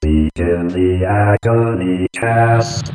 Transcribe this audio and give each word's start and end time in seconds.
Begin 0.00 0.68
the 0.68 1.04
agony 1.04 2.08
cast. 2.14 2.90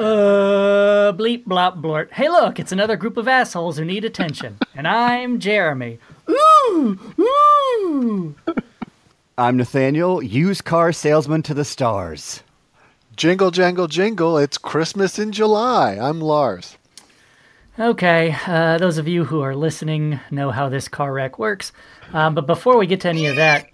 Uh, 0.00 1.12
bleep, 1.12 1.44
blop, 1.44 1.82
blort. 1.82 2.12
Hey, 2.12 2.28
look, 2.28 2.60
it's 2.60 2.70
another 2.70 2.96
group 2.96 3.16
of 3.16 3.26
assholes 3.26 3.78
who 3.78 3.84
need 3.84 4.04
attention. 4.04 4.58
and 4.76 4.86
I'm 4.86 5.40
Jeremy. 5.40 5.98
Ooh, 6.30 6.98
ooh. 7.18 8.34
I'm 9.38 9.56
Nathaniel, 9.56 10.20
used 10.20 10.64
car 10.64 10.92
salesman 10.92 11.44
to 11.44 11.54
the 11.54 11.64
stars. 11.64 12.42
Jingle, 13.14 13.52
jangle, 13.52 13.86
jingle. 13.86 14.36
It's 14.36 14.58
Christmas 14.58 15.16
in 15.16 15.30
July. 15.30 15.96
I'm 15.96 16.20
Lars. 16.20 16.76
Okay, 17.78 18.34
uh, 18.48 18.78
those 18.78 18.98
of 18.98 19.06
you 19.06 19.24
who 19.24 19.40
are 19.42 19.54
listening 19.54 20.18
know 20.32 20.50
how 20.50 20.68
this 20.68 20.88
car 20.88 21.12
wreck 21.12 21.38
works. 21.38 21.70
Um, 22.12 22.34
but 22.34 22.48
before 22.48 22.76
we 22.78 22.88
get 22.88 23.02
to 23.02 23.10
any 23.10 23.26
of 23.26 23.36
that, 23.36 23.68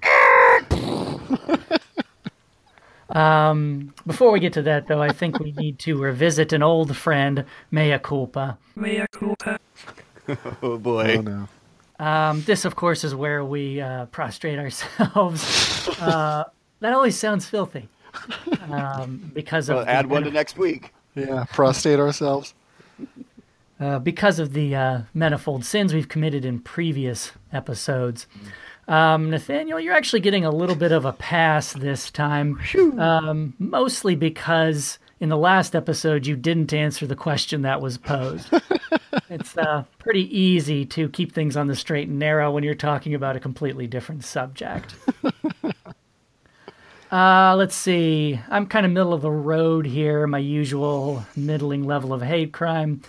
um, 3.18 3.94
before 4.06 4.32
we 4.32 4.40
get 4.40 4.52
to 4.52 4.62
that, 4.62 4.86
though, 4.86 5.00
I 5.00 5.12
think 5.14 5.38
we 5.38 5.52
need 5.52 5.78
to 5.78 5.96
revisit 5.96 6.52
an 6.52 6.62
old 6.62 6.94
friend, 6.94 7.46
Mea 7.70 7.96
Culpa. 7.96 8.58
Oh 10.62 10.78
boy. 10.78 11.16
Oh 11.18 11.20
no. 11.20 11.48
Um, 11.98 12.42
this, 12.42 12.64
of 12.64 12.74
course, 12.76 13.04
is 13.04 13.14
where 13.14 13.44
we 13.44 13.80
uh, 13.80 14.06
prostrate 14.06 14.58
ourselves. 14.64 15.88
uh, 16.00 16.44
that 16.80 16.92
always 16.92 17.16
sounds 17.18 17.46
filthy. 17.46 17.88
Um, 18.70 19.30
because 19.34 19.68
of 19.68 19.76
Well, 19.76 19.84
the 19.84 19.90
add 19.90 20.06
one 20.06 20.22
to 20.24 20.30
next 20.30 20.56
week. 20.58 20.92
Yeah, 21.14 21.44
prostrate 21.52 21.98
ourselves. 22.00 22.54
uh, 23.80 23.98
because 24.00 24.38
of 24.38 24.52
the 24.52 24.74
uh, 24.74 25.00
manifold 25.14 25.64
sins 25.64 25.92
we've 25.94 26.08
committed 26.08 26.44
in 26.44 26.60
previous 26.60 27.32
episodes. 27.52 28.26
Um, 28.86 29.30
Nathaniel, 29.30 29.80
you're 29.80 29.94
actually 29.94 30.20
getting 30.20 30.44
a 30.44 30.50
little 30.50 30.76
bit 30.76 30.92
of 30.92 31.04
a 31.04 31.12
pass 31.12 31.72
this 31.72 32.10
time, 32.10 32.60
um, 32.98 33.54
mostly 33.58 34.14
because 34.14 34.98
in 35.20 35.28
the 35.30 35.38
last 35.38 35.74
episode 35.74 36.26
you 36.26 36.36
didn't 36.36 36.72
answer 36.74 37.06
the 37.06 37.16
question 37.16 37.62
that 37.62 37.80
was 37.80 37.96
posed. 37.98 38.52
it's 39.30 39.56
uh, 39.56 39.84
pretty 39.98 40.38
easy 40.38 40.84
to 40.86 41.08
keep 41.08 41.32
things 41.32 41.56
on 41.56 41.66
the 41.66 41.76
straight 41.76 42.08
and 42.08 42.18
narrow 42.18 42.50
when 42.50 42.64
you're 42.64 42.74
talking 42.74 43.14
about 43.14 43.36
a 43.36 43.40
completely 43.40 43.86
different 43.86 44.24
subject. 44.24 44.94
Uh, 47.14 47.54
let's 47.56 47.76
see. 47.76 48.40
I'm 48.48 48.66
kind 48.66 48.84
of 48.84 48.90
middle 48.90 49.14
of 49.14 49.22
the 49.22 49.30
road 49.30 49.86
here. 49.86 50.26
My 50.26 50.38
usual 50.38 51.24
middling 51.36 51.84
level 51.84 52.12
of 52.12 52.22
hate 52.22 52.52
crime. 52.52 53.02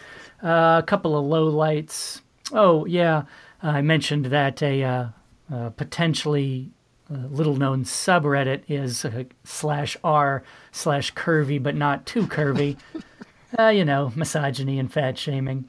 Uh, 0.43 0.79
a 0.79 0.83
couple 0.85 1.17
of 1.17 1.25
low 1.25 1.45
lights. 1.45 2.21
Oh 2.51 2.85
yeah, 2.85 3.23
I 3.63 3.81
mentioned 3.81 4.25
that 4.25 4.61
a 4.61 4.83
uh, 4.83 5.07
uh, 5.51 5.69
potentially 5.71 6.69
uh, 7.11 7.27
little 7.29 7.55
known 7.55 7.83
subreddit 7.83 8.61
is 8.67 9.05
uh, 9.05 9.23
slash 9.43 9.97
r 10.03 10.43
slash 10.71 11.11
curvy 11.15 11.61
but 11.61 11.73
not 11.73 12.05
too 12.05 12.27
curvy. 12.27 12.77
uh, 13.59 13.69
you 13.69 13.83
know, 13.83 14.11
misogyny 14.15 14.77
and 14.77 14.93
fat 14.93 15.17
shaming. 15.17 15.67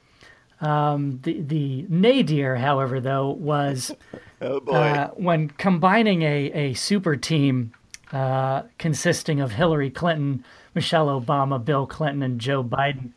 Um, 0.60 1.20
the 1.22 1.40
the 1.40 1.86
nadir, 1.88 2.56
however, 2.56 3.00
though, 3.00 3.28
was 3.30 3.94
Oh 4.40 4.60
boy. 4.60 4.72
uh, 4.72 5.10
when 5.10 5.48
combining 5.50 6.22
a, 6.22 6.50
a 6.52 6.74
super 6.74 7.16
team 7.16 7.72
uh, 8.12 8.62
consisting 8.78 9.40
of 9.40 9.52
Hillary 9.52 9.90
Clinton, 9.90 10.44
Michelle 10.74 11.08
Obama, 11.08 11.62
Bill 11.62 11.86
Clinton, 11.86 12.22
and 12.22 12.40
Joe 12.40 12.62
Biden. 12.62 13.10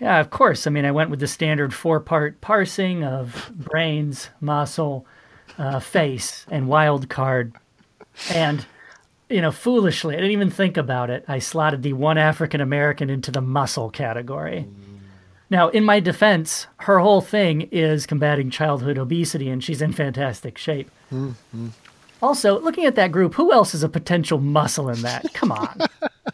Yeah, 0.00 0.18
of 0.20 0.30
course. 0.30 0.66
I 0.66 0.70
mean, 0.70 0.84
I 0.84 0.90
went 0.90 1.10
with 1.10 1.20
the 1.20 1.26
standard 1.28 1.72
four 1.72 2.00
part 2.00 2.40
parsing 2.40 3.04
of 3.04 3.50
brains, 3.54 4.28
muscle, 4.40 5.06
uh, 5.56 5.78
face, 5.80 6.44
and 6.50 6.66
wild 6.66 7.08
card. 7.08 7.54
And, 8.32 8.66
you 9.30 9.40
know, 9.40 9.52
foolishly, 9.52 10.14
I 10.14 10.18
didn't 10.18 10.32
even 10.32 10.50
think 10.50 10.76
about 10.76 11.10
it. 11.10 11.24
I 11.28 11.38
slotted 11.38 11.82
the 11.82 11.92
one 11.92 12.18
African 12.18 12.60
American 12.60 13.08
into 13.08 13.30
the 13.30 13.40
muscle 13.40 13.88
category. 13.90 14.66
Now, 15.54 15.68
in 15.68 15.84
my 15.84 16.00
defense, 16.00 16.66
her 16.78 16.98
whole 16.98 17.20
thing 17.20 17.68
is 17.70 18.06
combating 18.06 18.50
childhood 18.50 18.98
obesity, 18.98 19.48
and 19.48 19.62
she's 19.62 19.80
in 19.80 19.92
fantastic 19.92 20.58
shape. 20.58 20.90
Mm-hmm. 21.12 21.68
Also, 22.20 22.58
looking 22.58 22.86
at 22.86 22.96
that 22.96 23.12
group, 23.12 23.34
who 23.34 23.52
else 23.52 23.72
is 23.72 23.84
a 23.84 23.88
potential 23.88 24.40
muscle 24.40 24.88
in 24.88 25.02
that? 25.02 25.32
Come 25.32 25.52
on. 25.52 25.78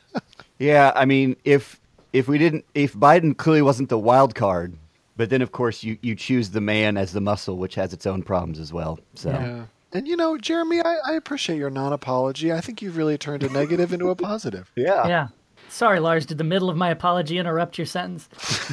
yeah, 0.59 0.93
I 0.97 1.05
mean, 1.05 1.37
if 1.45 1.79
if 2.15 2.29
we 2.29 2.39
didn't, 2.39 2.65
if 2.75 2.95
Biden 2.95 3.37
clearly 3.37 3.61
wasn't 3.61 3.91
the 3.91 3.99
wild 3.99 4.35
card, 4.35 4.73
but 5.19 5.29
then 5.29 5.43
of 5.43 5.53
course 5.53 5.85
you 5.85 5.99
you 6.01 6.15
choose 6.15 6.49
the 6.49 6.63
man 6.63 6.97
as 6.97 7.13
the 7.13 7.21
muscle, 7.21 7.59
which 7.59 7.75
has 7.75 7.93
its 7.93 8.07
own 8.07 8.23
problems 8.23 8.59
as 8.59 8.73
well. 8.73 9.01
So 9.17 9.33
Yeah. 9.33 9.65
And 9.93 10.09
you 10.09 10.17
know, 10.17 10.39
Jeremy, 10.39 10.81
I, 10.81 10.97
I 11.07 11.13
appreciate 11.13 11.59
your 11.59 11.69
non-apology. 11.69 12.55
I 12.55 12.63
think 12.63 12.81
you've 12.81 12.97
really 12.97 13.19
turned 13.19 13.43
a 13.43 13.51
negative 13.51 13.93
into 13.93 14.09
a 14.09 14.17
positive. 14.17 14.73
yeah, 14.77 15.07
yeah. 15.07 15.29
Sorry, 15.71 16.01
Lars. 16.01 16.27
Did 16.27 16.39
the 16.39 16.45
middle 16.45 16.69
of 16.69 16.77
my 16.77 16.91
apology 16.91 17.39
interrupt 17.39 17.79
your 17.79 17.87
sentence? 17.87 18.29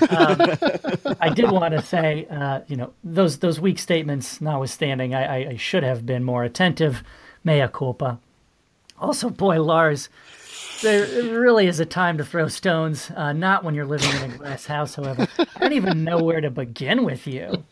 Um, 0.10 0.42
I 1.22 1.30
did 1.30 1.52
want 1.52 1.74
to 1.76 1.82
say, 1.82 2.26
uh, 2.30 2.62
you 2.68 2.76
know, 2.76 2.92
those 3.04 3.38
those 3.38 3.60
weak 3.60 3.78
statements 3.80 4.42
notwithstanding, 4.42 5.14
I, 5.14 5.24
I, 5.24 5.50
I 5.50 5.56
should 5.58 5.84
have 5.84 6.06
been 6.06 6.24
more 6.24 6.44
attentive. 6.44 7.04
Mea 7.44 7.68
culpa. 7.72 8.20
Also, 9.00 9.30
boy, 9.30 9.62
Lars, 9.62 10.10
there 10.82 11.06
really 11.40 11.68
is 11.68 11.80
a 11.80 11.86
time 11.86 12.18
to 12.18 12.26
throw 12.26 12.48
stones. 12.48 13.12
Uh, 13.16 13.32
not 13.32 13.64
when 13.64 13.76
you're 13.76 13.86
living 13.86 14.10
in 14.10 14.32
a 14.32 14.38
glass 14.38 14.66
house, 14.66 14.96
however. 14.96 15.28
I 15.38 15.60
don't 15.60 15.74
even 15.74 16.04
know 16.04 16.22
where 16.22 16.42
to 16.42 16.50
begin 16.50 17.04
with 17.04 17.28
you. 17.28 17.64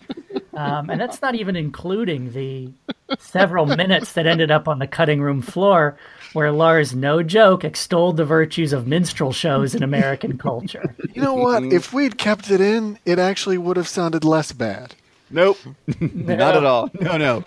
Um, 0.55 0.89
and 0.89 0.99
that's 0.99 1.21
not 1.21 1.35
even 1.35 1.55
including 1.55 2.31
the 2.31 2.71
several 3.19 3.65
minutes 3.65 4.13
that 4.13 4.25
ended 4.25 4.51
up 4.51 4.67
on 4.67 4.79
the 4.79 4.87
cutting 4.87 5.21
room 5.21 5.41
floor 5.41 5.97
where 6.33 6.51
Lars, 6.51 6.93
no 6.95 7.23
joke, 7.23 7.63
extolled 7.63 8.17
the 8.17 8.25
virtues 8.25 8.73
of 8.73 8.87
minstrel 8.87 9.31
shows 9.31 9.73
in 9.75 9.83
American 9.83 10.37
culture. 10.37 10.95
You 11.13 11.21
know 11.21 11.33
what? 11.33 11.63
If 11.63 11.93
we'd 11.93 12.17
kept 12.17 12.51
it 12.51 12.61
in, 12.61 12.99
it 13.05 13.19
actually 13.19 13.57
would 13.57 13.77
have 13.77 13.87
sounded 13.87 14.23
less 14.23 14.51
bad. 14.51 14.95
Nope, 15.29 15.57
not 15.99 16.55
at 16.55 16.65
all. 16.65 16.89
No, 16.99 17.17
no. 17.17 17.43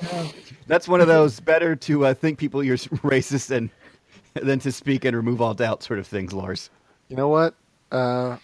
That's 0.67 0.89
one 0.89 1.01
of 1.01 1.07
those 1.07 1.41
better 1.41 1.77
to 1.77 2.07
uh, 2.07 2.15
think 2.15 2.39
people 2.39 2.63
you're 2.63 2.77
racist 3.05 3.51
and 3.51 3.71
than 4.35 4.59
to 4.61 4.73
speak 4.73 5.05
and 5.05 5.17
remove 5.17 5.41
all 5.41 5.55
doubt 5.55 5.83
sort 5.83 5.99
of 5.99 6.07
things, 6.07 6.33
Lars. 6.33 6.71
You 7.09 7.17
know 7.17 7.29
what? 7.29 7.55
Uh, 7.91 8.37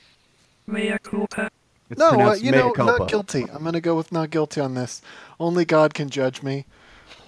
It's 1.94 2.00
no, 2.00 2.31
uh, 2.31 2.34
you 2.34 2.50
know, 2.50 2.72
culpa. 2.72 2.99
not 2.99 3.09
guilty. 3.09 3.47
I'm 3.53 3.62
going 3.62 3.75
to 3.75 3.81
go 3.81 3.94
with 3.94 4.10
not 4.10 4.31
guilty 4.31 4.60
on 4.60 4.75
this. 4.75 5.00
Only 5.38 5.65
God 5.65 5.94
can 5.94 6.10
judge 6.10 6.43
me. 6.43 6.65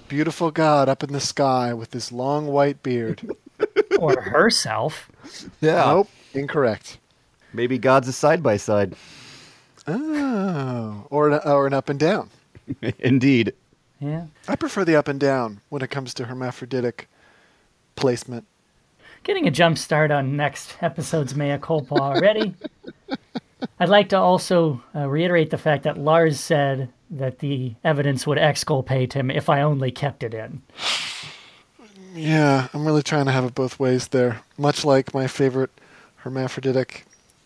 Beautiful 0.09 0.51
God 0.51 0.89
up 0.89 1.05
in 1.05 1.13
the 1.13 1.21
sky 1.21 1.73
with 1.73 1.93
his 1.93 2.11
long 2.11 2.47
white 2.49 2.83
beard. 2.83 3.31
or 4.01 4.21
herself. 4.21 5.09
Yeah, 5.61 5.85
Nope, 5.85 6.09
incorrect. 6.35 6.99
maybe 7.53 7.79
God's 7.79 8.09
a 8.09 8.13
side 8.13 8.43
by 8.43 8.57
side. 8.57 8.97
Oh, 9.87 11.07
or 11.11 11.31
an, 11.31 11.41
or 11.45 11.69
an 11.69 11.73
up 11.73 11.89
and 11.89 11.99
down. 11.99 12.31
Indeed. 12.99 13.53
Yeah. 14.01 14.27
I 14.49 14.57
prefer 14.57 14.85
the 14.85 14.97
up 14.97 15.07
and 15.07 15.21
down 15.21 15.61
when 15.69 15.81
it 15.81 15.91
comes 15.91 16.13
to 16.15 16.25
hermaphroditic 16.25 17.09
placement. 17.95 18.47
Getting 19.23 19.47
a 19.47 19.51
jump 19.53 19.79
start 19.79 20.11
on 20.11 20.37
next 20.37 20.77
episode's 20.83 21.35
Mea 21.37 21.59
Culpa 21.59 21.95
already. 21.95 22.55
I'd 23.79 23.89
like 23.89 24.09
to 24.11 24.19
also 24.19 24.83
uh, 24.95 25.09
reiterate 25.09 25.51
the 25.51 25.59
fact 25.59 25.85
that 25.85 25.99
Lars 25.99 26.41
said 26.41 26.89
that 27.11 27.39
the 27.39 27.75
evidence 27.85 28.27
would 28.27 28.39
exculpate 28.39 29.13
him 29.13 29.31
if 29.31 29.49
I 29.49 29.63
only 29.63 29.91
kept 29.91 30.23
it 30.23 30.35
in. 30.35 30.63
Yeah, 32.15 32.69
I'm 32.73 32.87
really 32.87 33.03
trying 33.03 33.27
to 33.27 33.33
have 33.33 33.45
it 33.45 33.55
both 33.55 33.79
ways 33.79 34.09
there. 34.09 34.41
Much 34.57 34.85
like 34.85 35.13
my 35.13 35.27
favorite 35.27 35.71
hermaphroditic 36.17 37.05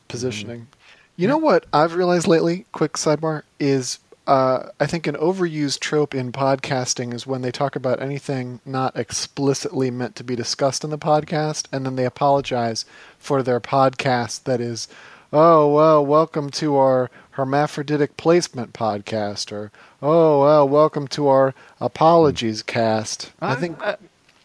positioning. 0.09 0.69
You 1.17 1.29
know 1.29 1.39
what 1.39 1.67
I've 1.73 1.95
realized 1.95 2.27
lately, 2.27 2.67
quick 2.73 2.95
sidebar, 2.95 3.43
is 3.59 3.99
uh, 4.27 4.69
I 4.79 4.87
think 4.87 5.07
an 5.07 5.17
overused 5.17 5.81
trope 5.81 6.15
in 6.15 6.31
podcasting 6.31 7.13
is 7.13 7.27
when 7.27 7.43
they 7.43 7.51
talk 7.51 7.75
about 7.75 8.01
anything 8.01 8.61
not 8.65 8.97
explicitly 8.97 9.91
meant 9.91 10.15
to 10.17 10.25
be 10.25 10.37
discussed 10.37 10.85
in 10.85 10.91
the 10.91 10.99
podcast, 10.99 11.67
and 11.73 11.85
then 11.85 11.97
they 11.97 12.05
apologize 12.05 12.85
for 13.19 13.43
their 13.43 13.61
podcast 13.61 14.45
that 14.45 14.61
is, 14.61 14.87
oh, 15.33 15.73
well, 15.73 16.05
welcome 16.05 16.51
to 16.51 16.77
our 16.77 17.11
hermaphroditic 17.33 18.17
placement 18.17 18.73
podcast, 18.73 19.53
or, 19.53 19.71
oh, 20.03 20.43
well, 20.43 20.69
welcome 20.69 21.09
to 21.09 21.29
our 21.29 21.55
apologies 21.81 22.63
cast. 22.63 23.33
I 23.41 23.55
think 23.55 23.81
I, 23.83 23.97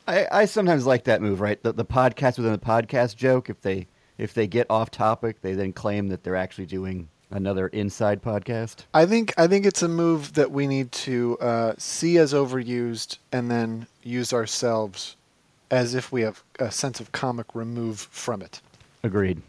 I, 0.08 0.28
I 0.32 0.46
sometimes 0.46 0.86
like 0.86 1.06
that 1.06 1.22
move, 1.22 1.42
right? 1.42 1.62
The, 1.62 1.74
the 1.74 1.86
podcast 1.86 2.38
within 2.38 2.52
the 2.52 2.58
podcast 2.58 3.16
joke. 3.16 3.50
If 3.50 3.62
they 3.62 3.88
if 4.18 4.34
they 4.34 4.48
get 4.48 4.68
off 4.70 4.92
topic, 4.92 5.42
they 5.42 5.54
then 5.54 5.74
claim 5.74 6.08
that 6.08 6.24
they're 6.24 6.36
actually 6.36 6.68
doing 6.68 7.10
another 7.32 7.68
inside 7.68 8.22
podcast. 8.22 8.86
I 8.94 9.06
think 9.06 9.34
I 9.38 9.48
think 9.48 9.66
it's 9.66 9.82
a 9.82 9.88
move 9.88 10.34
that 10.34 10.52
we 10.52 10.68
need 10.68 10.92
to 10.92 11.38
uh, 11.40 11.74
see 11.78 12.18
as 12.18 12.34
overused 12.34 13.18
and 13.32 13.50
then 13.50 13.88
use 14.04 14.32
ourselves 14.32 15.16
as 15.72 15.96
if 15.96 16.12
we 16.12 16.22
have 16.22 16.44
a 16.60 16.72
sense 16.72 17.00
of 17.00 17.12
comic 17.12 17.56
remove 17.56 18.00
from 18.00 18.42
it. 18.42 18.62
Agreed. 19.04 19.42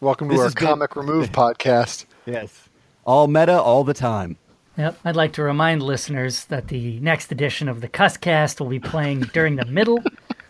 Welcome 0.00 0.28
to 0.28 0.34
This 0.34 0.40
our 0.40 0.46
has 0.46 0.54
been- 0.54 0.66
comic 0.66 0.96
remove 0.96 1.32
podcast. 1.32 2.04
Yes. 2.26 2.68
All 3.04 3.28
meta 3.28 3.58
all 3.60 3.84
the 3.84 3.94
time. 3.94 4.36
Yep. 4.76 4.98
I'd 5.06 5.16
like 5.16 5.32
to 5.34 5.42
remind 5.42 5.82
listeners 5.82 6.44
that 6.46 6.68
the 6.68 7.00
next 7.00 7.32
edition 7.32 7.66
of 7.68 7.80
the 7.80 7.88
Cusscast 7.88 8.60
will 8.60 8.68
be 8.68 8.78
playing 8.80 9.20
during 9.32 9.56
the 9.56 9.64
middle 9.64 10.02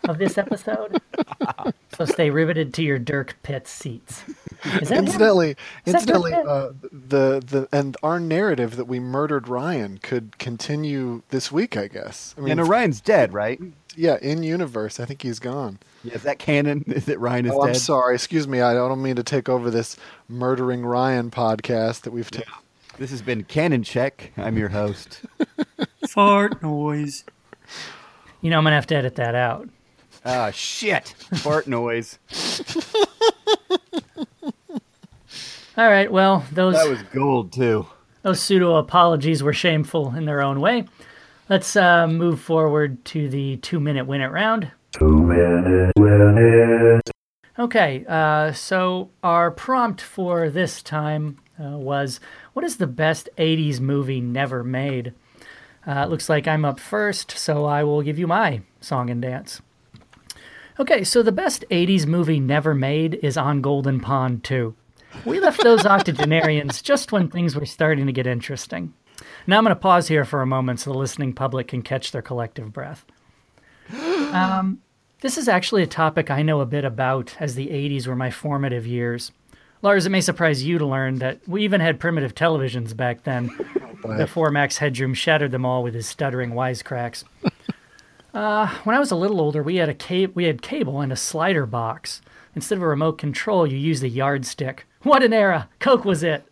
of 0.09 0.17
this 0.17 0.37
episode. 0.37 0.99
So 1.95 2.03
stay 2.05 2.29
riveted 2.29 2.73
to 2.75 2.83
your 2.83 2.99
Dirk 2.99 3.37
Pitt 3.43 3.67
seats. 3.67 4.23
Is 4.81 4.89
that 4.89 4.97
Incidentally, 4.99 5.51
Is 5.85 5.93
that 5.93 6.01
incidentally, 6.01 6.31
good? 6.31 6.45
uh, 6.45 6.71
the 6.91 7.39
the 7.45 7.69
and 7.71 7.95
our 8.03 8.19
narrative 8.19 8.75
that 8.75 8.85
we 8.85 8.99
murdered 8.99 9.47
Ryan 9.47 9.97
could 9.99 10.37
continue 10.39 11.21
this 11.29 11.51
week, 11.51 11.77
I 11.77 11.87
guess. 11.87 12.35
I 12.37 12.41
mean, 12.41 12.51
And 12.51 12.59
Orion's 12.59 12.99
dead, 12.99 13.33
right? 13.33 13.59
Yeah, 13.97 14.17
in 14.21 14.43
universe, 14.43 14.99
I 14.99 15.05
think 15.05 15.21
he's 15.23 15.39
gone. 15.39 15.79
Yeah, 16.03 16.13
is 16.13 16.23
that 16.23 16.39
canon? 16.39 16.83
Is 16.87 17.05
that 17.05 17.19
Ryan 17.19 17.47
is 17.47 17.51
Oh, 17.53 17.63
I'm 17.67 17.73
sorry. 17.75 18.15
Excuse 18.15 18.47
me. 18.47 18.61
I 18.61 18.73
don't 18.73 19.01
mean 19.01 19.15
to 19.17 19.23
take 19.23 19.49
over 19.49 19.69
this 19.69 19.97
murdering 20.29 20.85
Ryan 20.85 21.31
podcast 21.31 22.01
that 22.01 22.11
we've 22.11 22.29
taken. 22.31 22.53
This 22.97 23.09
has 23.11 23.21
been 23.21 23.43
Canon 23.43 23.83
Check. 23.83 24.31
I'm 24.37 24.57
your 24.57 24.69
host. 24.69 25.21
Fart 26.07 26.61
noise. 26.63 27.25
You 28.41 28.49
know, 28.49 28.57
I'm 28.57 28.63
going 28.63 28.71
to 28.71 28.75
have 28.75 28.87
to 28.87 28.95
edit 28.95 29.15
that 29.15 29.35
out. 29.35 29.67
Ah, 30.25 30.51
shit. 30.51 31.09
Fart 31.35 31.67
noise. 31.67 32.17
All 35.77 35.89
right. 35.89 36.11
Well, 36.11 36.43
those 36.51 36.75
That 36.75 36.89
was 36.89 37.01
gold, 37.13 37.51
too. 37.53 37.85
those 38.23 38.39
pseudo 38.41 38.75
apologies 38.77 39.43
were 39.43 39.53
shameful 39.53 40.15
in 40.15 40.25
their 40.25 40.41
own 40.41 40.59
way. 40.59 40.85
Let's 41.49 41.77
uh, 41.77 42.07
move 42.07 42.41
forward 42.41 43.05
to 43.05 43.29
the 43.29 43.55
two 43.57 43.79
minute 43.79 44.05
win 44.05 44.19
it 44.19 44.27
round. 44.27 44.69
Two 44.91 45.23
minutes, 45.23 45.93
win 45.97 46.37
it. 46.37 47.11
Okay, 47.57 48.03
uh, 48.05 48.51
so 48.51 49.11
our 49.23 49.49
prompt 49.49 50.01
for 50.01 50.49
this 50.49 50.83
time 50.83 51.39
uh, 51.57 51.77
was 51.77 52.19
what 52.51 52.65
is 52.65 52.77
the 52.77 52.85
best 52.87 53.29
80s 53.37 53.79
movie 53.79 54.19
never 54.19 54.61
made? 54.61 55.13
Uh, 55.87 56.03
it 56.05 56.09
looks 56.09 56.27
like 56.27 56.49
I'm 56.49 56.65
up 56.65 56.81
first, 56.81 57.31
so 57.31 57.63
I 57.63 57.81
will 57.85 58.01
give 58.01 58.19
you 58.19 58.27
my 58.27 58.61
song 58.81 59.09
and 59.09 59.21
dance. 59.21 59.61
Okay, 60.81 61.05
so 61.05 61.23
the 61.23 61.31
best 61.31 61.63
80s 61.71 62.05
movie 62.05 62.41
never 62.41 62.75
made 62.75 63.15
is 63.23 63.37
On 63.37 63.61
Golden 63.61 64.01
Pond 64.01 64.43
2. 64.43 64.75
We 65.23 65.39
left 65.39 65.63
those 65.63 65.85
octogenarians 65.85 66.81
just 66.81 67.13
when 67.13 67.29
things 67.29 67.55
were 67.55 67.65
starting 67.65 68.05
to 68.05 68.11
get 68.11 68.27
interesting. 68.27 68.93
Now 69.47 69.57
I'm 69.57 69.63
going 69.63 69.75
to 69.75 69.79
pause 69.79 70.09
here 70.09 70.25
for 70.25 70.41
a 70.41 70.45
moment 70.45 70.81
so 70.81 70.91
the 70.91 70.97
listening 70.97 71.33
public 71.33 71.69
can 71.69 71.81
catch 71.81 72.11
their 72.11 72.21
collective 72.21 72.71
breath. 72.73 73.05
Um, 74.27 74.81
this 75.21 75.37
is 75.37 75.47
actually 75.47 75.83
a 75.83 75.87
topic 75.87 76.29
I 76.29 76.41
know 76.41 76.59
a 76.59 76.65
bit 76.65 76.83
about, 76.83 77.33
as 77.39 77.55
the 77.55 77.67
80s 77.67 78.07
were 78.07 78.15
my 78.15 78.29
formative 78.29 78.85
years. 78.85 79.31
Lars, 79.81 80.05
it 80.05 80.09
may 80.09 80.19
surprise 80.19 80.65
you 80.65 80.77
to 80.77 80.85
learn 80.85 81.19
that 81.19 81.39
we 81.47 81.63
even 81.63 81.79
had 81.79 81.97
primitive 81.97 82.35
televisions 82.35 82.95
back 82.95 83.23
then, 83.23 83.49
before 84.17 84.51
Max 84.51 84.77
Headroom 84.77 85.13
shattered 85.13 85.51
them 85.51 85.65
all 85.65 85.81
with 85.81 85.93
his 85.93 86.07
stuttering 86.07 86.51
wisecracks. 86.51 87.23
Uh, 88.33 88.67
when 88.83 88.95
I 88.95 88.99
was 88.99 89.09
a 89.09 89.15
little 89.15 89.41
older, 89.41 89.63
we 89.63 89.77
had 89.77 89.89
a 89.89 89.95
ca- 89.95 90.27
we 90.27 90.43
had 90.43 90.61
cable 90.61 91.01
and 91.01 91.11
a 91.11 91.15
slider 91.15 91.65
box. 91.65 92.21
Instead 92.53 92.77
of 92.77 92.83
a 92.83 92.87
remote 92.87 93.17
control, 93.17 93.65
you 93.65 93.77
used 93.77 94.03
a 94.03 94.09
yardstick. 94.09 94.85
What 95.01 95.23
an 95.23 95.33
era! 95.33 95.69
Coke 95.79 96.05
was 96.05 96.21
it. 96.21 96.45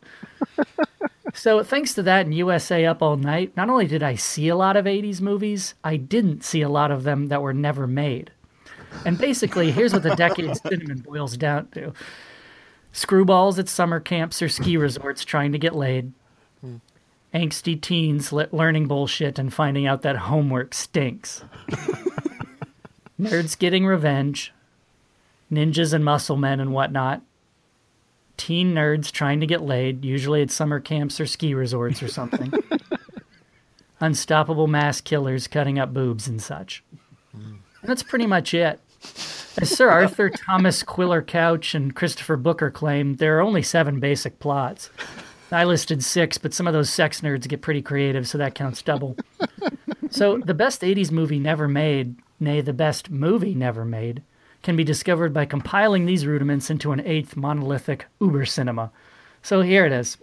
so, 1.36 1.64
thanks 1.64 1.94
to 1.96 2.04
that 2.04 2.26
and 2.26 2.34
USA 2.34 2.86
Up 2.86 3.02
All 3.02 3.18
Night, 3.18 3.56
not 3.58 3.70
only 3.70 3.88
did 3.88 4.02
I 4.02 4.16
see 4.16 4.48
a 4.48 4.56
lot 4.56 4.78
of 4.78 4.86
80s 4.86 5.20
movies, 5.20 5.76
I 5.84 5.98
didn't 5.98 6.44
see 6.44 6.62
a 6.62 6.70
lot 6.70 6.92
of 6.92 7.04
them 7.04 7.28
that 7.28 7.42
were 7.42 7.54
never 7.54 7.86
made. 7.86 8.32
And 9.06 9.18
basically, 9.18 9.72
here's 9.72 9.92
what 9.92 10.04
the 10.04 10.16
decade 10.16 10.56
cinnamon 10.58 11.00
boils 11.00 11.36
down 11.36 11.68
to. 11.70 11.94
Screwballs 12.94 13.60
at 13.60 13.68
summer 13.68 14.00
camps 14.00 14.42
or 14.42 14.48
ski 14.48 14.78
resorts 14.78 15.26
trying 15.26 15.52
to 15.52 15.58
get 15.58 15.76
laid, 15.76 16.14
angsty 17.34 17.80
teens 17.80 18.32
le- 18.32 18.48
learning 18.54 18.88
bullshit 18.88 19.38
and 19.38 19.54
finding 19.54 19.86
out 19.86 20.02
that 20.04 20.16
homework 20.16 20.74
stinks, 20.74 21.44
nerds 23.20 23.60
getting 23.60 23.86
revenge, 23.86 24.54
ninjas 25.52 25.94
and 25.94 26.06
muscle 26.06 26.38
men 26.38 26.62
and 26.62 26.72
whatnot, 26.72 27.22
teen 28.38 28.74
nerds 28.74 29.12
trying 29.12 29.40
to 29.40 29.48
get 29.48 29.62
laid, 29.62 30.06
usually 30.06 30.42
at 30.42 30.52
summer 30.52 30.80
camps 30.80 31.20
or 31.20 31.26
ski 31.26 31.54
resorts 31.54 32.02
or 32.04 32.08
something, 32.08 32.54
unstoppable 34.00 34.68
mass 34.68 35.02
killers 35.02 35.48
cutting 35.48 35.80
up 35.80 35.94
boobs 35.94 36.28
and 36.28 36.42
such. 36.42 36.84
And 37.34 37.60
that's 37.84 38.04
pretty 38.04 38.26
much 38.26 38.54
it. 38.54 38.80
As 39.62 39.70
Sir 39.70 39.90
Arthur 39.90 40.30
Thomas 40.30 40.84
Quiller 40.84 41.22
Couch 41.22 41.76
and 41.76 41.96
Christopher 41.96 42.36
Booker 42.36 42.70
claimed, 42.72 43.20
there 43.20 43.38
are 43.38 43.42
only 43.42 43.62
seven 43.62 44.00
basic 44.00 44.40
plots. 44.40 44.90
I 45.52 45.64
listed 45.64 46.04
six, 46.04 46.38
but 46.38 46.54
some 46.54 46.68
of 46.68 46.74
those 46.74 46.90
sex 46.90 47.22
nerds 47.22 47.48
get 47.48 47.62
pretty 47.62 47.82
creative, 47.82 48.28
so 48.28 48.38
that 48.38 48.56
counts 48.56 48.82
double. 48.82 49.16
so, 50.10 50.40
the 50.40 50.54
best 50.54 50.82
80s 50.82 51.12
movie 51.12 51.40
never 51.40 51.68
made, 51.68 52.16
nay, 52.40 52.62
the 52.62 52.74
best 52.74 53.10
movie 53.10 53.54
never 53.54 53.86
made, 53.86 54.24
can 54.66 54.76
be 54.76 54.84
discovered 54.84 55.34
by 55.34 55.46
compiling 55.46 56.06
these 56.06 56.26
rudiments 56.26 56.70
into 56.70 56.92
an 56.92 57.00
eighth 57.06 57.38
monolithic 57.38 58.08
uber 58.20 58.46
cinema. 58.46 58.92
So, 59.42 59.62
here 59.62 59.86
it 59.86 59.94
is. 59.94 60.18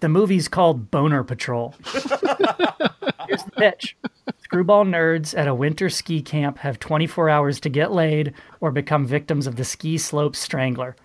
The 0.00 0.08
movie's 0.08 0.48
called 0.48 0.90
Boner 0.90 1.22
Patrol. 1.22 1.74
Here's 1.84 3.44
the 3.44 3.52
pitch. 3.56 3.96
Screwball 4.42 4.84
nerds 4.84 5.38
at 5.38 5.46
a 5.46 5.54
winter 5.54 5.88
ski 5.88 6.20
camp 6.20 6.58
have 6.58 6.80
24 6.80 7.30
hours 7.30 7.60
to 7.60 7.68
get 7.68 7.92
laid 7.92 8.34
or 8.60 8.72
become 8.72 9.06
victims 9.06 9.46
of 9.46 9.54
the 9.54 9.64
ski 9.64 9.96
slope 9.96 10.34
strangler. 10.34 10.96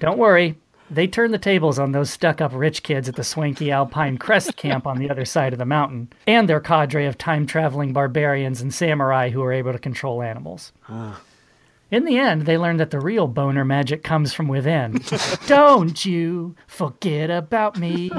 Don't 0.00 0.18
worry, 0.18 0.56
they 0.90 1.06
turn 1.06 1.30
the 1.30 1.38
tables 1.38 1.78
on 1.78 1.92
those 1.92 2.10
stuck 2.10 2.42
up 2.42 2.52
rich 2.52 2.82
kids 2.82 3.08
at 3.08 3.14
the 3.14 3.24
swanky 3.24 3.70
Alpine 3.70 4.18
Crest 4.18 4.56
camp 4.56 4.86
on 4.86 4.98
the 4.98 5.08
other 5.08 5.24
side 5.24 5.54
of 5.54 5.58
the 5.58 5.64
mountain, 5.64 6.12
and 6.26 6.48
their 6.48 6.60
cadre 6.60 7.06
of 7.06 7.16
time 7.16 7.46
traveling 7.46 7.92
barbarians 7.94 8.60
and 8.60 8.74
samurai 8.74 9.30
who 9.30 9.42
are 9.42 9.52
able 9.52 9.72
to 9.72 9.78
control 9.78 10.20
animals. 10.20 10.72
In 11.90 12.04
the 12.04 12.18
end, 12.18 12.42
they 12.46 12.56
learn 12.56 12.76
that 12.76 12.90
the 12.90 13.00
real 13.00 13.26
boner 13.26 13.64
magic 13.64 14.04
comes 14.04 14.32
from 14.32 14.46
within. 14.48 15.00
don't 15.46 16.04
you 16.04 16.54
forget 16.66 17.30
about 17.30 17.78
me. 17.78 18.10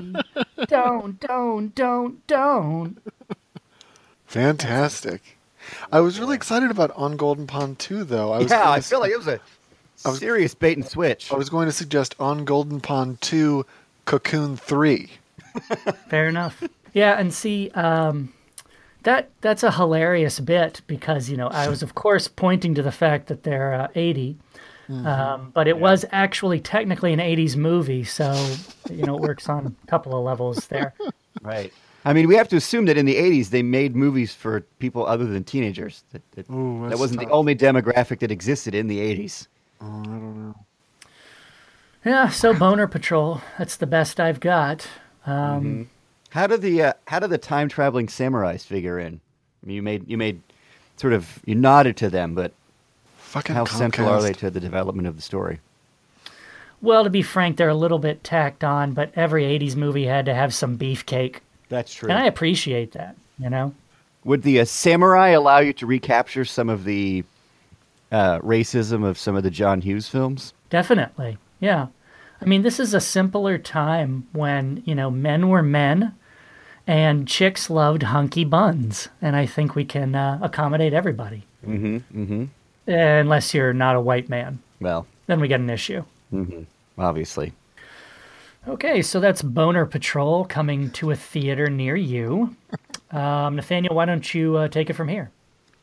Don't, 0.68 1.20
don't, 1.20 1.74
don't, 1.74 2.28
don't. 2.28 2.98
Fantastic. 4.26 5.38
I 5.92 6.00
was 6.00 6.20
really 6.20 6.36
excited 6.36 6.72
about 6.72 6.92
On 6.96 7.16
Golden 7.18 7.48
Pond 7.48 7.80
2, 7.80 8.04
though. 8.04 8.32
I 8.34 8.40
was 8.40 8.52
Yeah, 8.52 8.60
gonna 8.60 8.72
I 8.72 8.78
s- 8.78 8.90
feel 8.90 9.00
like 9.00 9.12
it 9.12 9.18
was 9.18 9.28
a 9.28 9.40
serious 10.16 10.54
bait 10.54 10.78
and 10.78 10.86
switch. 10.86 11.32
I 11.32 11.36
was 11.36 11.50
going 11.50 11.68
to 11.68 11.72
suggest 11.72 12.16
On 12.20 12.44
Golden 12.46 12.82
Pond 12.82 13.22
2, 13.22 13.66
Cocoon 14.06 14.58
3. 14.58 15.10
Fair 16.10 16.28
enough. 16.28 16.64
Yeah, 16.94 17.18
and 17.20 17.34
see, 17.34 17.70
um, 17.72 18.34
that 19.04 19.30
that's 19.42 19.64
a 19.64 19.72
hilarious 19.72 20.40
bit 20.40 20.82
because 20.88 21.30
you 21.30 21.38
know 21.38 21.48
I 21.48 21.68
was 21.68 21.82
of 21.84 21.96
course 21.96 22.28
pointing 22.28 22.76
to 22.76 22.82
the 22.84 22.92
fact 22.92 23.28
that 23.28 23.44
they're 23.44 23.74
uh, 23.74 23.88
80, 23.96 24.38
um, 24.90 25.52
but 25.54 25.68
it 25.68 25.80
was 25.80 26.06
actually 26.12 26.60
technically 26.60 27.14
an 27.14 27.20
80s 27.20 27.56
movie, 27.56 28.04
so 28.04 28.34
you 28.90 29.04
know 29.06 29.16
it 29.16 29.22
works 29.22 29.50
on 29.50 29.66
a 29.68 29.88
couple 29.88 30.16
of 30.18 30.24
levels 30.24 30.68
there. 30.68 30.94
Right. 31.42 31.72
I 32.04 32.14
mean, 32.14 32.28
we 32.28 32.36
have 32.36 32.50
to 32.50 32.56
assume 32.58 32.86
that 32.86 32.98
in 32.98 33.06
the 33.06 33.16
80s 33.16 33.50
they 33.50 33.64
made 33.64 33.96
movies 33.96 34.36
for 34.36 34.62
people 34.80 35.06
other 35.08 35.26
than 35.26 35.44
teenagers. 35.44 36.04
That, 36.12 36.22
that, 36.32 36.50
Ooh, 36.52 36.88
that 36.90 37.00
wasn't 37.00 37.22
tough. 37.22 37.30
the 37.30 37.34
only 37.34 37.56
demographic 37.56 38.20
that 38.20 38.32
existed 38.32 38.76
in 38.76 38.88
the 38.88 39.00
80s. 39.00 39.48
I 39.80 39.86
don't 39.86 40.48
know. 40.48 40.56
Yeah, 42.04 42.30
so 42.30 42.54
Boner 42.54 42.86
Patrol, 42.88 43.42
that's 43.58 43.78
the 43.78 43.88
best 43.88 44.20
I've 44.20 44.40
got. 44.40 44.88
Um, 45.26 45.90
How 46.32 46.48
do 46.48 46.58
the 46.58 46.82
uh, 46.82 46.94
how 47.08 47.20
do 47.20 47.28
the 47.28 47.38
time 47.38 47.70
traveling 47.70 48.08
samurais 48.08 48.66
figure 48.66 48.98
in? 48.98 49.20
I 49.64 49.68
mean, 49.68 49.76
you 49.76 49.82
made 49.82 50.10
you 50.10 50.18
made 50.18 50.42
sort 50.98 51.14
of 51.14 51.40
you 51.46 51.56
nodded 51.56 51.98
to 51.98 52.10
them, 52.10 52.34
but 52.34 52.54
Fucking 53.18 53.56
how 53.56 53.66
central 53.66 54.10
are 54.10 54.22
they 54.22 54.34
to 54.34 54.50
the 54.50 54.60
development 54.60 55.08
of 55.08 55.16
the 55.16 55.22
story? 55.22 55.60
Well, 56.82 57.04
to 57.04 57.10
be 57.10 57.22
frank, 57.22 57.58
they're 57.58 57.70
a 57.70 57.76
little 57.76 58.00
bit 58.00 58.24
tacked 58.24 58.64
on, 58.64 58.94
but 58.94 59.12
every 59.16 59.44
80s 59.44 59.76
movie 59.76 60.06
had 60.06 60.26
to 60.26 60.34
have 60.34 60.54
some 60.54 60.78
beefcake, 60.78 61.38
That's 61.70 61.94
true. 61.94 62.10
and 62.10 62.18
I 62.18 62.26
appreciate 62.26 62.94
that. 62.94 63.16
You 63.38 63.50
know. 63.50 63.74
Would 64.24 64.44
the 64.44 64.60
uh, 64.60 64.66
samurai 64.66 65.30
allow 65.30 65.60
you 65.60 65.74
to 65.74 65.86
recapture 65.86 66.46
some 66.46 66.70
of 66.70 66.86
the 66.86 67.24
uh, 68.12 68.40
racism 68.40 69.04
of 69.04 69.18
some 69.18 69.36
of 69.36 69.44
the 69.44 69.50
John 69.50 69.82
Hughes 69.82 70.08
films? 70.08 70.54
Definitely. 70.70 71.38
Yeah. 71.60 71.88
I 72.42 72.46
mean, 72.46 72.62
this 72.62 72.80
is 72.80 72.94
a 72.94 73.02
simpler 73.02 73.58
time 73.58 74.28
when, 74.32 74.82
you 74.86 74.96
know, 74.96 75.12
men 75.12 75.50
were 75.50 75.64
men 75.64 76.16
and 76.92 77.26
chicks 77.26 77.70
loved 77.70 78.04
hunky 78.04 78.44
buns. 78.44 79.08
And 79.22 79.34
I 79.38 79.46
think 79.46 79.76
we 79.76 79.86
can 79.86 80.14
uh, 80.14 80.40
accommodate 80.42 80.94
everybody. 80.94 81.44
Mm-hmm. 81.66 82.24
Mm-hmm. 82.24 82.92
Unless 82.92 83.54
you're 83.54 83.72
not 83.72 83.96
a 83.96 84.02
white 84.02 84.28
man. 84.28 84.60
Well, 84.82 85.08
Then 85.28 85.40
we 85.40 85.48
get 85.48 85.62
an 85.62 85.70
issue. 85.70 86.04
obviously. 86.98 87.54
Okay, 88.68 89.02
so 89.02 89.22
that's 89.22 89.42
Boner 89.42 89.86
Patrol 89.86 90.44
coming 90.44 90.92
to 90.92 91.12
a 91.12 91.16
theater 91.16 91.70
near 91.70 91.96
you. 91.96 92.56
Um, 93.14 93.58
Nathaniel, 93.58 93.94
why 93.94 94.06
don't 94.06 94.34
you 94.34 94.56
uh, 94.56 94.68
take 94.70 94.90
it 94.90 94.94
from 94.94 95.10
here? 95.10 95.32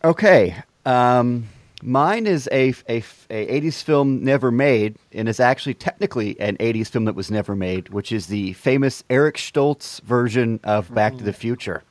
Okay. 0.02 0.56
Um, 0.86 1.46
mine 1.82 2.26
is 2.26 2.48
a, 2.52 2.74
a, 2.88 2.98
a 3.30 3.60
80s 3.60 3.82
film 3.82 4.24
never 4.24 4.50
made, 4.50 4.96
and 5.12 5.28
is 5.28 5.40
actually 5.40 5.74
technically 5.74 6.38
an 6.40 6.56
80s 6.58 6.88
film 6.88 7.04
that 7.04 7.14
was 7.14 7.30
never 7.30 7.54
made, 7.54 7.90
which 7.90 8.12
is 8.12 8.26
the 8.26 8.52
famous 8.54 9.04
Eric 9.10 9.36
Stoltz 9.36 10.00
version 10.02 10.60
of 10.64 10.92
Back 10.94 11.16
to 11.16 11.24
the 11.24 11.32
mm. 11.32 11.36
Future. 11.36 11.82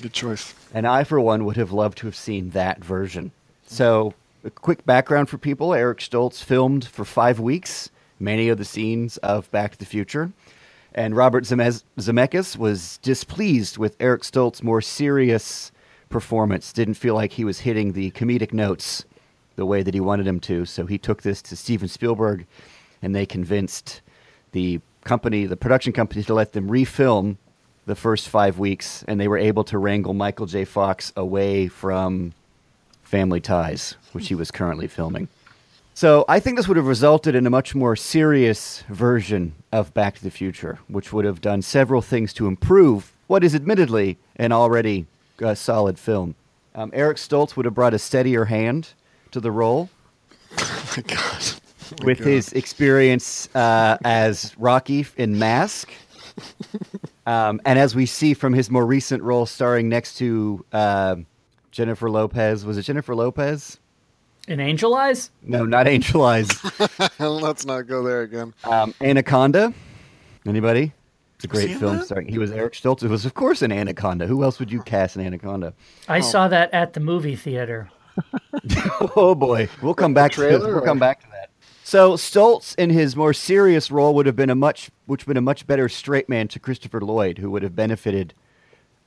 Good 0.00 0.12
choice. 0.12 0.54
And 0.74 0.86
I, 0.86 1.04
for 1.04 1.20
one, 1.20 1.44
would 1.44 1.56
have 1.56 1.72
loved 1.72 1.98
to 1.98 2.06
have 2.06 2.16
seen 2.16 2.50
that 2.50 2.84
version. 2.84 3.32
So, 3.66 4.14
a 4.44 4.50
quick 4.50 4.84
background 4.86 5.28
for 5.28 5.38
people 5.38 5.74
Eric 5.74 5.98
Stoltz 5.98 6.42
filmed 6.42 6.84
for 6.84 7.04
five 7.04 7.40
weeks 7.40 7.90
many 8.18 8.48
of 8.48 8.58
the 8.58 8.64
scenes 8.64 9.16
of 9.18 9.50
Back 9.50 9.72
to 9.72 9.78
the 9.78 9.84
Future. 9.84 10.32
And 10.94 11.14
Robert 11.14 11.44
Zemeckis 11.44 12.56
was 12.56 12.98
displeased 12.98 13.76
with 13.76 13.96
Eric 14.00 14.22
Stoltz's 14.22 14.62
more 14.62 14.80
serious 14.80 15.70
performance, 16.08 16.72
didn't 16.72 16.94
feel 16.94 17.14
like 17.14 17.32
he 17.32 17.44
was 17.44 17.60
hitting 17.60 17.92
the 17.92 18.12
comedic 18.12 18.52
notes 18.52 19.04
the 19.56 19.66
way 19.66 19.82
that 19.82 19.94
he 19.94 20.00
wanted 20.00 20.26
him 20.26 20.40
to. 20.40 20.64
So 20.64 20.86
he 20.86 20.98
took 20.98 21.22
this 21.22 21.42
to 21.42 21.56
Steven 21.56 21.88
Spielberg, 21.88 22.46
and 23.02 23.14
they 23.14 23.26
convinced 23.26 24.02
the 24.52 24.80
company, 25.04 25.46
the 25.46 25.56
production 25.56 25.92
company, 25.92 26.22
to 26.24 26.34
let 26.34 26.52
them 26.52 26.68
refilm 26.68 27.36
the 27.86 27.94
first 27.94 28.28
five 28.28 28.58
weeks, 28.58 29.04
and 29.08 29.20
they 29.20 29.28
were 29.28 29.38
able 29.38 29.64
to 29.64 29.78
wrangle 29.78 30.12
Michael 30.12 30.46
J. 30.46 30.64
Fox 30.64 31.12
away 31.16 31.68
from 31.68 32.32
Family 33.02 33.40
Ties, 33.40 33.94
which 34.12 34.28
he 34.28 34.34
was 34.34 34.50
currently 34.50 34.88
filming. 34.88 35.28
So 35.94 36.26
I 36.28 36.40
think 36.40 36.56
this 36.56 36.68
would 36.68 36.76
have 36.76 36.86
resulted 36.86 37.34
in 37.34 37.46
a 37.46 37.50
much 37.50 37.74
more 37.74 37.96
serious 37.96 38.82
version 38.90 39.54
of 39.72 39.94
Back 39.94 40.16
to 40.16 40.22
the 40.22 40.30
Future, 40.30 40.78
which 40.88 41.12
would 41.12 41.24
have 41.24 41.40
done 41.40 41.62
several 41.62 42.02
things 42.02 42.34
to 42.34 42.48
improve 42.48 43.12
what 43.28 43.42
is 43.42 43.54
admittedly 43.54 44.18
an 44.36 44.52
already 44.52 45.06
uh, 45.42 45.54
solid 45.54 45.98
film. 45.98 46.34
Um, 46.74 46.90
Eric 46.92 47.16
Stoltz 47.16 47.56
would 47.56 47.64
have 47.64 47.74
brought 47.74 47.94
a 47.94 47.98
steadier 47.98 48.44
hand 48.44 48.90
to 49.36 49.40
the 49.40 49.50
role 49.52 49.90
Oh 50.58 50.88
my 50.96 51.02
god. 51.02 51.44
with 52.02 52.18
his 52.18 52.52
experience 52.54 53.54
uh, 53.54 53.98
as 54.02 54.54
Rocky 54.58 55.04
in 55.16 55.38
Mask. 55.38 55.90
Um, 57.26 57.60
and 57.64 57.76
as 57.76 57.96
we 57.96 58.06
see 58.06 58.34
from 58.34 58.52
his 58.52 58.70
more 58.70 58.86
recent 58.86 59.20
role 59.20 59.46
starring 59.46 59.88
next 59.88 60.14
to 60.18 60.64
uh, 60.72 61.16
Jennifer 61.72 62.08
Lopez, 62.08 62.64
was 62.64 62.78
it 62.78 62.82
Jennifer 62.82 63.16
Lopez? 63.16 63.80
In 64.46 64.60
Angel 64.60 64.94
Eyes? 64.94 65.32
No, 65.42 65.64
not 65.64 65.88
Angel 65.88 66.22
Eyes. 66.24 66.48
Let's 67.18 67.66
not 67.66 67.88
go 67.88 68.04
there 68.04 68.22
again. 68.22 68.54
Um, 68.62 68.94
Anaconda. 69.00 69.74
Anybody? 70.46 70.92
It's 71.34 71.44
a 71.46 71.48
great 71.48 71.76
film 71.78 71.96
that? 71.96 72.04
starring. 72.04 72.28
He 72.28 72.38
was 72.38 72.52
Eric 72.52 72.74
Stoltz. 72.74 73.02
It 73.02 73.08
was, 73.10 73.26
of 73.26 73.34
course, 73.34 73.60
an 73.60 73.72
Anaconda. 73.72 74.28
Who 74.28 74.44
else 74.44 74.60
would 74.60 74.70
you 74.70 74.80
cast 74.82 75.16
in 75.16 75.26
Anaconda? 75.26 75.74
I 76.08 76.20
saw 76.20 76.46
that 76.46 76.72
at 76.72 76.92
the 76.92 77.00
movie 77.00 77.34
theater. 77.34 77.90
oh 79.16 79.34
boy, 79.34 79.68
we'll 79.82 79.94
come 79.94 80.14
back 80.14 80.32
to 80.32 80.40
we'll 80.42 80.66
or- 80.66 80.82
come 80.82 80.98
back 80.98 81.20
to 81.20 81.26
that. 81.30 81.50
So 81.84 82.14
Stoltz, 82.14 82.74
in 82.76 82.90
his 82.90 83.14
more 83.14 83.32
serious 83.32 83.92
role, 83.92 84.12
would 84.16 84.26
have 84.26 84.34
been 84.34 84.50
a 84.50 84.56
much, 84.56 84.90
which 85.06 85.26
would 85.26 85.34
been 85.34 85.36
a 85.36 85.40
much 85.42 85.68
better 85.68 85.88
straight 85.88 86.28
man 86.28 86.48
to 86.48 86.58
Christopher 86.58 87.00
Lloyd, 87.00 87.38
who 87.38 87.48
would 87.52 87.62
have 87.62 87.76
benefited 87.76 88.34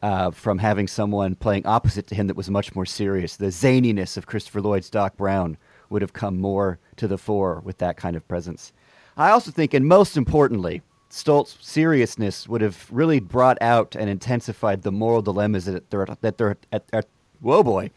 uh, 0.02 0.32
from 0.32 0.60
having 0.60 0.88
someone 0.88 1.36
playing 1.36 1.66
opposite 1.66 2.08
to 2.08 2.16
him 2.16 2.28
that 2.28 2.38
was 2.38 2.50
much 2.50 2.74
more 2.76 2.86
serious. 2.86 3.36
The 3.36 3.48
zaniness 3.48 4.16
of 4.16 4.28
Christopher 4.28 4.62
Lloyd's 4.62 4.90
Doc 4.90 5.18
Brown 5.18 5.58
would 5.90 6.02
have 6.02 6.14
come 6.14 6.40
more 6.40 6.80
to 6.96 7.08
the 7.08 7.18
fore 7.18 7.62
with 7.66 7.80
that 7.80 7.98
kind 7.98 8.16
of 8.16 8.26
presence. 8.30 8.72
I 9.18 9.32
also 9.32 9.52
think, 9.52 9.74
and 9.74 9.86
most 9.86 10.16
importantly, 10.16 10.82
Stoltz's 11.10 11.58
seriousness 11.60 12.48
would 12.48 12.62
have 12.62 12.88
really 12.92 13.20
brought 13.20 13.58
out 13.62 13.96
and 13.96 14.10
intensified 14.10 14.84
the 14.84 14.92
moral 14.92 15.22
dilemmas 15.22 15.66
that 15.66 15.90
they're 15.90 16.08
that 16.22 16.38
they're 16.38 16.58
at, 16.72 16.86
at 16.94 17.08
whoa 17.42 17.64
boy, 17.64 17.90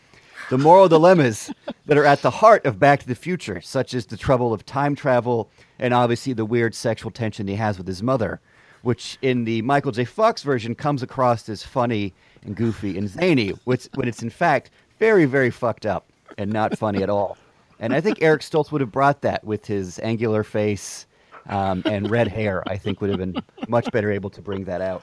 the 0.51 0.59
moral 0.59 0.89
dilemmas 0.89 1.51
that 1.87 1.97
are 1.97 2.05
at 2.05 2.23
the 2.23 2.31
heart 2.31 2.65
of 2.67 2.79
Back 2.79 3.01
to 3.01 3.07
the 3.07 3.15
Future, 3.15 3.61
such 3.61 3.95
as 3.95 4.07
the 4.07 4.17
trouble 4.17 4.53
of 4.53 4.67
time 4.67 4.95
travel 4.95 5.51
and 5.79 5.95
obviously 5.95 6.33
the 6.33 6.45
weird 6.45 6.75
sexual 6.75 7.11
tension 7.11 7.49
he 7.49 7.55
has 7.55 7.79
with 7.79 7.87
his 7.87 8.03
mother, 8.03 8.41
which 8.83 9.19
in 9.23 9.45
the 9.45 9.63
Michael 9.63 9.93
J. 9.93 10.05
Fox 10.05 10.43
version 10.43 10.75
comes 10.75 11.03
across 11.03 11.49
as 11.49 11.63
funny 11.63 12.13
and 12.45 12.57
goofy 12.57 12.99
and 12.99 13.09
zany, 13.09 13.51
which 13.65 13.89
when 13.95 14.09
it's 14.09 14.23
in 14.23 14.31
fact 14.31 14.71
very 14.99 15.25
very 15.25 15.51
fucked 15.51 15.87
up 15.87 16.07
and 16.39 16.53
not 16.53 16.79
funny 16.79 17.03
at 17.03 17.11
all. 17.11 17.37
And 17.79 17.93
I 17.93 18.01
think 18.01 18.19
Eric 18.23 18.43
Stoltz 18.43 18.71
would 18.71 18.81
have 18.81 18.93
brought 18.93 19.23
that 19.23 19.43
with 19.45 19.67
his 19.67 19.99
angular 20.01 20.45
face 20.45 21.07
um, 21.49 21.83
and 21.85 22.11
red 22.11 22.29
hair. 22.29 22.63
I 22.69 22.77
think 22.77 23.01
would 23.01 23.11
have 23.11 23.19
been 23.19 23.37
much 23.69 23.91
better 23.91 24.11
able 24.11 24.31
to 24.31 24.41
bring 24.41 24.65
that 24.65 24.81
out. 24.81 25.03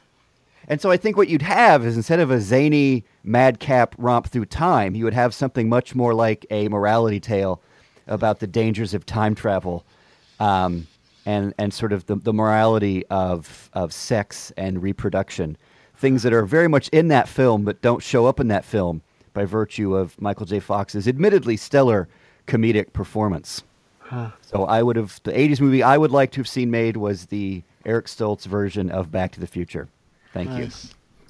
And 0.69 0.79
so 0.79 0.91
I 0.91 0.97
think 0.97 1.17
what 1.17 1.27
you'd 1.27 1.41
have 1.41 1.83
is 1.83 1.97
instead 1.97 2.19
of 2.19 2.29
a 2.29 2.39
zany 2.39 3.03
madcap 3.23 3.95
romp 3.97 4.27
through 4.27 4.45
time, 4.45 4.93
you 4.93 5.03
would 5.03 5.15
have 5.15 5.33
something 5.33 5.67
much 5.67 5.95
more 5.95 6.13
like 6.13 6.45
a 6.51 6.67
morality 6.67 7.19
tale 7.19 7.59
about 8.05 8.39
the 8.39 8.47
dangers 8.47 8.93
of 8.93 9.05
time 9.05 9.33
travel 9.33 9.83
um, 10.39 10.87
and, 11.25 11.55
and 11.57 11.73
sort 11.73 11.91
of 11.91 12.05
the, 12.05 12.15
the 12.15 12.33
morality 12.33 13.03
of, 13.07 13.71
of 13.73 13.91
sex 13.91 14.51
and 14.57 14.81
reproduction. 14.83 15.57
Things 15.95 16.21
that 16.21 16.33
are 16.33 16.45
very 16.45 16.67
much 16.67 16.87
in 16.89 17.07
that 17.07 17.27
film 17.27 17.63
but 17.63 17.81
don't 17.81 18.03
show 18.03 18.27
up 18.27 18.39
in 18.39 18.47
that 18.49 18.63
film 18.63 19.01
by 19.33 19.45
virtue 19.45 19.95
of 19.95 20.19
Michael 20.21 20.45
J. 20.45 20.59
Fox's 20.59 21.07
admittedly 21.07 21.57
stellar 21.57 22.07
comedic 22.45 22.93
performance. 22.93 23.63
So 24.41 24.65
I 24.65 24.81
would 24.81 24.95
have 24.95 25.19
the 25.23 25.31
'80s 25.31 25.61
movie 25.61 25.83
I 25.83 25.97
would 25.97 26.09
like 26.09 26.31
to 26.31 26.39
have 26.39 26.47
seen 26.47 26.71
made 26.71 26.97
was 26.97 27.27
the 27.27 27.61
Eric 27.85 28.07
Stoltz 28.07 28.45
version 28.45 28.89
of 28.89 29.11
Back 29.11 29.31
to 29.33 29.39
the 29.39 29.45
Future. 29.45 29.87
Thank 30.33 30.51
you. 30.57 30.69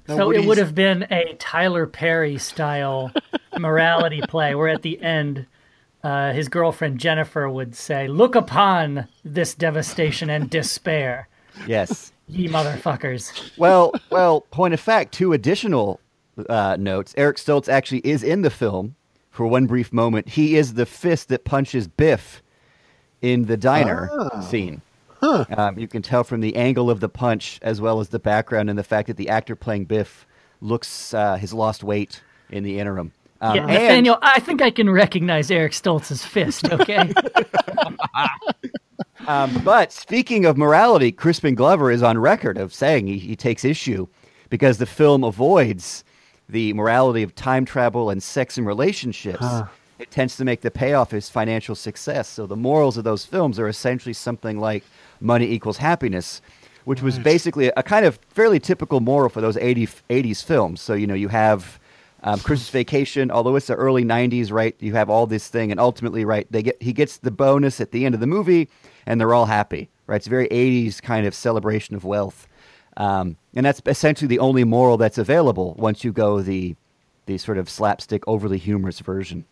Now, 0.07 0.17
so 0.17 0.31
it 0.31 0.45
would 0.45 0.57
have 0.57 0.73
been 0.75 1.05
a 1.11 1.35
Tyler 1.39 1.85
Perry 1.85 2.37
style 2.37 3.11
morality 3.57 4.21
play 4.27 4.55
where 4.55 4.67
at 4.69 4.81
the 4.81 5.01
end 5.01 5.45
uh, 6.03 6.31
his 6.33 6.49
girlfriend 6.49 6.99
Jennifer 6.99 7.47
would 7.49 7.75
say, 7.75 8.07
Look 8.07 8.33
upon 8.35 9.07
this 9.23 9.53
devastation 9.53 10.29
and 10.29 10.49
despair, 10.49 11.27
Yes. 11.67 12.11
ye 12.27 12.47
motherfuckers. 12.47 13.51
Well, 13.57 13.93
well. 14.09 14.41
Point 14.51 14.73
of 14.73 14.79
fact: 14.79 15.13
two 15.13 15.33
additional 15.33 15.99
uh, 16.49 16.77
notes. 16.79 17.13
Eric 17.17 17.37
Stoltz 17.37 17.67
actually 17.69 17.99
is 17.99 18.23
in 18.23 18.41
the 18.43 18.49
film 18.49 18.95
for 19.29 19.45
one 19.45 19.65
brief 19.67 19.91
moment. 19.93 20.29
He 20.29 20.55
is 20.55 20.73
the 20.75 20.85
fist 20.85 21.27
that 21.29 21.43
punches 21.43 21.87
Biff 21.87 22.41
in 23.21 23.45
the 23.45 23.57
diner 23.57 24.09
Ah. 24.33 24.39
scene. 24.41 24.81
Um, 25.21 25.77
you 25.77 25.87
can 25.87 26.01
tell 26.01 26.23
from 26.23 26.41
the 26.41 26.55
angle 26.55 26.89
of 26.89 26.99
the 26.99 27.09
punch, 27.09 27.59
as 27.61 27.81
well 27.81 27.99
as 27.99 28.09
the 28.09 28.19
background, 28.19 28.69
and 28.69 28.79
the 28.79 28.83
fact 28.83 29.07
that 29.07 29.17
the 29.17 29.29
actor 29.29 29.55
playing 29.55 29.85
Biff 29.85 30.25
looks 30.61 31.13
uh, 31.13 31.35
has 31.37 31.53
lost 31.53 31.83
weight 31.83 32.21
in 32.49 32.63
the 32.63 32.79
interim. 32.79 33.11
Um, 33.41 33.55
Yeah, 33.55 33.67
and- 33.67 34.09
I 34.21 34.39
think 34.39 34.61
I 34.61 34.69
can 34.71 34.89
recognize 34.89 35.49
Eric 35.51 35.71
Stoltz's 35.73 36.25
fist, 36.25 36.71
okay? 36.71 37.13
Um, 39.27 39.61
but 39.63 39.91
speaking 39.91 40.45
of 40.45 40.57
morality, 40.57 41.11
Crispin 41.11 41.53
Glover 41.53 41.91
is 41.91 42.01
on 42.01 42.17
record 42.17 42.57
of 42.57 42.73
saying 42.73 43.05
he, 43.05 43.19
he 43.19 43.35
takes 43.35 43.63
issue 43.63 44.07
because 44.49 44.77
the 44.79 44.85
film 44.87 45.23
avoids 45.23 46.03
the 46.47 46.73
morality 46.73 47.21
of 47.21 47.35
time 47.35 47.63
travel 47.65 48.09
and 48.09 48.23
sex 48.23 48.57
and 48.57 48.65
relationships. 48.65 49.45
It 49.99 50.09
tends 50.09 50.35
to 50.37 50.45
make 50.45 50.61
the 50.61 50.71
payoff 50.71 51.11
his 51.11 51.29
financial 51.29 51.75
success. 51.75 52.27
So 52.27 52.47
the 52.47 52.55
morals 52.55 52.97
of 52.97 53.03
those 53.03 53.23
films 53.25 53.59
are 53.59 53.67
essentially 53.67 54.13
something 54.13 54.57
like 54.59 54.83
money 55.21 55.45
equals 55.45 55.77
happiness, 55.77 56.41
which 56.85 57.01
was 57.01 57.19
basically 57.19 57.67
a, 57.67 57.83
kind 57.83 58.05
of 58.05 58.19
fairly 58.29 58.59
typical 58.59 58.99
moral 58.99 59.29
for 59.29 59.41
those 59.41 59.57
80, 59.57 59.87
80s 60.09 60.43
films. 60.43 60.81
So, 60.81 60.93
you 60.93 61.07
know, 61.07 61.13
you 61.13 61.27
have 61.27 61.79
um, 62.23 62.39
Christmas 62.39 62.69
Vacation, 62.69 63.31
although 63.31 63.55
it's 63.55 63.67
the 63.67 63.75
early 63.75 64.03
90s, 64.03 64.51
right? 64.51 64.75
You 64.79 64.93
have 64.93 65.09
all 65.09 65.27
this 65.27 65.47
thing, 65.47 65.71
and 65.71 65.79
ultimately, 65.79 66.25
right, 66.25 66.47
they 66.51 66.63
get 66.63 66.81
he 66.81 66.93
gets 66.93 67.17
the 67.17 67.31
bonus 67.31 67.79
at 67.79 67.91
the 67.91 68.05
end 68.05 68.15
of 68.15 68.21
the 68.21 68.27
movie, 68.27 68.69
and 69.05 69.19
they're 69.19 69.33
all 69.33 69.45
happy, 69.45 69.89
right? 70.07 70.17
It's 70.17 70.27
a 70.27 70.29
very 70.29 70.47
80s 70.49 71.01
kind 71.01 71.25
of 71.25 71.33
celebration 71.33 71.95
of 71.95 72.03
wealth. 72.03 72.47
Um, 72.97 73.37
and 73.55 73.65
that's 73.65 73.81
essentially 73.85 74.27
the 74.27 74.39
only 74.39 74.65
moral 74.65 74.97
that's 74.97 75.17
available 75.17 75.75
once 75.77 76.03
you 76.03 76.11
go 76.11 76.41
the 76.41 76.75
the 77.25 77.37
sort 77.37 77.57
of 77.57 77.69
slapstick, 77.69 78.27
overly 78.27 78.57
humorous 78.57 78.99
version. 78.99 79.45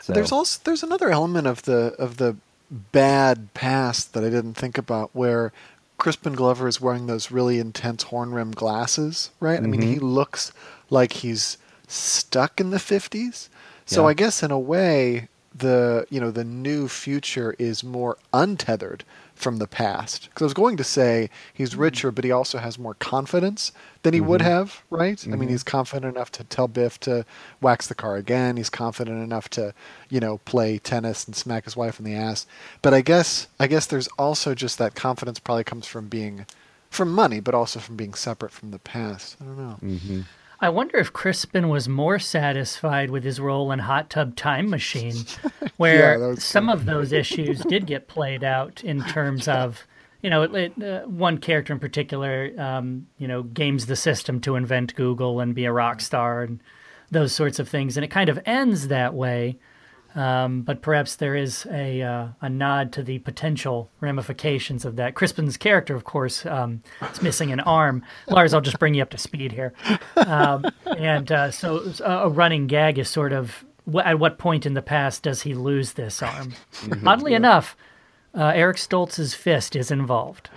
So, 0.00 0.12
There's 0.12 0.32
also 0.32 0.60
there's 0.64 0.82
another 0.82 1.10
element 1.10 1.46
of 1.46 1.62
the 1.62 1.94
of 1.98 2.16
the 2.16 2.36
bad 2.70 3.52
past 3.54 4.12
that 4.14 4.24
I 4.24 4.30
didn't 4.30 4.54
think 4.54 4.76
about 4.78 5.10
where 5.14 5.52
Crispin 5.96 6.34
Glover 6.34 6.68
is 6.68 6.80
wearing 6.80 7.06
those 7.06 7.30
really 7.30 7.58
intense 7.58 8.04
horn 8.04 8.32
rim 8.32 8.52
glasses, 8.52 9.30
right? 9.40 9.58
I 9.58 9.62
mean, 9.62 9.80
Mm-hmm. 9.80 9.92
he 9.94 9.98
looks 9.98 10.52
like 10.90 11.12
he's 11.14 11.58
stuck 11.86 12.60
in 12.60 12.70
the 12.70 12.76
50s. 12.76 13.48
So 13.86 14.02
Yeah. 14.02 14.08
I 14.08 14.14
guess 14.14 14.42
in 14.42 14.50
a 14.50 14.58
way 14.58 15.28
the, 15.58 16.06
you 16.10 16.20
know, 16.20 16.30
the 16.30 16.44
new 16.44 16.88
future 16.88 17.54
is 17.58 17.82
more 17.84 18.18
untethered 18.32 19.04
from 19.34 19.58
the 19.58 19.68
past. 19.68 20.28
Cuz 20.34 20.42
I 20.42 20.46
was 20.46 20.54
going 20.54 20.76
to 20.76 20.84
say 20.84 21.30
he's 21.52 21.70
Mm-hmm. 21.70 21.80
richer 21.80 22.10
but 22.10 22.24
he 22.24 22.32
also 22.32 22.58
has 22.58 22.78
more 22.78 22.94
confidence 22.94 23.72
than 24.02 24.14
he 24.14 24.20
would 24.20 24.40
mm-hmm. 24.40 24.50
have, 24.50 24.82
right? 24.90 25.22
I 25.24 25.30
mean, 25.30 25.40
mm-hmm. 25.40 25.50
he's 25.50 25.62
confident 25.62 26.16
enough 26.16 26.30
to 26.32 26.44
tell 26.44 26.68
Biff 26.68 26.98
to 27.00 27.24
wax 27.60 27.86
the 27.86 27.94
car 27.94 28.16
again. 28.16 28.56
He's 28.56 28.70
confident 28.70 29.22
enough 29.22 29.48
to, 29.50 29.74
you 30.08 30.20
know, 30.20 30.38
play 30.38 30.78
tennis 30.78 31.24
and 31.24 31.36
smack 31.36 31.64
his 31.64 31.76
wife 31.76 31.98
in 31.98 32.04
the 32.04 32.14
ass. 32.14 32.46
But 32.82 32.94
I 32.94 33.00
guess 33.00 33.48
I 33.60 33.66
guess 33.66 33.86
there's 33.86 34.08
also 34.18 34.54
just 34.54 34.78
that 34.78 34.94
confidence 34.94 35.38
probably 35.38 35.64
comes 35.64 35.86
from 35.86 36.08
being 36.08 36.46
from 36.90 37.12
money, 37.12 37.40
but 37.40 37.54
also 37.54 37.80
from 37.80 37.96
being 37.96 38.14
separate 38.14 38.52
from 38.52 38.70
the 38.70 38.78
past. 38.78 39.36
I 39.40 39.44
don't 39.44 39.58
know. 39.58 39.78
Mm-hmm. 39.82 40.20
I 40.60 40.70
wonder 40.70 40.96
if 40.96 41.12
Crispin 41.12 41.68
was 41.68 41.88
more 41.88 42.18
satisfied 42.18 43.10
with 43.10 43.22
his 43.22 43.38
role 43.38 43.70
in 43.70 43.78
Hot 43.78 44.10
Tub 44.10 44.34
Time 44.34 44.68
Machine, 44.68 45.24
where 45.76 46.18
was 46.18 46.42
some 46.42 46.68
of 46.68 46.84
those 46.84 47.12
issues 47.12 47.60
did 47.60 47.86
get 47.86 48.08
played 48.08 48.42
out 48.42 48.82
in 48.82 49.04
terms 49.04 49.46
of, 49.46 49.86
you 50.20 50.28
know, 50.28 50.42
it, 50.42 50.54
it, 50.54 50.82
uh, 50.82 51.06
one 51.06 51.38
character 51.38 51.72
in 51.72 51.78
particular, 51.78 52.50
um, 52.58 53.06
you 53.18 53.28
know, 53.28 53.44
games 53.44 53.86
the 53.86 53.94
system 53.94 54.40
to 54.40 54.56
invent 54.56 54.96
Google 54.96 55.38
and 55.38 55.54
be 55.54 55.64
a 55.64 55.72
rock 55.72 56.00
star 56.00 56.42
and 56.42 56.60
those 57.10 57.32
sorts 57.32 57.60
of 57.60 57.68
things, 57.68 57.96
and 57.96 58.04
it 58.04 58.10
kind 58.10 58.28
of 58.28 58.40
ends 58.44 58.88
that 58.88 59.14
way. 59.14 59.58
Um, 60.18 60.62
but 60.62 60.82
perhaps 60.82 61.14
there 61.14 61.36
is 61.36 61.64
a 61.70 62.02
uh, 62.02 62.28
a 62.40 62.48
nod 62.48 62.92
to 62.94 63.04
the 63.04 63.20
potential 63.20 63.88
ramifications 64.00 64.84
of 64.84 64.96
that. 64.96 65.14
Crispin's 65.14 65.56
character, 65.56 65.94
of 65.94 66.02
course, 66.02 66.44
um, 66.44 66.82
is 67.12 67.22
missing 67.22 67.52
an 67.52 67.60
arm. 67.60 68.02
Lars, 68.26 68.52
I'll 68.52 68.60
just 68.60 68.80
bring 68.80 68.94
you 68.94 69.02
up 69.02 69.10
to 69.10 69.18
speed 69.18 69.52
here. 69.52 69.72
Um, 70.16 70.64
and 70.86 71.30
uh, 71.30 71.52
so 71.52 71.92
uh, 72.04 72.22
a 72.24 72.28
running 72.28 72.66
gag 72.66 72.98
is 72.98 73.08
sort 73.08 73.32
of 73.32 73.64
at 74.04 74.18
what 74.18 74.38
point 74.38 74.66
in 74.66 74.74
the 74.74 74.82
past 74.82 75.22
does 75.22 75.42
he 75.42 75.54
lose 75.54 75.92
this 75.92 76.20
arm? 76.20 76.54
Oddly 77.06 77.34
enough, 77.34 77.76
uh, 78.34 78.50
Eric 78.56 78.78
Stoltz's 78.78 79.34
fist 79.34 79.76
is 79.76 79.92
involved. 79.92 80.50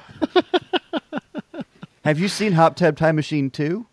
Have 2.04 2.18
you 2.18 2.30
seen 2.30 2.54
Hot 2.54 2.76
Tub 2.76 2.98
Time 2.98 3.16
Machine 3.16 3.52
2? 3.52 3.86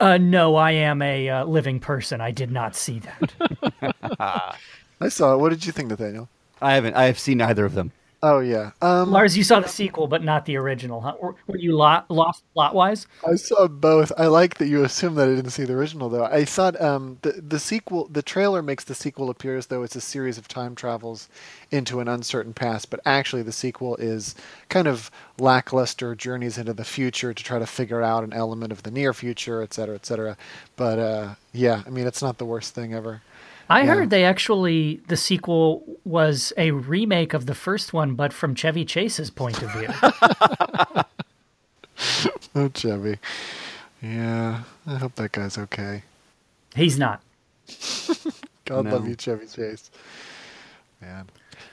Uh, 0.00 0.18
no, 0.18 0.56
I 0.56 0.72
am 0.72 1.02
a 1.02 1.28
uh, 1.28 1.44
living 1.44 1.78
person. 1.78 2.20
I 2.20 2.32
did 2.32 2.50
not 2.50 2.74
see 2.74 3.00
that. 3.00 4.56
I 5.00 5.08
saw 5.08 5.34
it. 5.34 5.38
What 5.38 5.50
did 5.50 5.64
you 5.66 5.72
think, 5.72 5.88
Nathaniel? 5.88 6.28
I 6.60 6.74
haven't. 6.74 6.94
I 6.94 7.04
have 7.04 7.18
seen 7.18 7.38
neither 7.38 7.64
of 7.64 7.74
them. 7.74 7.92
Oh 8.20 8.40
yeah. 8.40 8.72
Um, 8.82 9.12
Lars, 9.12 9.36
you 9.36 9.44
saw 9.44 9.60
the 9.60 9.68
sequel, 9.68 10.08
but 10.08 10.24
not 10.24 10.44
the 10.44 10.56
original, 10.56 11.00
huh? 11.00 11.12
Or, 11.20 11.36
were 11.46 11.56
you 11.56 11.76
lo- 11.76 12.02
lost 12.08 12.42
plot 12.52 12.74
wise? 12.74 13.06
I 13.24 13.36
saw 13.36 13.68
both. 13.68 14.10
I 14.18 14.26
like 14.26 14.58
that 14.58 14.66
you 14.66 14.82
assume 14.82 15.14
that 15.14 15.28
I 15.28 15.36
didn't 15.36 15.52
see 15.52 15.62
the 15.62 15.74
original, 15.74 16.08
though. 16.08 16.24
I 16.24 16.44
thought 16.44 16.80
um, 16.80 17.18
the 17.22 17.30
the 17.30 17.60
sequel, 17.60 18.08
the 18.08 18.22
trailer 18.22 18.60
makes 18.60 18.82
the 18.82 18.96
sequel 18.96 19.30
appear 19.30 19.56
as 19.56 19.66
though 19.68 19.84
it's 19.84 19.94
a 19.94 20.00
series 20.00 20.36
of 20.36 20.48
time 20.48 20.74
travels 20.74 21.28
into 21.70 22.00
an 22.00 22.08
uncertain 22.08 22.54
past, 22.54 22.90
but 22.90 22.98
actually 23.06 23.42
the 23.42 23.52
sequel 23.52 23.94
is 23.96 24.34
kind 24.68 24.88
of 24.88 25.12
lackluster 25.38 26.16
journeys 26.16 26.58
into 26.58 26.72
the 26.72 26.84
future 26.84 27.32
to 27.32 27.44
try 27.44 27.60
to 27.60 27.66
figure 27.66 28.02
out 28.02 28.24
an 28.24 28.32
element 28.32 28.72
of 28.72 28.82
the 28.82 28.90
near 28.90 29.14
future, 29.14 29.62
et 29.62 29.72
cetera, 29.72 29.94
et 29.94 30.04
cetera. 30.04 30.36
But 30.74 30.98
uh, 30.98 31.34
yeah, 31.52 31.84
I 31.86 31.90
mean, 31.90 32.08
it's 32.08 32.22
not 32.22 32.38
the 32.38 32.44
worst 32.44 32.74
thing 32.74 32.94
ever. 32.94 33.22
I 33.70 33.82
Yeah. 33.82 33.94
heard 33.94 34.10
they 34.10 34.24
actually 34.24 35.00
the 35.08 35.16
sequel 35.16 35.82
was 36.04 36.52
a 36.56 36.70
remake 36.70 37.34
of 37.34 37.46
the 37.46 37.54
first 37.54 37.92
one, 37.92 38.14
but 38.14 38.32
from 38.32 38.54
Chevy 38.54 38.84
Chase's 38.84 39.30
point 39.30 39.62
of 39.62 39.72
view. 39.72 39.88
Oh, 42.54 42.68
Chevy. 42.74 43.18
Yeah, 44.02 44.62
I 44.86 44.94
hope 44.96 45.14
that 45.16 45.32
guy's 45.32 45.58
okay. 45.58 46.02
He's 46.74 46.98
not. 46.98 47.22
God 48.64 48.84
No. 48.86 48.92
love 48.92 49.08
you, 49.08 49.14
Chevy 49.16 49.46
Chase. 49.46 49.90
Man. 51.00 51.26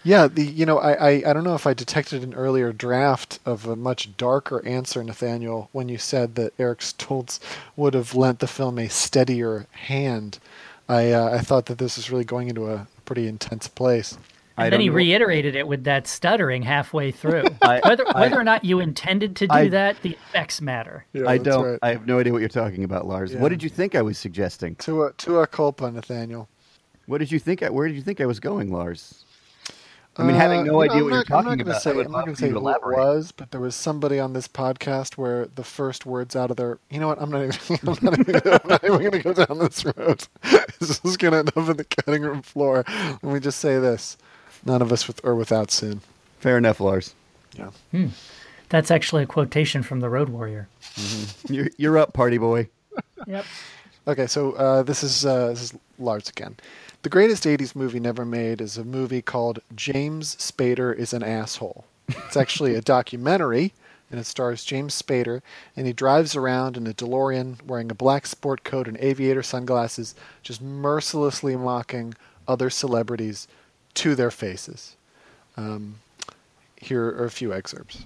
Yeah, 0.04 0.28
the 0.28 0.44
you 0.44 0.66
know, 0.66 0.78
I, 0.80 0.94
I, 0.94 1.10
I 1.30 1.34
don't 1.34 1.44
know 1.44 1.56
if 1.56 1.66
I 1.68 1.74
detected 1.74 2.24
an 2.24 2.34
earlier 2.34 2.72
draft 2.74 3.40
of 3.46 3.66
a 3.66 3.76
much 3.76 4.16
darker 4.18 4.64
answer, 4.66 5.04
Nathaniel, 5.04 5.70
when 5.72 5.90
you 5.90 5.98
said 5.98 6.36
that 6.36 6.54
Eric 6.60 6.80
Stoltz 6.80 7.40
would 7.76 7.94
have 7.94 8.14
lent 8.16 8.40
the 8.40 8.48
film 8.48 8.78
a 8.80 8.88
steadier 8.90 9.66
hand. 9.72 10.40
I 10.88 11.12
uh, 11.12 11.36
I 11.38 11.40
thought 11.40 11.66
that 11.68 11.78
this 11.78 11.98
was 11.98 12.12
really 12.12 12.24
going 12.26 12.48
into 12.50 12.68
a 12.72 12.88
pretty 13.06 13.28
intense 13.28 13.68
place. 13.68 14.18
I 14.58 14.66
And 14.66 14.74
then 14.74 14.80
he 14.80 14.88
know. 14.88 14.96
reiterated 14.96 15.54
it 15.56 15.68
with 15.68 15.84
that 15.84 16.08
stuttering 16.08 16.62
halfway 16.62 17.12
through. 17.12 17.44
I- 17.62 17.82
whether 17.84 18.06
I- 18.16 18.30
or 18.32 18.44
not 18.44 18.64
you 18.64 18.80
intended 18.80 19.36
to 19.38 19.48
do 19.48 19.54
I- 19.54 19.68
that, 19.70 20.02
the 20.02 20.12
effects 20.12 20.62
matter. 20.62 21.06
Yeah, 21.12 21.28
I 21.28 21.38
don't. 21.40 21.66
right. 21.72 21.80
I 21.82 21.90
have 21.90 22.08
no 22.08 22.20
idea 22.20 22.32
what 22.32 22.40
you're 22.40 22.48
talking 22.48 22.84
about, 22.86 23.06
Lars. 23.06 23.34
Yeah. 23.34 23.42
What 23.42 23.50
did 23.50 23.62
you 23.64 23.70
think 23.70 23.96
I 23.96 24.02
was 24.02 24.18
suggesting? 24.18 24.76
To 24.78 25.04
a 25.42 25.48
culpa, 25.48 25.92
Nathaniel. 25.92 26.48
What 27.08 27.18
did 27.18 27.32
you 27.34 27.40
think? 27.40 27.64
I, 27.64 27.70
where 27.70 27.88
did 27.88 27.98
you 27.98 28.02
think 28.02 28.22
I 28.22 28.26
was 28.26 28.40
going, 28.40 28.72
Lars? 28.72 29.25
I 30.18 30.24
mean, 30.24 30.36
having 30.36 30.62
Uh, 30.62 30.64
no 30.64 30.82
you 30.82 30.88
know, 30.88 30.94
idea 30.94 31.04
what 31.04 31.10
not, 31.10 31.16
you're 31.16 31.20
I'm 31.20 31.26
talking 31.26 31.50
not 31.50 31.58
gonna 31.58 31.70
about, 31.72 31.82
Say, 31.82 31.90
I 31.92 31.94
would 31.94 32.06
I'm 32.06 32.12
love 32.14 32.20
not 32.20 32.26
going 32.26 32.36
to 32.36 32.40
say 32.42 32.48
you 32.48 32.54
to 32.54 32.60
who 32.60 32.70
it 32.70 32.82
was, 32.84 33.32
but 33.34 33.52
there 33.52 33.60
was 33.60 33.76
somebody 33.76 34.20
on 34.20 34.34
this 34.34 34.48
podcast 34.48 35.18
where 35.18 35.46
the 35.48 35.64
first 35.64 36.06
words 36.06 36.36
out 36.36 36.52
of 36.52 36.58
their. 36.58 36.80
You 36.90 37.00
know 37.00 37.08
what? 37.08 37.22
I'm 37.22 37.30
not 37.30 37.44
even. 37.44 37.80
I'm 37.88 38.04
not 38.04 38.84
even, 38.84 39.02
even 39.02 39.12
going 39.12 39.12
to 39.12 39.20
go 39.20 39.34
down 39.34 39.60
this 39.60 39.84
road. 39.84 40.26
this 40.80 41.02
is 41.04 41.18
going 41.18 41.34
to 41.34 41.40
end 41.40 41.50
up 41.50 41.58
in 41.58 41.78
the 41.78 41.84
cutting 41.84 42.22
room 42.22 42.42
floor. 42.42 42.86
Let 42.88 43.24
me 43.24 43.40
just 43.40 43.60
say 43.60 43.78
this: 43.80 44.18
none 44.64 44.82
of 44.82 44.92
us 44.92 45.08
with 45.08 45.20
or 45.26 45.36
without 45.36 45.70
sin. 45.70 46.02
Fair 46.40 46.58
enough, 46.58 46.80
Lars. 46.80 47.14
Yeah. 47.54 47.72
That's 48.70 48.92
actually 48.92 49.24
a 49.24 49.28
quotation 49.28 49.84
from 49.84 50.00
the 50.00 50.10
Road 50.10 50.30
Warrior. 50.30 50.68
You're, 51.50 51.70
you're 51.78 51.98
up, 51.98 52.14
party 52.14 52.38
boy. 52.38 52.70
Yep. 53.28 53.46
Okay, 54.08 54.28
so 54.28 54.54
uh, 54.54 54.84
this 54.84 55.04
is 55.04 55.26
uh, 55.26 55.50
this 55.50 55.62
is 55.64 55.74
Lars 55.98 56.30
again. 56.30 56.58
The 57.04 57.10
greatest 57.10 57.44
'80s 57.44 57.76
movie 57.76 58.00
never 58.00 58.26
made 58.26 58.62
is 58.62 58.78
a 58.78 58.84
movie 58.84 59.22
called 59.22 59.60
James 59.76 60.36
Spader 60.36 60.96
is 60.96 61.14
an 61.14 61.24
asshole. 61.24 61.86
It's 62.08 62.38
actually 62.38 62.76
a 62.76 62.82
documentary, 62.82 63.74
and 64.12 64.20
it 64.20 64.26
stars 64.26 64.64
James 64.64 65.00
Spader, 65.02 65.42
and 65.76 65.88
he 65.88 65.94
drives 65.94 66.36
around 66.36 66.78
in 66.78 66.88
a 66.88 66.94
DeLorean 66.94 67.64
wearing 67.66 67.92
a 67.92 67.96
black 67.96 68.26
sport 68.28 68.64
coat 68.64 68.88
and 68.88 68.98
aviator 68.98 69.44
sunglasses, 69.44 70.16
just 70.44 70.62
mercilessly 70.62 71.56
mocking 71.56 72.14
other 72.48 72.70
celebrities 72.70 73.48
to 73.96 74.16
their 74.16 74.32
faces. 74.32 74.96
Um, 75.58 75.96
here 76.80 77.06
are 77.06 77.26
a 77.26 77.32
few 77.32 77.54
excerpts. 77.54 78.06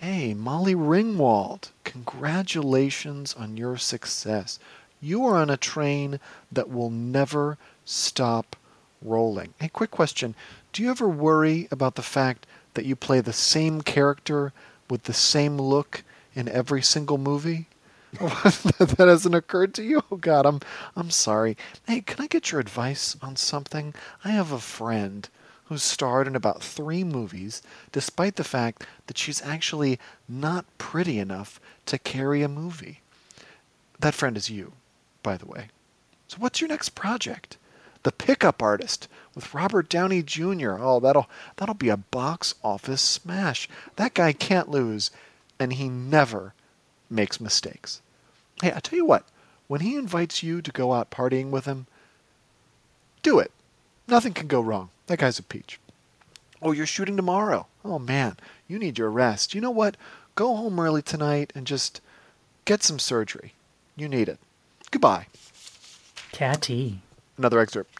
Hey, 0.00 0.32
Molly 0.32 0.74
Ringwald, 0.74 1.70
congratulations 1.84 3.34
on 3.34 3.56
your 3.56 3.76
success. 3.76 4.58
You 5.00 5.24
are 5.26 5.36
on 5.36 5.50
a 5.50 5.56
train 5.56 6.18
that 6.50 6.68
will 6.68 6.90
never 6.90 7.56
stop 7.84 8.56
rolling. 9.00 9.54
Hey, 9.60 9.68
quick 9.68 9.90
question. 9.90 10.34
Do 10.72 10.82
you 10.82 10.90
ever 10.90 11.08
worry 11.08 11.68
about 11.70 11.94
the 11.94 12.02
fact 12.02 12.46
that 12.74 12.84
you 12.84 12.96
play 12.96 13.20
the 13.20 13.32
same 13.32 13.80
character 13.80 14.52
with 14.90 15.04
the 15.04 15.12
same 15.14 15.56
look 15.56 16.02
in 16.34 16.48
every 16.48 16.82
single 16.82 17.18
movie? 17.18 17.66
that 18.12 18.96
hasn't 18.98 19.34
occurred 19.34 19.74
to 19.74 19.82
you? 19.82 20.02
Oh 20.10 20.16
God, 20.16 20.46
I'm 20.46 20.60
I'm 20.96 21.10
sorry. 21.10 21.56
Hey, 21.86 22.00
can 22.00 22.24
I 22.24 22.26
get 22.26 22.50
your 22.50 22.60
advice 22.60 23.16
on 23.20 23.36
something? 23.36 23.94
I 24.24 24.30
have 24.30 24.50
a 24.50 24.58
friend 24.58 25.28
who's 25.66 25.82
starred 25.82 26.26
in 26.26 26.34
about 26.34 26.62
three 26.62 27.04
movies, 27.04 27.60
despite 27.92 28.36
the 28.36 28.44
fact 28.44 28.86
that 29.06 29.18
she's 29.18 29.42
actually 29.42 29.98
not 30.26 30.64
pretty 30.78 31.18
enough 31.18 31.60
to 31.84 31.98
carry 31.98 32.42
a 32.42 32.48
movie. 32.48 33.02
That 34.00 34.14
friend 34.14 34.36
is 34.36 34.48
you, 34.48 34.72
by 35.22 35.36
the 35.36 35.46
way. 35.46 35.68
So 36.28 36.36
what's 36.38 36.60
your 36.60 36.68
next 36.68 36.90
project? 36.90 37.56
The 38.02 38.12
Pickup 38.12 38.62
Artist 38.62 39.08
with 39.34 39.52
Robert 39.52 39.88
Downey 39.88 40.22
Jr. 40.22 40.76
Oh, 40.78 41.00
that'll 41.00 41.28
that'll 41.56 41.74
be 41.74 41.88
a 41.88 41.96
box 41.96 42.54
office 42.62 43.02
smash. 43.02 43.68
That 43.96 44.14
guy 44.14 44.32
can't 44.32 44.70
lose, 44.70 45.10
and 45.58 45.72
he 45.72 45.88
never 45.88 46.54
makes 47.10 47.40
mistakes. 47.40 48.00
Hey, 48.62 48.72
I 48.74 48.80
tell 48.80 48.96
you 48.96 49.04
what, 49.04 49.24
when 49.66 49.80
he 49.80 49.96
invites 49.96 50.42
you 50.42 50.62
to 50.62 50.72
go 50.72 50.92
out 50.92 51.10
partying 51.10 51.50
with 51.50 51.64
him, 51.64 51.86
do 53.22 53.38
it. 53.38 53.52
Nothing 54.06 54.32
can 54.32 54.46
go 54.46 54.60
wrong. 54.60 54.90
That 55.06 55.18
guy's 55.18 55.38
a 55.38 55.42
peach. 55.42 55.80
Oh, 56.62 56.72
you're 56.72 56.86
shooting 56.86 57.16
tomorrow. 57.16 57.66
Oh 57.84 57.98
man, 57.98 58.36
you 58.66 58.78
need 58.78 58.98
your 58.98 59.10
rest. 59.10 59.54
You 59.54 59.60
know 59.60 59.70
what? 59.70 59.96
Go 60.34 60.56
home 60.56 60.78
early 60.78 61.02
tonight 61.02 61.52
and 61.54 61.66
just 61.66 62.00
get 62.64 62.82
some 62.82 62.98
surgery. 62.98 63.54
You 63.96 64.08
need 64.08 64.28
it. 64.28 64.38
Goodbye. 64.90 65.26
Catty. 66.32 67.00
Another 67.36 67.60
excerpt. 67.60 67.90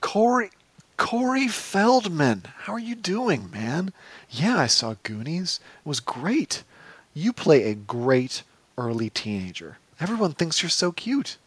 Corey 0.00 0.50
Corey 0.96 1.48
Feldman, 1.48 2.42
how 2.58 2.74
are 2.74 2.78
you 2.78 2.94
doing, 2.94 3.50
man? 3.50 3.92
Yeah, 4.28 4.58
I 4.58 4.66
saw 4.66 4.96
Goonies. 5.02 5.58
It 5.84 5.88
was 5.88 5.98
great. 5.98 6.62
You 7.14 7.32
play 7.32 7.64
a 7.64 7.74
great 7.74 8.42
early 8.76 9.08
teenager. 9.08 9.78
Everyone 9.98 10.32
thinks 10.32 10.62
you're 10.62 10.68
so 10.68 10.92
cute. 10.92 11.38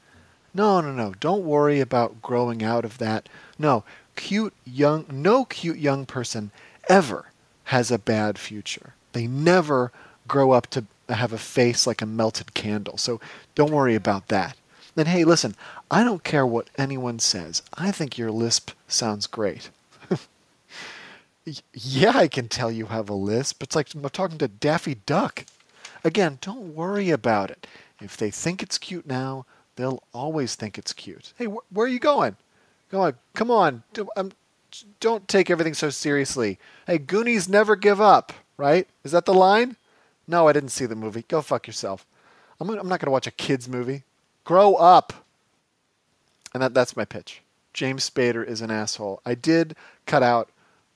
No, 0.55 0.81
no, 0.81 0.91
no. 0.91 1.13
Don't 1.19 1.45
worry 1.45 1.79
about 1.79 2.21
growing 2.21 2.63
out 2.63 2.83
of 2.83 2.97
that. 2.97 3.29
No, 3.59 3.83
cute 4.15 4.53
young 4.65 5.05
no 5.11 5.45
cute 5.45 5.77
young 5.77 6.05
person 6.05 6.51
ever 6.89 7.27
has 7.65 7.91
a 7.91 7.99
bad 7.99 8.37
future. 8.37 8.93
They 9.13 9.27
never 9.27 9.91
grow 10.27 10.51
up 10.51 10.67
to 10.71 10.85
have 11.09 11.33
a 11.33 11.37
face 11.37 11.85
like 11.87 12.01
a 12.01 12.05
melted 12.05 12.53
candle. 12.53 12.97
So 12.97 13.19
don't 13.55 13.71
worry 13.71 13.95
about 13.95 14.27
that. 14.29 14.55
Then 14.95 15.07
hey, 15.07 15.23
listen, 15.23 15.55
I 15.91 16.03
don't 16.03 16.23
care 16.23 16.45
what 16.45 16.69
anyone 16.77 17.19
says. 17.19 17.61
I 17.73 17.91
think 17.91 18.17
your 18.17 18.31
lisp 18.31 18.71
sounds 18.87 19.27
great. 19.27 19.69
Yeah, 21.73 22.13
I 22.17 22.27
can 22.27 22.47
tell 22.47 22.71
you 22.71 22.85
have 22.85 23.09
a 23.09 23.13
lisp. 23.13 23.61
It's 23.63 23.75
like 23.75 23.93
I'm 23.93 24.01
talking 24.09 24.37
to 24.37 24.47
Daffy 24.47 24.95
Duck. 25.05 25.45
Again, 26.03 26.37
don't 26.41 26.73
worry 26.73 27.09
about 27.09 27.51
it. 27.51 27.67
If 28.01 28.15
they 28.17 28.31
think 28.31 28.63
it's 28.63 28.77
cute 28.77 29.05
now, 29.05 29.45
they'll 29.75 30.03
always 30.13 30.55
think 30.55 30.77
it's 30.77 30.93
cute. 30.93 31.33
Hey, 31.37 31.45
wh- 31.45 31.73
where 31.75 31.85
are 31.85 31.89
you 31.89 31.99
going? 31.99 32.37
Come 32.89 33.01
on, 33.01 33.13
come 33.33 33.51
on. 33.51 33.83
Do- 33.93 34.09
um, 34.15 34.31
don't 34.99 35.27
take 35.27 35.49
everything 35.49 35.73
so 35.73 35.89
seriously. 35.89 36.59
Hey, 36.87 36.97
Goonies 36.97 37.49
never 37.49 37.75
give 37.75 37.99
up, 37.99 38.31
right? 38.57 38.87
Is 39.03 39.11
that 39.11 39.25
the 39.25 39.33
line? 39.33 39.75
No, 40.27 40.47
I 40.47 40.53
didn't 40.53 40.69
see 40.69 40.85
the 40.85 40.95
movie. 40.95 41.25
Go 41.27 41.41
fuck 41.41 41.67
yourself. 41.67 42.05
I'm, 42.59 42.69
I'm 42.69 42.87
not 42.87 42.99
going 42.99 43.07
to 43.07 43.11
watch 43.11 43.27
a 43.27 43.31
kids 43.31 43.67
movie. 43.67 44.03
Grow 44.43 44.75
up. 44.75 45.13
And 46.53 46.61
that, 46.61 46.73
that's 46.73 46.95
my 46.95 47.05
pitch. 47.05 47.41
James 47.73 48.09
Spader 48.09 48.47
is 48.47 48.61
an 48.61 48.71
asshole. 48.71 49.21
I 49.25 49.35
did 49.35 49.75
cut 50.05 50.23
out 50.23 50.49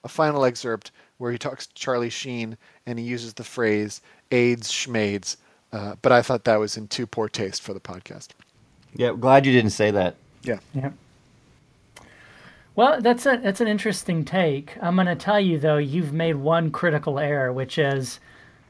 a 0.04 0.08
final 0.08 0.46
excerpt 0.46 0.92
where 1.18 1.32
he 1.32 1.38
talks 1.38 1.66
to 1.66 1.74
Charlie 1.74 2.10
Sheen 2.10 2.58
and 2.86 3.00
he 3.00 3.06
uses 3.06 3.34
the 3.34 3.44
phrase 3.44 4.02
AIDS 4.32 4.72
schmades, 4.72 5.38
uh, 5.74 5.96
but 6.02 6.12
I 6.12 6.22
thought 6.22 6.44
that 6.44 6.60
was 6.60 6.78
in 6.78 6.88
too 6.88 7.08
poor 7.08 7.28
taste 7.28 7.62
for 7.62 7.74
the 7.74 7.80
podcast. 7.80 8.30
Yeah, 8.96 9.14
glad 9.20 9.46
you 9.46 9.52
didn't 9.52 9.72
say 9.72 9.92
that. 9.92 10.16
Yeah. 10.44 10.60
Yeah. 10.74 10.92
Well, 12.76 13.02
that's 13.02 13.26
a 13.26 13.38
that's 13.38 13.60
an 13.60 13.68
interesting 13.68 14.24
take. 14.24 14.78
I'm 14.82 14.96
going 14.96 15.08
to 15.08 15.16
tell 15.16 15.40
you 15.40 15.58
though, 15.58 15.78
you've 15.78 16.14
made 16.14 16.36
one 16.36 16.70
critical 16.70 17.18
error, 17.18 17.52
which 17.52 17.80
is 17.80 18.20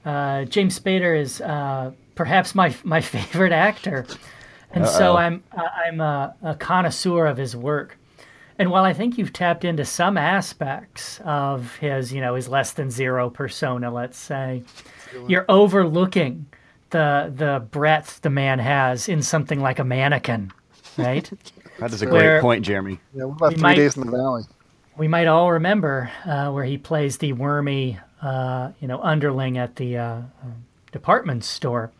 uh, 0.08 0.46
James 0.46 0.80
Spader 0.80 1.20
is 1.20 1.42
uh, 1.42 1.92
perhaps 2.16 2.56
my 2.56 2.74
my 2.84 3.02
favorite 3.16 3.52
actor, 3.52 4.06
and 4.72 4.88
so 4.88 5.14
Uh-oh. 5.14 5.18
I'm 5.18 5.44
I'm 5.54 6.00
a, 6.02 6.36
a 6.44 6.56
connoisseur 6.56 7.26
of 7.26 7.38
his 7.38 7.56
work. 7.56 7.98
And 8.60 8.72
while 8.72 8.86
I 8.86 8.94
think 8.94 9.20
you've 9.20 9.34
tapped 9.34 9.64
into 9.66 9.86
some 9.86 10.18
aspects 10.18 11.22
of 11.24 11.76
his, 11.76 12.12
you 12.12 12.22
know, 12.22 12.34
his 12.34 12.48
less 12.48 12.72
than 12.72 12.90
zero 12.90 13.30
persona, 13.30 13.92
let's 13.94 14.18
say, 14.18 14.64
you're 15.28 15.46
overlooking 15.48 16.48
the 16.90 17.32
the 17.36 17.64
breadth 17.70 18.22
the 18.22 18.30
man 18.32 18.58
has 18.60 19.08
in 19.10 19.22
something 19.22 19.60
like 19.60 19.78
a 19.80 19.84
mannequin, 19.84 20.52
right? 20.98 21.30
That 21.80 21.94
is 21.94 22.02
a 22.02 22.08
Where- 22.10 22.38
great 22.38 22.42
point, 22.42 22.66
Jeremy. 22.66 23.00
Yeah, 23.14 23.26
what 23.26 23.36
about 23.38 23.50
We 23.50 23.54
Three 23.56 23.62
might- 23.62 23.76
Days 23.76 23.98
in 23.98 24.06
the 24.08 24.12
Valley? 24.12 24.44
we 24.98 25.08
might 25.08 25.28
all 25.28 25.52
remember 25.52 26.10
uh, 26.26 26.50
where 26.50 26.64
he 26.64 26.80
plays 26.80 27.20
the 27.20 27.34
wormy, 27.34 28.00
uh, 28.22 28.72
you 28.80 28.88
know, 28.88 29.00
underling 29.02 29.58
at 29.58 29.76
the 29.76 29.98
uh, 29.98 30.04
uh, 30.04 30.24
department 30.92 31.44
store, 31.44 31.92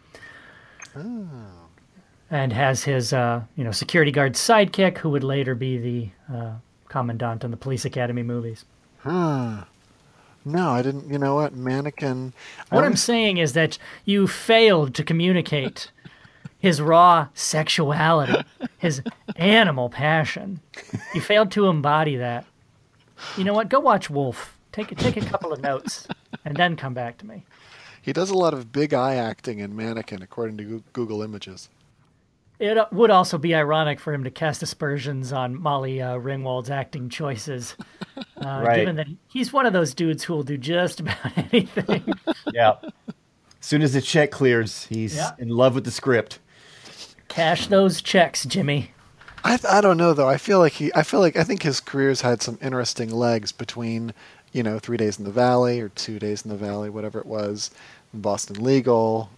and 2.30 2.54
has 2.54 2.84
his, 2.84 3.14
uh, 3.14 3.42
you 3.56 3.64
know, 3.64 3.72
security 3.72 4.12
guard 4.12 4.34
sidekick, 4.34 4.98
who 4.98 5.10
would 5.10 5.24
later 5.24 5.56
be 5.56 5.78
the 5.78 6.36
uh, 6.36 6.54
commandant 6.90 7.44
in 7.44 7.52
the 7.52 7.58
Police 7.58 7.86
Academy 7.86 8.24
movies. 8.24 8.66
Huh. 9.00 9.64
No, 10.44 10.70
I 10.70 10.82
didn't. 10.82 11.10
You 11.10 11.20
know 11.20 11.36
what? 11.36 11.54
Mannequin. 11.54 12.34
What 12.70 12.86
I'm 12.86 12.96
saying 12.96 13.38
is 13.38 13.54
that 13.54 13.78
you 14.06 14.28
failed 14.28 14.96
to 14.96 15.04
communicate 15.04 15.92
his 16.58 16.82
raw 16.82 17.28
sexuality, 17.34 18.44
his 18.78 19.02
animal 19.36 19.90
passion. 19.90 20.62
You 21.14 21.22
failed 21.22 21.52
to 21.52 21.68
embody 21.68 22.16
that. 22.16 22.46
You 23.38 23.44
know 23.44 23.54
what? 23.54 23.70
Go 23.70 23.80
watch 23.80 24.10
Wolf. 24.10 24.57
Take 24.78 24.96
take 24.96 25.18
a 25.18 25.26
couple 25.26 25.52
of 25.52 25.60
notes, 25.60 26.08
and 26.46 26.56
then 26.56 26.76
come 26.76 26.94
back 26.94 27.18
to 27.18 27.26
me. 27.26 27.44
He 28.00 28.14
does 28.14 28.30
a 28.30 28.38
lot 28.38 28.54
of 28.54 28.72
big 28.72 28.94
eye 28.94 29.16
acting 29.16 29.58
in 29.58 29.76
Mannequin, 29.76 30.22
according 30.22 30.58
to 30.60 30.84
Google 30.94 31.24
Images. 31.24 31.68
It 32.60 32.78
uh, 32.78 32.86
would 32.92 33.10
also 33.10 33.40
be 33.40 33.56
ironic 33.56 34.00
for 34.00 34.14
him 34.14 34.24
to 34.24 34.30
cast 34.30 34.62
aspersions 34.62 35.34
on 35.34 35.60
Molly 35.60 36.00
uh, 36.00 36.18
Ringwald's 36.18 36.70
acting 36.70 37.10
choices, 37.10 37.76
uh, 38.18 38.62
Right. 38.64 38.76
given 38.78 38.98
that 38.98 39.08
he's 39.28 39.52
one 39.52 39.66
of 39.66 39.74
those 39.74 39.96
dudes 39.96 40.24
who 40.24 40.34
will 40.36 40.44
do 40.44 40.58
just 40.60 41.00
about 41.00 41.18
anything. 41.52 42.14
Yeah. 42.54 42.76
As 42.84 43.66
soon 43.66 43.82
as 43.82 43.94
the 43.94 44.02
check 44.02 44.30
clears, 44.30 44.86
he's 44.86 45.16
Yeah. 45.16 45.32
in 45.40 45.50
love 45.50 45.74
with 45.74 45.86
the 45.86 45.92
script. 45.92 46.38
Cash 47.30 47.66
those 47.66 48.00
checks, 48.04 48.46
Jimmy. 48.46 48.92
I 49.44 49.60
I 49.70 49.82
don't 49.82 49.98
know 49.98 50.14
though. 50.14 50.28
I 50.30 50.38
feel 50.38 50.60
like 50.60 50.74
he. 50.74 50.92
I 50.96 51.04
feel 51.04 51.20
like 51.20 51.36
I 51.36 51.44
think 51.44 51.62
his 51.64 51.80
career's 51.80 52.22
had 52.22 52.42
some 52.42 52.58
interesting 52.62 53.10
legs 53.12 53.52
between, 53.52 54.14
you 54.58 54.64
know, 54.64 54.80
Three 54.80 54.98
Days 54.98 55.20
in 55.20 55.24
the 55.26 55.32
Valley 55.32 55.80
or 55.80 55.90
Two 55.90 56.18
Days 56.18 56.44
in 56.44 56.50
the 56.50 56.58
Valley, 56.58 56.90
whatever 56.90 57.20
it 57.20 57.28
was, 57.28 57.70
Boston 58.12 58.64
Legal, 58.64 59.30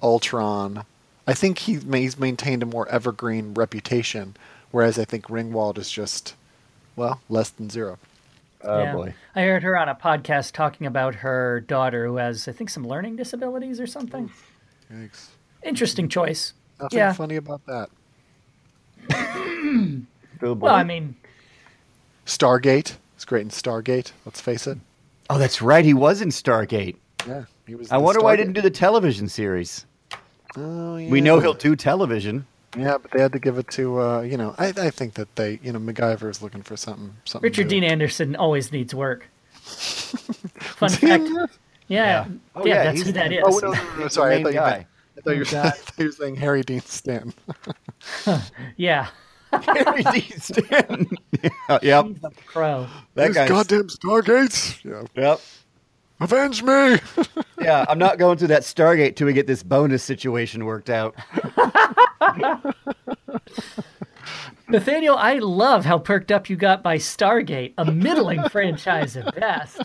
Ultron. 0.00 0.84
I 1.26 1.34
think 1.34 1.58
he 1.58 1.78
ma- 1.80 1.96
he's 1.96 2.16
maintained 2.16 2.62
a 2.62 2.66
more 2.66 2.88
evergreen 2.88 3.52
reputation, 3.52 4.36
whereas 4.70 4.96
I 4.96 5.04
think 5.04 5.26
Ringwald 5.26 5.76
is 5.76 5.90
just, 5.90 6.34
well, 6.94 7.20
less 7.28 7.50
than 7.50 7.68
zero. 7.68 7.98
Oh 8.62 8.78
Yeah. 8.82 8.92
boy. 8.92 9.14
I 9.34 9.42
heard 9.42 9.62
her 9.64 9.76
on 9.76 9.88
a 9.88 9.94
podcast 9.96 10.52
talking 10.52 10.86
about 10.86 11.16
her 11.16 11.60
daughter 11.60 12.06
who 12.06 12.16
has, 12.16 12.46
I 12.46 12.52
think, 12.52 12.70
some 12.70 12.86
learning 12.86 13.16
disabilities 13.16 13.80
or 13.80 13.86
something. 13.88 14.30
Yikes. 14.92 15.26
Interesting 15.64 16.08
choice. 16.08 16.52
Nothing 16.80 16.98
Yeah. 16.98 17.12
funny 17.12 17.36
about 17.36 17.62
that. 17.66 17.90
Oh. 20.42 20.54
Well, 20.54 20.74
I 20.74 20.84
mean, 20.84 21.16
Stargate. 22.24 22.94
It's 23.20 23.26
great 23.26 23.42
in 23.42 23.50
Stargate. 23.50 24.12
Let's 24.24 24.40
face 24.40 24.66
it. 24.66 24.78
oh, 25.28 25.36
that's 25.36 25.60
right. 25.60 25.84
He 25.84 25.92
was 25.92 26.22
in 26.22 26.30
Stargate. 26.30 26.96
Yeah, 27.28 27.44
he 27.66 27.74
was. 27.74 27.92
I 27.92 27.98
in 27.98 28.02
wonder 28.02 28.22
why 28.22 28.32
he 28.32 28.36
Stargate. 28.36 28.40
didn't 28.46 28.54
do 28.54 28.60
the 28.62 28.70
television 28.70 29.28
series. 29.28 29.84
Oh, 30.56 30.96
yeah. 30.96 31.10
We 31.10 31.20
know 31.20 31.38
he'll 31.38 31.52
do 31.52 31.76
television. 31.76 32.46
Yeah, 32.74 32.96
but 32.96 33.10
they 33.10 33.20
had 33.20 33.32
to 33.34 33.38
give 33.38 33.58
it 33.58 33.68
to 33.72 34.00
uh, 34.00 34.20
you 34.22 34.38
know. 34.38 34.54
I, 34.56 34.68
I 34.68 34.88
think 34.88 35.12
that 35.14 35.36
they 35.36 35.60
you 35.62 35.70
know 35.70 35.78
MacGyver 35.78 36.30
is 36.30 36.40
looking 36.40 36.62
for 36.62 36.78
something. 36.78 37.14
something 37.26 37.46
Richard 37.46 37.64
new. 37.66 37.82
Dean 37.82 37.84
Anderson 37.84 38.36
always 38.36 38.72
needs 38.72 38.94
work. 38.94 39.28
Fun 39.52 40.88
fact. 40.88 41.24
Yeah, 41.28 41.46
yeah, 41.88 42.26
Oh, 42.54 42.64
yeah, 42.64 42.84
that's 42.84 42.96
he's 43.00 43.06
who 43.08 43.12
that 43.12 43.28
the- 43.28 43.36
is. 43.36 43.44
Oh 43.44 43.58
no, 43.58 43.72
no, 43.72 43.82
no, 43.82 43.96
no 43.98 44.08
sorry. 44.08 44.36
I 44.36 44.36
main 44.36 44.44
thought, 44.44 44.52
you 44.54 44.58
guy. 44.60 44.70
meant, 44.70 44.86
I 45.18 45.20
thought 45.20 45.30
you 45.32 45.38
were 45.40 45.44
I 45.66 45.70
thought 45.72 45.92
you 45.98 46.06
were 46.06 46.12
saying 46.12 46.36
Harry 46.36 46.62
Dean 46.62 46.80
Stanton. 46.80 47.34
Yeah, 48.78 49.08
Harry 49.52 50.02
Dean 50.04 50.38
Stanton. 50.40 51.08
yeah, 51.42 51.78
yep. 51.82 52.06
he's 52.06 52.24
a 52.24 52.30
pro. 52.46 52.86
That 53.14 53.26
These 53.28 53.34
guy's. 53.36 53.48
goddamn 53.48 53.88
Stargates. 53.88 54.84
Yeah, 54.84 55.02
Yep. 55.22 55.40
avenge 56.20 56.62
me. 56.62 56.98
Yeah, 57.60 57.84
I'm 57.90 57.98
not 57.98 58.16
going 58.16 58.38
through 58.38 58.48
that 58.48 58.62
Stargate 58.62 59.16
till 59.16 59.26
we 59.26 59.34
get 59.34 59.46
this 59.46 59.62
bonus 59.62 60.02
situation 60.02 60.64
worked 60.64 60.88
out. 60.88 61.14
Nathaniel, 64.68 65.16
I 65.16 65.38
love 65.40 65.84
how 65.84 65.98
perked 65.98 66.32
up 66.32 66.48
you 66.48 66.56
got 66.56 66.82
by 66.82 66.96
Stargate, 66.96 67.74
a 67.76 67.84
middling 67.84 68.48
franchise 68.48 69.14
at 69.16 69.34
best. 69.34 69.82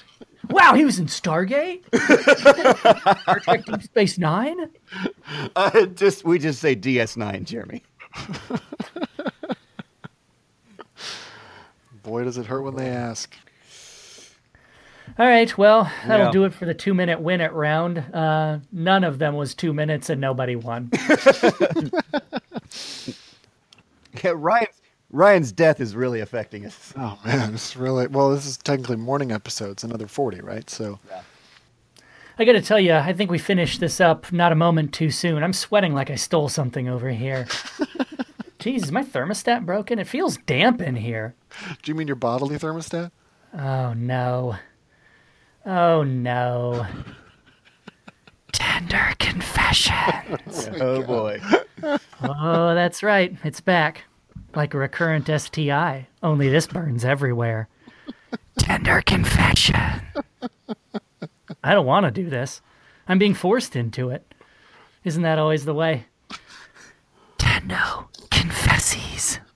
Wow, 0.49 0.73
he 0.73 0.85
was 0.85 0.99
in 0.99 1.07
Stargate? 1.07 1.83
Star 3.19 3.39
Trek 3.41 3.65
Deep 3.65 3.81
Space 3.83 4.17
Nine? 4.17 4.69
Uh, 5.55 5.85
just 5.87 6.23
we 6.23 6.39
just 6.39 6.61
say 6.61 6.75
DS9, 6.77 7.43
Jeremy. 7.43 7.83
Boy, 12.05 12.23
does 12.23 12.37
it 12.37 12.45
hurt 12.45 12.61
when 12.61 12.75
they 12.75 12.87
ask. 12.89 13.35
All 15.19 15.25
right, 15.25 15.55
well, 15.57 15.89
that'll 16.07 16.27
Yeah. 16.27 16.31
do 16.31 16.43
it 16.45 16.53
for 16.53 16.65
the 16.65 16.73
two 16.73 16.93
minute 16.93 17.19
win 17.21 17.39
it 17.41 17.53
round. 17.53 17.99
Uh, 18.13 18.59
none 18.71 19.03
of 19.03 19.17
them 19.19 19.35
was 19.35 19.53
two 19.53 19.73
minutes 19.73 20.09
and 20.09 20.19
nobody 20.21 20.55
won. 20.55 20.91
Yeah, 24.23 24.31
Ryan's 24.33 24.81
Ryan's 25.11 25.51
death 25.51 25.79
is 25.81 25.95
really 25.95 26.21
affecting 26.21 26.65
us. 26.65 26.93
Oh 26.97 27.19
man, 27.25 27.53
it's 27.53 27.75
really 27.75 28.07
well. 28.07 28.31
This 28.31 28.45
is 28.45 28.57
technically 28.57 28.95
morning 28.95 29.31
episodes, 29.31 29.83
another 29.83 30.07
forty, 30.07 30.39
right? 30.41 30.67
So 30.69 30.99
I 32.39 32.45
got 32.45 32.53
to 32.53 32.61
tell 32.61 32.79
you, 32.79 32.93
I 32.93 33.13
think 33.13 33.29
we 33.29 33.37
finished 33.37 33.79
this 33.81 33.99
up 34.01 34.31
not 34.31 34.51
a 34.51 34.55
moment 34.55 34.93
too 34.93 35.11
soon. 35.11 35.43
I'm 35.43 35.53
sweating 35.53 35.93
like 35.93 36.09
I 36.09 36.15
stole 36.15 36.49
something 36.49 36.87
over 36.89 37.09
here. 37.09 37.45
Jeez, 38.65 38.81
is 38.81 38.91
my 38.91 39.03
thermostat 39.03 39.63
broken? 39.63 39.99
It 39.99 40.07
feels 40.07 40.37
damp 40.37 40.81
in 40.81 40.95
here. 40.95 41.35
do 41.83 41.91
you 41.91 41.93
mean 41.93 42.07
your 42.07 42.15
bodily 42.15 42.57
thermostat? 42.57 43.11
Oh 43.53 43.93
no. 43.93 44.55
Oh 45.67 46.01
no. 46.01 46.87
Tender 48.51 49.13
confessions. 49.19 50.67
Oh 50.81 51.03
boy. 51.03 51.39
oh, 52.23 52.73
that's 52.73 53.03
right. 53.03 53.35
It's 53.43 53.61
back. 53.61 54.05
Like 54.55 54.73
a 54.73 54.79
recurrent 54.79 55.27
STI. 55.27 56.07
Only 56.23 56.49
this 56.49 56.65
burns 56.65 57.05
everywhere. 57.05 57.69
Tender 58.57 59.03
confession. 59.03 60.01
I 61.63 61.75
don't 61.75 61.85
want 61.85 62.07
to 62.07 62.11
do 62.11 62.31
this. 62.31 62.61
I'm 63.07 63.19
being 63.19 63.35
forced 63.35 63.75
into 63.75 64.09
it. 64.09 64.33
Isn't 65.03 65.21
that 65.21 65.37
always 65.37 65.65
the 65.65 65.75
way? 65.75 66.05
Tendo 67.37 68.07
confesses. 68.75 69.39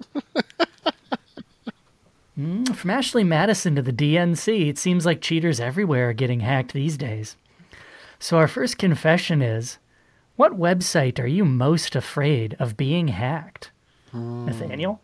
Mm, 2.39 2.73
from 2.73 2.89
Ashley 2.89 3.25
Madison 3.25 3.75
to 3.75 3.81
the 3.81 3.91
DNC, 3.91 4.69
it 4.69 4.77
seems 4.77 5.05
like 5.05 5.19
cheaters 5.19 5.59
everywhere 5.59 6.11
are 6.11 6.13
getting 6.13 6.39
hacked 6.39 6.71
these 6.71 6.95
days. 6.95 7.35
So, 8.17 8.37
our 8.37 8.47
first 8.47 8.77
confession 8.77 9.41
is 9.41 9.77
what 10.37 10.57
website 10.57 11.19
are 11.19 11.27
you 11.27 11.43
most 11.43 11.97
afraid 11.97 12.55
of 12.57 12.77
being 12.77 13.09
hacked? 13.09 13.71
Nathaniel? 14.13 15.01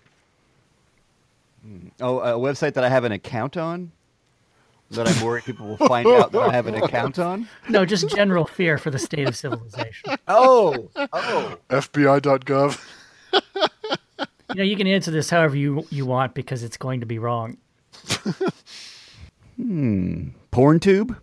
Oh, 1.99 2.19
a 2.21 2.39
website 2.39 2.73
that 2.75 2.86
I 2.86 2.89
have 2.89 3.04
an 3.04 3.12
account 3.12 3.58
on. 3.58 3.91
That 4.91 5.06
I'm 5.10 5.25
worried 5.25 5.43
people 5.43 5.67
will 5.67 5.88
find 5.88 6.08
out 6.08 6.32
that 6.32 6.41
I 6.41 6.54
have 6.54 6.67
an 6.67 6.75
account 6.75 7.19
on. 7.19 7.49
No, 7.69 7.84
just 7.84 8.08
general 8.08 8.45
fear 8.45 8.78
for 8.78 8.91
the 8.91 8.99
state 8.99 9.28
of 9.28 9.36
civilization. 9.36 10.15
Oh, 10.30 10.89
oh. 10.95 11.58
FBI.gov. 11.69 12.80
You 14.49 14.55
know, 14.55 14.63
you 14.63 14.77
can 14.77 14.88
answer 14.88 15.12
this 15.12 15.29
however 15.29 15.58
you, 15.58 15.86
you 15.89 16.05
want 16.05 16.34
because 16.34 16.63
it's 16.63 16.77
going 16.77 16.99
to 16.99 17.05
be 17.05 17.19
wrong. 17.19 17.58
Hmm. 19.58 20.29
PornTube. 20.51 21.15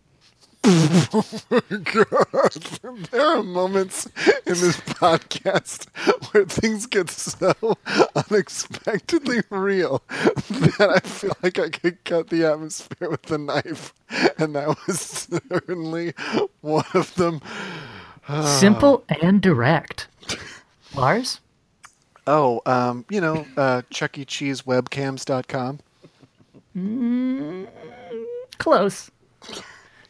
there 3.10 3.26
are 3.26 3.42
moments 3.42 4.06
in 4.46 4.54
this 4.54 4.76
podcast 4.76 5.88
where 6.30 6.44
things 6.44 6.86
get 6.86 7.10
so 7.10 7.52
unexpectedly 8.30 9.42
real 9.50 10.02
that 10.08 10.94
I 10.96 11.06
feel 11.06 11.32
like 11.42 11.58
I 11.58 11.68
could 11.68 12.04
cut 12.04 12.28
the 12.28 12.44
atmosphere 12.44 13.10
with 13.10 13.28
a 13.30 13.38
knife, 13.38 13.92
and 14.38 14.54
that 14.54 14.68
was 14.86 15.00
certainly 15.00 16.14
one 16.60 16.84
of 16.94 17.14
them. 17.16 17.40
Simple 18.44 19.02
and 19.08 19.42
direct. 19.42 20.06
Lars? 20.94 21.40
Oh, 22.26 22.60
um, 22.66 23.04
you 23.10 23.20
know, 23.20 23.46
uh, 23.56 23.82
Chuck 23.90 24.16
E. 24.18 24.24
Cheese 24.24 24.62
webcams.com. 24.62 25.80
Close. 28.58 29.10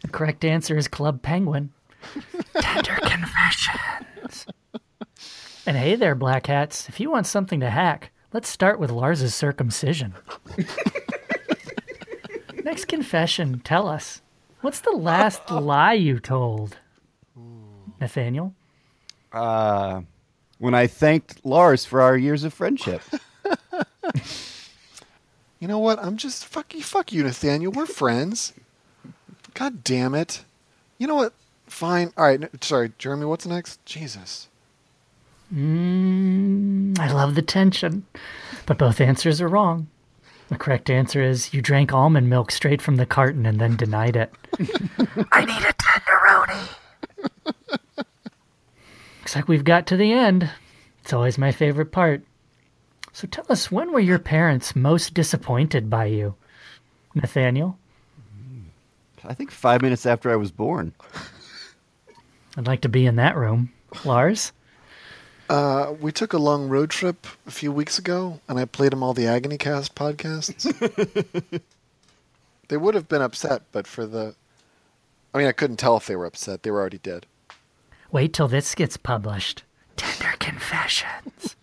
The 0.02 0.08
correct 0.08 0.44
answer 0.44 0.76
is 0.76 0.88
Club 0.88 1.22
Penguin. 1.22 1.72
Tender 2.60 2.96
confessions. 3.02 4.46
And 5.64 5.76
hey 5.76 5.94
there, 5.94 6.14
Black 6.14 6.46
Hats. 6.48 6.88
If 6.88 6.98
you 7.00 7.10
want 7.10 7.26
something 7.26 7.60
to 7.60 7.70
hack, 7.70 8.10
let's 8.32 8.48
start 8.48 8.78
with 8.78 8.90
Lars's 8.90 9.34
circumcision. 9.34 10.14
Next 12.64 12.86
confession, 12.86 13.60
tell 13.60 13.88
us. 13.88 14.22
What's 14.60 14.80
the 14.80 14.90
last 14.92 15.50
lie 15.50 15.94
you 15.94 16.20
told? 16.20 16.78
Nathaniel? 18.00 18.54
Uh, 19.32 20.02
when 20.62 20.74
I 20.74 20.86
thanked 20.86 21.44
Lars 21.44 21.84
for 21.84 22.00
our 22.00 22.16
years 22.16 22.44
of 22.44 22.54
friendship. 22.54 23.02
You 25.58 25.68
know 25.68 25.78
what? 25.78 26.00
I'm 26.02 26.16
just 26.16 26.44
fuck 26.44 26.74
you, 26.74 26.82
fuck 26.82 27.12
you, 27.12 27.22
Nathaniel. 27.22 27.70
We're 27.70 27.86
friends. 27.86 28.52
God 29.54 29.84
damn 29.84 30.12
it. 30.12 30.44
You 30.98 31.06
know 31.06 31.14
what? 31.14 31.34
Fine. 31.68 32.12
All 32.16 32.24
right. 32.24 32.42
n- 32.42 32.50
Sorry, 32.60 32.90
Jeremy. 32.98 33.26
What's 33.26 33.46
next? 33.46 33.78
Jesus. 33.86 34.48
Mm, 35.54 36.98
I 36.98 37.12
love 37.12 37.36
the 37.36 37.42
tension, 37.42 38.04
but 38.66 38.76
both 38.76 39.00
answers 39.00 39.40
are 39.40 39.46
wrong. 39.46 39.86
The 40.48 40.56
correct 40.56 40.90
answer 40.90 41.22
is 41.22 41.54
you 41.54 41.62
drank 41.62 41.92
almond 41.92 42.28
milk 42.28 42.50
straight 42.50 42.82
from 42.82 42.96
the 42.96 43.06
carton 43.06 43.46
and 43.46 43.60
then 43.60 43.76
denied 43.76 44.16
it. 44.16 44.32
I 45.30 45.44
need 45.44 45.62
a 45.62 45.72
tenderoni. 45.74 46.74
Looks 49.32 49.44
like 49.44 49.48
we've 49.48 49.64
got 49.64 49.86
to 49.86 49.96
the 49.96 50.12
end. 50.12 50.50
It's 51.00 51.14
always 51.14 51.38
my 51.38 51.52
favorite 51.52 51.90
part. 51.90 52.20
So 53.14 53.26
tell 53.26 53.46
us, 53.48 53.72
when 53.72 53.90
were 53.90 53.98
your 53.98 54.18
parents 54.18 54.76
most 54.76 55.14
disappointed 55.14 55.88
by 55.88 56.04
you? 56.04 56.34
Nathaniel? 57.14 57.78
I 59.24 59.32
think 59.32 59.50
five 59.50 59.80
minutes 59.80 60.04
after 60.04 60.30
I 60.30 60.36
was 60.36 60.50
born. 60.50 60.92
I'd 62.58 62.66
like 62.66 62.82
to 62.82 62.90
be 62.90 63.06
in 63.06 63.16
that 63.16 63.34
room. 63.34 63.72
Lars? 64.04 64.52
Uh, 65.48 65.94
we 65.98 66.12
took 66.12 66.34
a 66.34 66.38
long 66.38 66.68
road 66.68 66.90
trip 66.90 67.26
a 67.46 67.50
few 67.50 67.72
weeks 67.72 67.98
ago, 67.98 68.38
and 68.50 68.58
I 68.58 68.66
played 68.66 68.92
them 68.92 69.02
all 69.02 69.14
the 69.14 69.28
Agony 69.28 69.56
Cast 69.56 69.94
podcasts. 69.94 70.68
they 72.68 72.76
would 72.76 72.94
have 72.94 73.08
been 73.08 73.22
upset, 73.22 73.62
but 73.72 73.86
for 73.86 74.04
the. 74.04 74.34
I 75.32 75.38
mean, 75.38 75.46
I 75.46 75.52
couldn't 75.52 75.78
tell 75.78 75.96
if 75.96 76.06
they 76.06 76.16
were 76.16 76.26
upset. 76.26 76.64
They 76.64 76.70
were 76.70 76.80
already 76.80 76.98
dead. 76.98 77.24
Wait 78.12 78.34
till 78.34 78.46
this 78.46 78.74
gets 78.74 78.98
published. 78.98 79.64
Tender 79.96 80.36
confessions. 80.38 81.56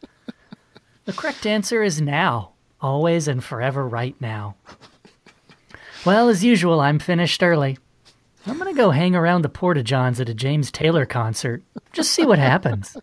the 1.05 1.13
correct 1.13 1.45
answer 1.45 1.83
is 1.83 2.01
now. 2.01 2.53
Always 2.81 3.27
and 3.27 3.43
forever 3.43 3.88
right 3.88 4.15
now. 4.19 4.55
Well, 6.05 6.27
as 6.27 6.43
usual, 6.43 6.79
I'm 6.79 6.97
finished 6.97 7.43
early. 7.43 7.77
I'm 8.47 8.57
gonna 8.57 8.73
go 8.73 8.89
hang 8.89 9.15
around 9.15 9.43
the 9.43 9.49
Porta 9.49 9.83
Johns 9.83 10.19
at 10.19 10.29
a 10.29 10.33
James 10.33 10.71
Taylor 10.71 11.05
concert. 11.05 11.62
Just 11.93 12.12
see 12.12 12.25
what 12.25 12.39
happens. 12.39 12.97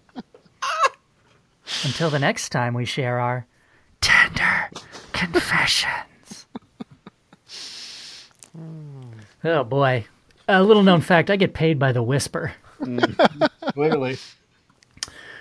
Until 1.84 2.10
the 2.10 2.18
next 2.18 2.48
time 2.48 2.74
we 2.74 2.84
share 2.84 3.20
our 3.20 3.46
tender 4.00 4.70
confessions. 5.12 6.46
oh 9.44 9.62
boy. 9.62 10.06
A 10.48 10.62
little 10.62 10.82
known 10.82 11.00
fact 11.00 11.30
I 11.30 11.36
get 11.36 11.54
paid 11.54 11.78
by 11.78 11.92
the 11.92 12.02
whisper. 12.02 12.54
Clearly. 13.72 14.18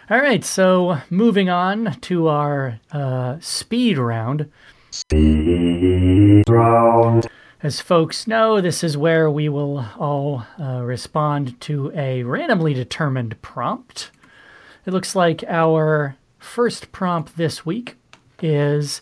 All 0.09 0.19
right, 0.19 0.43
so 0.43 0.99
moving 1.09 1.49
on 1.49 1.99
to 2.01 2.27
our 2.27 2.79
uh, 2.91 3.37
speed 3.39 3.97
round. 3.97 4.51
Speed 4.91 6.43
round. 6.47 7.27
As 7.63 7.81
folks 7.81 8.27
know, 8.27 8.61
this 8.61 8.83
is 8.83 8.95
where 8.95 9.31
we 9.31 9.49
will 9.49 9.83
all 9.97 10.45
uh, 10.59 10.83
respond 10.83 11.59
to 11.61 11.91
a 11.95 12.21
randomly 12.21 12.75
determined 12.75 13.41
prompt. 13.41 14.11
It 14.85 14.93
looks 14.93 15.15
like 15.15 15.43
our 15.47 16.15
first 16.37 16.91
prompt 16.91 17.37
this 17.37 17.65
week 17.65 17.97
is 18.39 19.01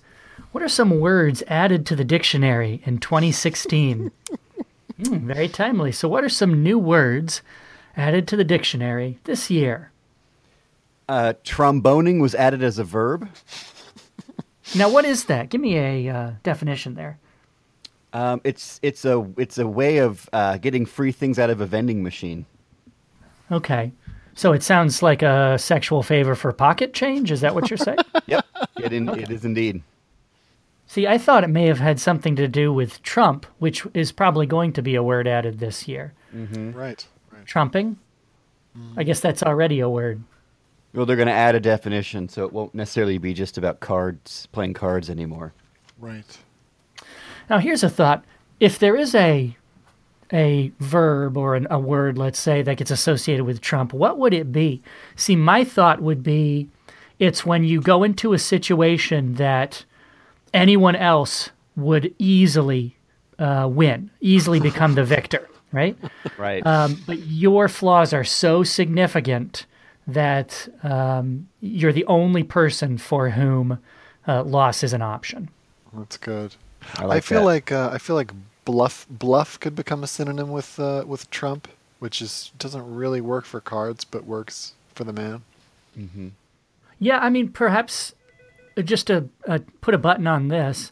What 0.54 0.64
are 0.64 0.70
some 0.70 1.02
words 1.02 1.44
added 1.48 1.86
to 1.88 1.96
the 1.98 2.06
dictionary 2.06 2.82
in 2.86 3.00
2016? 3.00 4.12
Hmm, 5.06 5.28
very 5.28 5.50
timely. 5.50 5.92
So, 5.92 6.08
what 6.08 6.24
are 6.24 6.30
some 6.30 6.64
new 6.64 6.80
words 6.80 7.42
added 7.96 8.28
to 8.30 8.36
the 8.36 8.44
dictionary 8.44 9.20
this 9.24 9.50
year? 9.50 9.92
Uh, 11.08 11.34
tromboning 11.44 12.20
was 12.20 12.34
added 12.36 12.64
as 12.64 12.80
a 12.80 12.84
verb. 12.84 13.30
Now, 14.76 14.90
what 14.90 15.06
is 15.06 15.26
that? 15.26 15.50
Give 15.50 15.60
me 15.62 15.78
a 15.78 16.10
uh, 16.10 16.32
definition 16.42 16.96
there. 16.96 17.20
Um, 18.14 18.42
it's 18.44 18.80
it's 18.84 19.06
a 19.06 19.28
it's 19.38 19.58
a 19.58 19.68
way 19.68 19.98
of 19.98 20.30
uh, 20.32 20.58
getting 20.58 20.86
free 20.86 21.12
things 21.12 21.40
out 21.40 21.50
of 21.50 21.62
a 21.62 21.66
vending 21.66 22.04
machine. 22.04 22.46
Okay. 23.52 23.92
So 24.36 24.54
it 24.54 24.64
sounds 24.64 25.04
like 25.04 25.22
a 25.22 25.58
sexual 25.60 26.02
favor 26.02 26.34
for 26.36 26.52
pocket 26.54 26.94
change. 26.94 27.32
Is 27.32 27.42
that 27.42 27.54
what 27.54 27.70
you're 27.70 27.78
saying? 27.78 28.00
Yep, 28.26 28.46
it, 28.78 28.94
in, 28.94 29.10
it 29.10 29.30
is 29.30 29.44
indeed. 29.44 29.84
See, 30.88 31.06
I 31.06 31.18
thought 31.18 31.44
it 31.44 31.50
may 31.50 31.66
have 31.66 31.80
had 31.80 32.00
something 32.00 32.38
to 32.38 32.48
do 32.48 32.72
with 32.72 33.04
Trump, 33.04 33.46
which 33.60 33.86
is 33.94 34.14
probably 34.14 34.46
going 34.46 34.72
to 34.74 34.82
be 34.82 34.96
a 34.96 35.04
word 35.04 35.28
added 35.28 35.60
this 35.60 35.88
year. 35.88 36.14
Right. 36.34 36.74
Right. 36.74 37.08
Trumping? 37.46 37.98
I 38.98 39.04
guess 39.04 39.20
that's 39.20 39.44
already 39.44 39.80
a 39.80 39.90
word. 39.90 40.24
Well, 40.94 41.06
they're 41.06 41.16
going 41.16 41.28
to 41.28 41.34
add 41.34 41.56
a 41.56 41.60
definition, 41.60 42.30
so 42.30 42.46
it 42.46 42.54
won't 42.54 42.74
necessarily 42.74 43.18
be 43.18 43.34
just 43.34 43.58
about 43.58 43.80
cards, 43.80 44.48
playing 44.52 44.74
cards 44.74 45.10
anymore. 45.10 45.54
Right. 46.00 46.38
Now, 47.50 47.60
here's 47.60 47.84
a 47.84 47.90
thought. 47.90 48.24
If 48.60 48.80
there 48.80 48.96
is 48.96 49.14
a 49.16 49.56
a 50.32 50.72
verb 50.80 51.38
or 51.38 51.56
an, 51.56 51.68
a 51.70 51.80
word, 51.80 52.18
let's 52.18 52.40
say, 52.40 52.64
that 52.64 52.78
gets 52.78 52.90
associated 52.90 53.46
with 53.46 53.62
Trump, 53.62 53.94
what 53.94 54.18
would 54.18 54.34
it 54.34 54.52
be? 54.52 54.82
See, 55.16 55.36
my 55.36 55.64
thought 55.64 56.02
would 56.02 56.24
be 56.24 56.70
it's 57.20 57.46
when 57.46 57.64
you 57.64 57.80
go 57.82 58.04
into 58.04 58.34
a 58.34 58.40
situation 58.40 59.36
that 59.36 59.86
anyone 60.54 60.96
else 60.96 61.52
would 61.76 62.14
easily 62.18 62.98
uh, 63.38 63.70
win, 63.72 64.10
easily 64.22 64.60
become 64.60 64.96
the 64.96 65.04
victor, 65.04 65.48
right? 65.74 65.98
Right. 66.38 66.66
Um, 66.66 67.02
but 67.06 67.20
your 67.20 67.68
flaws 67.68 68.14
are 68.14 68.24
so 68.24 68.64
significant 68.64 69.66
that 70.08 70.68
um, 70.84 71.48
you're 71.62 71.94
the 71.94 72.06
only 72.06 72.44
person 72.44 72.98
for 72.98 73.30
whom 73.30 73.80
uh, 74.28 74.44
loss 74.44 74.84
is 74.84 74.94
an 74.94 75.02
option. 75.02 75.50
That's 75.94 76.18
good. 76.18 76.56
I 76.98 77.06
I, 77.06 77.20
feel 77.20 77.42
that. 77.42 77.46
like 77.46 77.72
uh, 77.72 77.90
I 77.94 77.98
feel 77.98 78.16
like 78.16 78.32
bluff 78.66 79.06
bluff 79.10 79.60
could 79.60 79.76
become 79.76 80.04
a 80.04 80.08
synonym 80.08 80.50
with 80.50 80.80
uh, 80.80 81.04
with 81.06 81.30
Trump, 81.30 81.68
which 82.00 82.22
is 82.22 82.52
doesn't 82.58 82.96
really 82.96 83.22
work 83.22 83.46
for 83.46 83.62
cards, 83.62 84.04
but 84.04 84.26
works 84.26 84.74
for 84.96 85.04
the 85.04 85.14
man. 85.14 85.44
Yeah, 87.00 87.20
I 87.20 87.30
mean, 87.30 87.50
perhaps 87.50 88.14
uh, 88.78 88.82
just 88.82 89.08
to 89.08 89.30
uh, 89.48 89.60
put 89.82 89.94
a 89.94 89.98
button 89.98 90.28
on 90.28 90.48
this, 90.48 90.92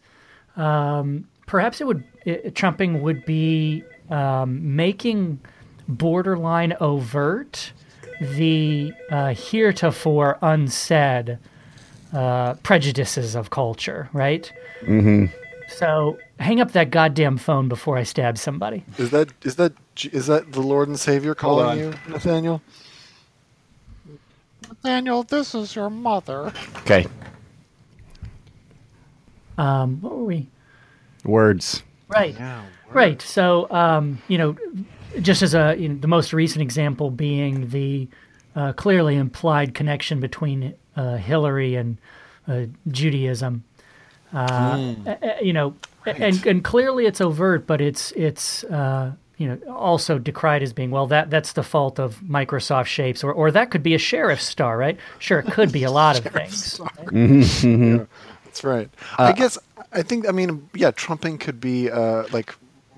um, 0.56 1.28
perhaps 1.48 1.82
it 1.82 1.88
would 1.88 2.04
uh, 2.28 2.50
trumping 2.54 3.02
would 3.02 3.26
be 3.26 3.84
um, 4.12 4.76
making 4.76 5.40
borderline 5.88 6.76
overt 6.80 7.74
the 8.20 8.94
uh, 9.10 9.34
heretofore 9.34 10.38
unsaid 10.42 11.40
uh, 12.14 12.54
prejudices 12.56 13.36
of 13.36 13.50
culture, 13.50 14.10
right? 14.14 14.52
Mm-hmm. 14.82 15.26
So 15.70 16.20
hang 16.40 16.60
up 16.60 16.74
that 16.74 16.92
goddamn 16.92 17.38
phone 17.38 17.68
before 17.68 17.98
I 17.98 18.04
stab 18.04 18.38
somebody. 18.38 18.84
Is 18.98 19.10
that 19.12 19.30
is 19.44 19.56
that 19.56 19.74
J- 19.96 20.10
is 20.12 20.28
that 20.28 20.52
the 20.52 20.62
Lord 20.62 20.90
and 20.90 21.00
Savior 21.00 21.34
calling 21.34 21.80
you, 21.80 21.94
Nathaniel? 22.10 22.62
Nathaniel, 24.68 25.24
this 25.24 25.56
is 25.56 25.76
your 25.76 25.90
mother. 25.90 26.52
okay. 26.80 27.08
Um, 29.58 30.02
what 30.02 30.18
were 30.18 30.24
we? 30.26 30.48
Words. 31.24 31.84
Right. 32.08 32.36
Right. 32.94 33.22
So, 33.22 33.70
um, 33.72 34.22
you 34.28 34.38
know, 34.38 34.56
just 35.22 35.42
as 35.42 35.54
a 35.54 35.76
you 35.78 35.90
know, 35.90 35.96
the 35.96 36.08
most 36.08 36.34
recent 36.34 36.62
example 36.62 37.10
being 37.12 37.70
the 37.70 38.08
uh, 38.56 38.74
clearly 38.74 39.16
implied 39.16 39.74
connection 39.74 40.20
between 40.20 40.74
uh, 40.96 41.16
Hillary 41.18 41.76
and 41.76 41.98
uh, 42.48 42.66
Judaism. 42.90 43.64
Uh, 44.34 44.94
a- 45.06 45.18
a- 45.22 45.44
you 45.46 45.54
know, 45.54 45.74
a- 46.06 46.16
and 46.22 46.46
and 46.46 46.64
clearly 46.64 47.06
it's 47.06 47.20
overt, 47.22 47.68
but 47.68 47.82
it's 47.82 48.12
it's 48.14 48.64
uh, 48.66 49.12
you 49.38 49.48
know, 49.48 49.58
also 49.74 50.18
decried 50.20 50.62
as 50.64 50.72
being 50.72 50.92
well 50.92 51.08
that 51.08 51.30
that's 51.30 51.54
the 51.54 51.64
fault 51.64 52.00
of 52.00 52.18
Microsoft 52.22 52.86
Shapes, 52.86 53.24
or 53.24 53.34
or 53.34 53.52
that 53.52 53.72
could 53.72 53.84
be 53.84 53.94
a 53.94 53.98
sheriff 53.98 54.42
star, 54.42 54.78
right? 54.78 54.98
Sure, 55.20 55.40
it 55.40 55.52
could 55.52 55.72
be 55.72 55.84
a 55.84 55.92
lot 55.92 56.18
of 56.18 56.26
things. 56.32 56.80
That's 58.46 58.64
right. 58.64 58.90
I 59.18 59.32
guess 59.34 59.58
I 59.94 60.02
think 60.02 60.28
I 60.28 60.32
mean 60.32 60.70
yeah, 60.74 60.92
trumping 60.92 61.38
could 61.38 61.60
be 61.60 61.90
uh, 61.90 62.24
like 62.32 62.54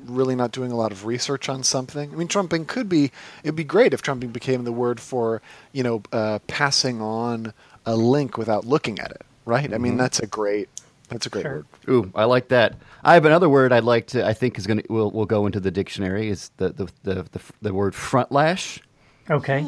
really 0.06 0.36
not 0.36 0.52
doing 0.52 0.72
a 0.72 0.76
lot 0.76 0.92
of 0.92 1.06
research 1.06 1.50
on 1.50 1.64
something. 1.64 2.12
I 2.12 2.16
mean, 2.16 2.28
trumping 2.28 2.66
could 2.66 2.90
be 2.90 3.12
it'd 3.44 3.56
be 3.56 3.64
great 3.64 3.94
if 3.94 4.02
trumping 4.02 4.30
became 4.32 4.64
the 4.64 4.72
word 4.72 5.00
for 5.00 5.42
you 5.72 5.84
know 5.84 6.04
uh, 6.12 6.40
passing 6.48 7.02
on 7.02 7.54
a 7.86 7.96
link 7.96 8.38
without 8.38 8.66
looking 8.66 9.00
at 9.00 9.12
it. 9.12 9.22
Right. 9.46 9.74
I 9.74 9.78
mean, 9.78 9.98
that's 9.98 10.20
a 10.20 10.28
great 10.28 10.70
that's 11.10 11.26
a 11.26 11.30
great 11.30 11.42
Sure. 11.44 11.56
word. 11.56 11.66
Ooh, 11.90 12.12
I 12.16 12.24
like 12.26 12.48
that. 12.48 12.76
I 13.04 13.14
have 13.16 13.26
another 13.26 13.50
word 13.50 13.74
I'd 13.74 13.84
like 13.84 14.08
to. 14.08 14.26
I 14.26 14.34
think 14.34 14.58
is 14.58 14.66
going 14.68 14.82
to 14.82 14.86
will 14.92 15.12
will 15.12 15.26
go 15.26 15.46
into 15.46 15.60
the 15.60 15.72
dictionary. 15.72 16.30
Is 16.30 16.52
the 16.58 16.70
the 16.70 16.86
the 17.04 17.16
the, 17.32 17.42
the 17.62 17.74
word 17.74 17.94
front 17.94 18.32
lash, 18.32 18.80
Okay, 19.30 19.66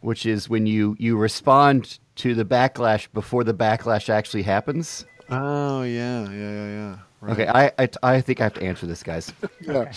which 0.00 0.26
is 0.26 0.48
when 0.48 0.66
you 0.66 0.94
you 0.98 1.16
respond 1.16 1.98
to 2.16 2.34
the 2.34 2.44
backlash 2.44 3.08
before 3.14 3.44
the 3.44 3.54
backlash 3.54 4.08
actually 4.10 4.42
happens. 4.42 5.06
Oh 5.30 5.82
yeah, 5.82 6.24
yeah, 6.30 6.50
yeah, 6.50 6.68
yeah. 6.68 6.96
Right. 7.20 7.32
Okay, 7.32 7.48
I, 7.48 7.72
I 7.78 7.88
I 8.02 8.20
think 8.20 8.40
I 8.40 8.44
have 8.44 8.54
to 8.54 8.62
answer 8.62 8.86
this, 8.86 9.02
guys. 9.02 9.32
Yeah. 9.60 9.92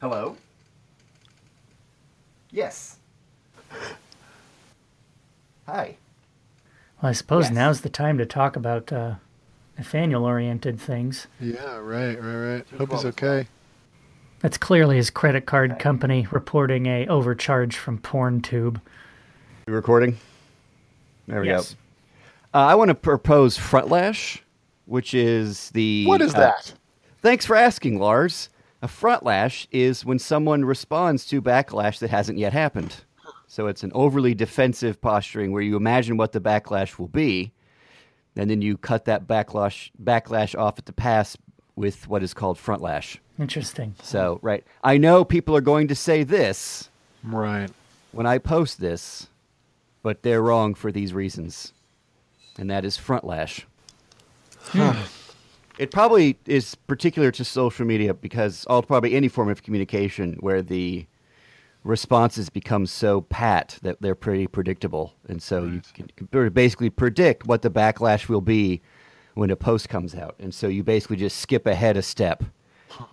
Hello. 0.00 0.36
Yes. 2.50 2.96
Hi. 5.66 5.96
well, 7.00 7.10
I 7.10 7.12
suppose 7.12 7.44
Yes. 7.44 7.52
now's 7.54 7.80
the 7.82 7.88
time 7.88 8.18
to 8.18 8.26
talk 8.26 8.56
about 8.56 8.92
uh, 8.92 9.14
Nathaniel-oriented 9.78 10.80
things. 10.80 11.28
Yeah. 11.40 11.76
Right. 11.76 12.20
Right. 12.20 12.36
Right. 12.54 12.64
Hope 12.78 12.90
he's 12.90 13.04
okay. 13.06 13.46
That's 14.40 14.58
clearly 14.58 14.96
his 14.96 15.08
credit 15.08 15.46
card 15.46 15.78
company 15.78 16.26
reporting 16.32 16.86
a 16.86 17.06
overcharge 17.06 17.76
from 17.76 17.98
PornTube. 17.98 18.80
You 19.68 19.74
recording? 19.74 20.18
There 21.28 21.40
we 21.42 21.46
Yes. 21.46 21.74
go. 21.74 21.78
Uh, 22.54 22.58
I 22.58 22.74
want 22.74 22.88
to 22.88 22.94
propose 22.94 23.56
frontlash, 23.56 24.40
which 24.86 25.14
is 25.14 25.70
the. 25.70 26.04
What 26.06 26.20
is 26.20 26.34
uh, 26.34 26.38
that? 26.38 26.74
Thanks 27.20 27.46
for 27.46 27.56
asking, 27.56 27.98
Lars. 27.98 28.48
A 28.82 28.88
frontlash 28.88 29.66
is 29.70 30.04
when 30.04 30.18
someone 30.18 30.64
responds 30.64 31.24
to 31.26 31.40
backlash 31.40 32.00
that 32.00 32.10
hasn't 32.10 32.38
yet 32.38 32.52
happened. 32.52 32.96
So 33.46 33.68
it's 33.68 33.84
an 33.84 33.92
overly 33.94 34.34
defensive 34.34 35.00
posturing 35.00 35.52
where 35.52 35.62
you 35.62 35.76
imagine 35.76 36.16
what 36.16 36.32
the 36.32 36.40
backlash 36.40 36.98
will 36.98 37.08
be, 37.08 37.52
and 38.34 38.50
then 38.50 38.60
you 38.60 38.76
cut 38.76 39.04
that 39.04 39.26
backlash 39.26 39.90
backlash 40.02 40.58
off 40.58 40.78
at 40.78 40.86
the 40.86 40.92
pass 40.92 41.36
with 41.76 42.08
what 42.08 42.22
is 42.22 42.34
called 42.34 42.58
frontlash. 42.58 43.18
Interesting. 43.38 43.94
So, 44.02 44.38
right. 44.42 44.64
I 44.84 44.98
know 44.98 45.24
people 45.24 45.56
are 45.56 45.62
going 45.62 45.88
to 45.88 45.94
say 45.94 46.22
this 46.22 46.90
Right. 47.22 47.70
when 48.12 48.26
I 48.26 48.38
post 48.38 48.80
this, 48.80 49.28
but 50.02 50.22
they're 50.22 50.42
wrong 50.42 50.74
for 50.74 50.92
these 50.92 51.14
reasons. 51.14 51.72
And 52.58 52.70
that 52.70 52.84
is 52.84 52.98
frontlash. 52.98 53.64
Hmm. 54.66 54.92
it 55.78 55.90
probably 55.90 56.38
is 56.46 56.74
particular 56.74 57.30
to 57.32 57.44
social 57.44 57.84
media 57.84 58.14
because 58.14 58.64
all 58.66 58.82
probably 58.82 59.14
any 59.14 59.28
form 59.28 59.48
of 59.48 59.62
communication 59.62 60.36
where 60.40 60.62
the 60.62 61.06
responses 61.84 62.48
become 62.48 62.86
so 62.86 63.22
pat 63.22 63.78
that 63.82 64.00
they're 64.00 64.14
pretty 64.14 64.46
predictable. 64.46 65.14
And 65.28 65.42
so 65.42 65.64
you 65.64 65.82
can 65.94 66.08
can 66.16 66.48
basically 66.50 66.90
predict 66.90 67.46
what 67.46 67.62
the 67.62 67.70
backlash 67.70 68.28
will 68.28 68.40
be 68.40 68.80
when 69.34 69.50
a 69.50 69.56
post 69.56 69.88
comes 69.88 70.14
out. 70.14 70.36
And 70.38 70.54
so 70.54 70.68
you 70.68 70.82
basically 70.82 71.16
just 71.16 71.38
skip 71.38 71.66
ahead 71.66 71.96
a 71.96 72.02
step 72.02 72.44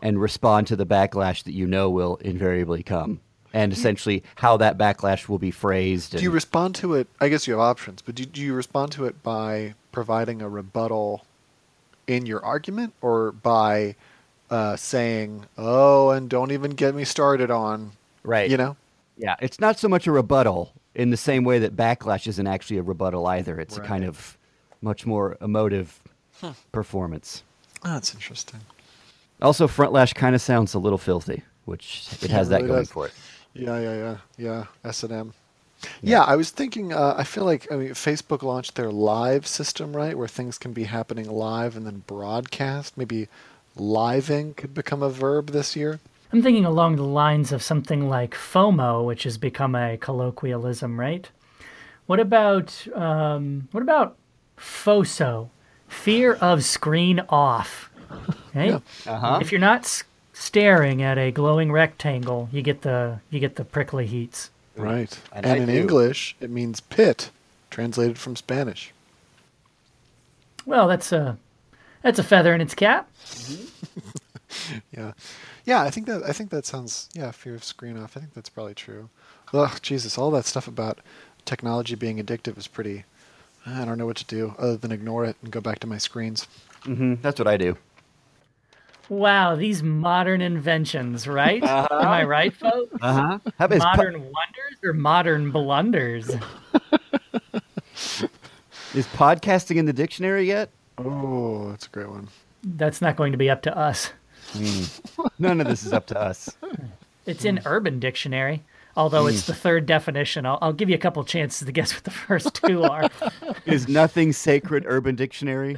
and 0.01 0.21
respond 0.21 0.67
to 0.67 0.75
the 0.75 0.85
backlash 0.85 1.43
that 1.43 1.53
you 1.53 1.65
know 1.65 1.89
will 1.89 2.17
invariably 2.17 2.83
come. 2.83 3.21
And 3.51 3.73
essentially 3.73 4.23
how 4.35 4.57
that 4.57 4.77
backlash 4.77 5.27
will 5.27 5.39
be 5.39 5.49
phrased. 5.49 6.15
Do 6.15 6.21
you 6.21 6.29
respond 6.29 6.75
to 6.75 6.93
it? 6.93 7.07
I 7.19 7.29
guess 7.29 7.47
you 7.47 7.53
have 7.53 7.61
options, 7.61 8.01
but 8.01 8.13
do, 8.13 8.25
do 8.25 8.41
you 8.41 8.53
respond 8.53 8.91
to 8.93 9.05
it 9.05 9.23
by 9.23 9.73
providing 9.91 10.41
a 10.41 10.47
rebuttal 10.47 11.25
in 12.05 12.27
your 12.27 12.45
argument 12.45 12.93
or 13.01 13.31
by 13.31 13.95
uh, 14.51 14.75
saying, 14.75 15.45
oh, 15.57 16.11
and 16.11 16.29
don't 16.29 16.51
even 16.51 16.71
get 16.71 16.93
me 16.93 17.03
started 17.03 17.49
on, 17.49 17.91
right. 18.23 18.49
you 18.49 18.57
know? 18.57 18.75
Yeah, 19.17 19.35
it's 19.41 19.59
not 19.59 19.79
so 19.79 19.87
much 19.87 20.07
a 20.07 20.11
rebuttal 20.11 20.71
in 20.95 21.09
the 21.09 21.17
same 21.17 21.43
way 21.43 21.59
that 21.59 21.75
backlash 21.75 22.27
isn't 22.27 22.47
actually 22.47 22.77
a 22.77 22.83
rebuttal 22.83 23.25
either. 23.27 23.59
It's 23.59 23.77
a 23.77 23.81
kind 23.81 24.05
of 24.05 24.37
much 24.81 25.05
more 25.05 25.37
emotive 25.41 25.99
performance. 26.71 27.43
Oh, 27.83 27.93
that's 27.93 28.13
interesting. 28.13 28.59
Also, 29.41 29.67
frontlash 29.67 30.13
kind 30.15 30.35
of 30.35 30.41
sounds 30.41 30.73
a 30.73 30.79
little 30.79 30.97
filthy, 30.97 31.43
which 31.65 32.07
it 32.21 32.29
has 32.29 32.47
It 32.47 32.51
that 32.51 32.55
really 32.57 32.67
going 32.67 32.81
does. 32.81 32.91
for 32.91 33.07
it. 33.07 33.13
Yeah, 33.59 33.79
yeah, 33.79 33.95
yeah, 33.95 34.17
yeah. 34.37 34.65
S 34.83 35.03
and 35.03 35.11
M. 35.11 35.33
Yeah, 36.01 36.23
I 36.23 36.35
was 36.35 36.49
thinking. 36.49 36.93
Uh, 36.93 37.15
I 37.17 37.23
feel 37.23 37.45
like 37.45 37.71
I 37.71 37.75
mean, 37.75 37.89
Facebook 37.91 38.41
launched 38.41 38.75
their 38.75 38.91
live 38.91 39.47
system, 39.47 39.95
right, 39.95 40.17
where 40.17 40.27
things 40.27 40.57
can 40.57 40.73
be 40.73 40.85
happening 40.85 41.29
live 41.29 41.75
and 41.77 41.85
then 41.85 42.03
broadcast. 42.07 42.97
Maybe 42.97 43.27
living 43.75 44.53
could 44.55 44.73
become 44.73 45.01
a 45.01 45.09
verb 45.09 45.51
this 45.51 45.75
year. 45.75 45.99
I'm 46.31 46.41
thinking 46.43 46.65
along 46.65 46.97
the 46.97 47.03
lines 47.03 47.51
of 47.51 47.63
something 47.63 48.07
like 48.07 48.35
FOMO, 48.35 49.05
which 49.05 49.23
has 49.23 49.37
become 49.37 49.73
a 49.73 49.97
colloquialism, 49.97 50.99
right? 50.99 51.27
What 52.05 52.19
about 52.19 52.87
um, 52.95 53.67
what 53.71 53.81
about 53.81 54.15
FOSO, 54.57 55.49
fear 55.87 56.33
of 56.35 56.63
screen 56.63 57.21
off? 57.29 57.89
Right? 58.53 58.81
Uh-huh. 59.05 59.39
If 59.41 59.51
you're 59.51 59.61
not 59.61 59.81
s- 59.81 60.03
staring 60.39 61.01
at 61.03 61.17
a 61.17 61.31
glowing 61.31 61.69
rectangle, 61.71 62.47
you 62.51 62.61
get 62.61 62.81
the 62.81 63.19
you 63.29 63.39
get 63.39 63.55
the 63.55 63.65
prickly 63.65 64.07
heats. 64.07 64.49
Right. 64.75 65.19
And 65.33 65.45
And, 65.45 65.59
in 65.63 65.65
do. 65.67 65.73
English, 65.77 66.35
it 66.39 66.49
means 66.49 66.79
pit, 66.79 67.29
translated 67.69 68.17
from 68.17 68.35
Spanish. 68.37 68.93
Well, 70.65 70.87
that's 70.87 71.11
a 71.11 71.37
that's 72.01 72.19
a 72.19 72.23
feather 72.23 72.53
in 72.55 72.61
its 72.61 72.73
cap. 72.73 73.09
Yeah. 74.91 75.11
Yeah, 75.63 75.83
I 75.83 75.91
think 75.91 76.07
that 76.07 76.23
I 76.23 76.31
think 76.33 76.49
that 76.49 76.65
sounds 76.65 77.07
yeah, 77.13 77.29
fear 77.31 77.53
of 77.53 77.63
screen 77.63 77.97
off. 77.97 78.17
I 78.17 78.19
think 78.19 78.33
that's 78.33 78.49
probably 78.49 78.73
true. 78.73 79.09
Ugh, 79.53 79.79
Jesus, 79.81 80.17
all 80.17 80.31
that 80.31 80.45
stuff 80.45 80.67
about 80.67 80.99
technology 81.45 81.93
being 81.95 82.17
addictive 82.17 82.57
is 82.57 82.67
pretty 82.67 83.05
I 83.65 83.85
don't 83.85 83.97
know 83.99 84.07
what 84.07 84.17
to 84.17 84.25
do 84.25 84.55
other 84.57 84.75
than 84.77 84.91
ignore 84.91 85.25
it 85.25 85.35
and 85.43 85.51
go 85.51 85.61
back 85.61 85.77
to 85.79 85.87
my 85.87 85.99
screens. 85.99 86.47
hmm 86.83 87.15
That's 87.21 87.39
what 87.39 87.47
I 87.47 87.57
do. 87.57 87.77
Wow, 89.09 89.55
these 89.55 89.81
modern 89.81 90.39
inventions, 90.41 91.27
right? 91.27 91.63
Uh-huh. 91.63 91.99
Am 91.99 92.07
I 92.07 92.23
right, 92.23 92.55
folks? 92.55 92.95
Uh 93.01 93.13
huh. 93.13 93.39
How 93.57 93.65
about 93.65 93.77
is 93.77 93.83
po- 93.83 93.89
Modern 93.89 94.21
wonders 94.21 94.77
or 94.83 94.93
modern 94.93 95.51
blunders? 95.51 96.29
is 98.93 99.07
podcasting 99.07 99.77
in 99.77 99.85
the 99.85 99.93
dictionary 99.93 100.45
yet? 100.45 100.69
Oh, 100.99 101.69
that's 101.69 101.87
a 101.87 101.89
great 101.89 102.09
one. 102.09 102.27
That's 102.63 103.01
not 103.01 103.15
going 103.15 103.31
to 103.31 103.37
be 103.37 103.49
up 103.49 103.63
to 103.63 103.75
us. 103.75 104.11
Hmm. 104.51 104.83
None 105.39 105.61
of 105.61 105.67
this 105.67 105.83
is 105.85 105.93
up 105.93 106.05
to 106.07 106.19
us. 106.19 106.55
It's 107.25 107.45
in 107.45 107.57
hmm. 107.57 107.67
Urban 107.67 107.99
Dictionary, 107.99 108.63
although 108.95 109.27
it's 109.27 109.45
hmm. 109.45 109.51
the 109.51 109.55
third 109.55 109.85
definition. 109.85 110.45
I'll, 110.45 110.59
I'll 110.61 110.73
give 110.73 110.89
you 110.89 110.95
a 110.95 110.99
couple 110.99 111.23
chances 111.23 111.65
to 111.65 111.71
guess 111.71 111.93
what 111.93 112.03
the 112.03 112.11
first 112.27 112.53
two 112.55 112.83
are. 112.83 113.09
Is 113.65 113.87
nothing 113.87 114.33
sacred? 114.33 114.83
Urban 114.87 115.15
Dictionary. 115.15 115.77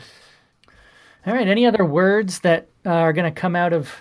All 1.26 1.34
right, 1.34 1.48
any 1.48 1.66
other 1.66 1.86
words 1.86 2.40
that 2.40 2.68
uh, 2.86 2.90
are 2.90 3.14
going 3.14 3.32
to 3.32 3.40
come 3.40 3.56
out 3.56 3.74
of 3.74 3.94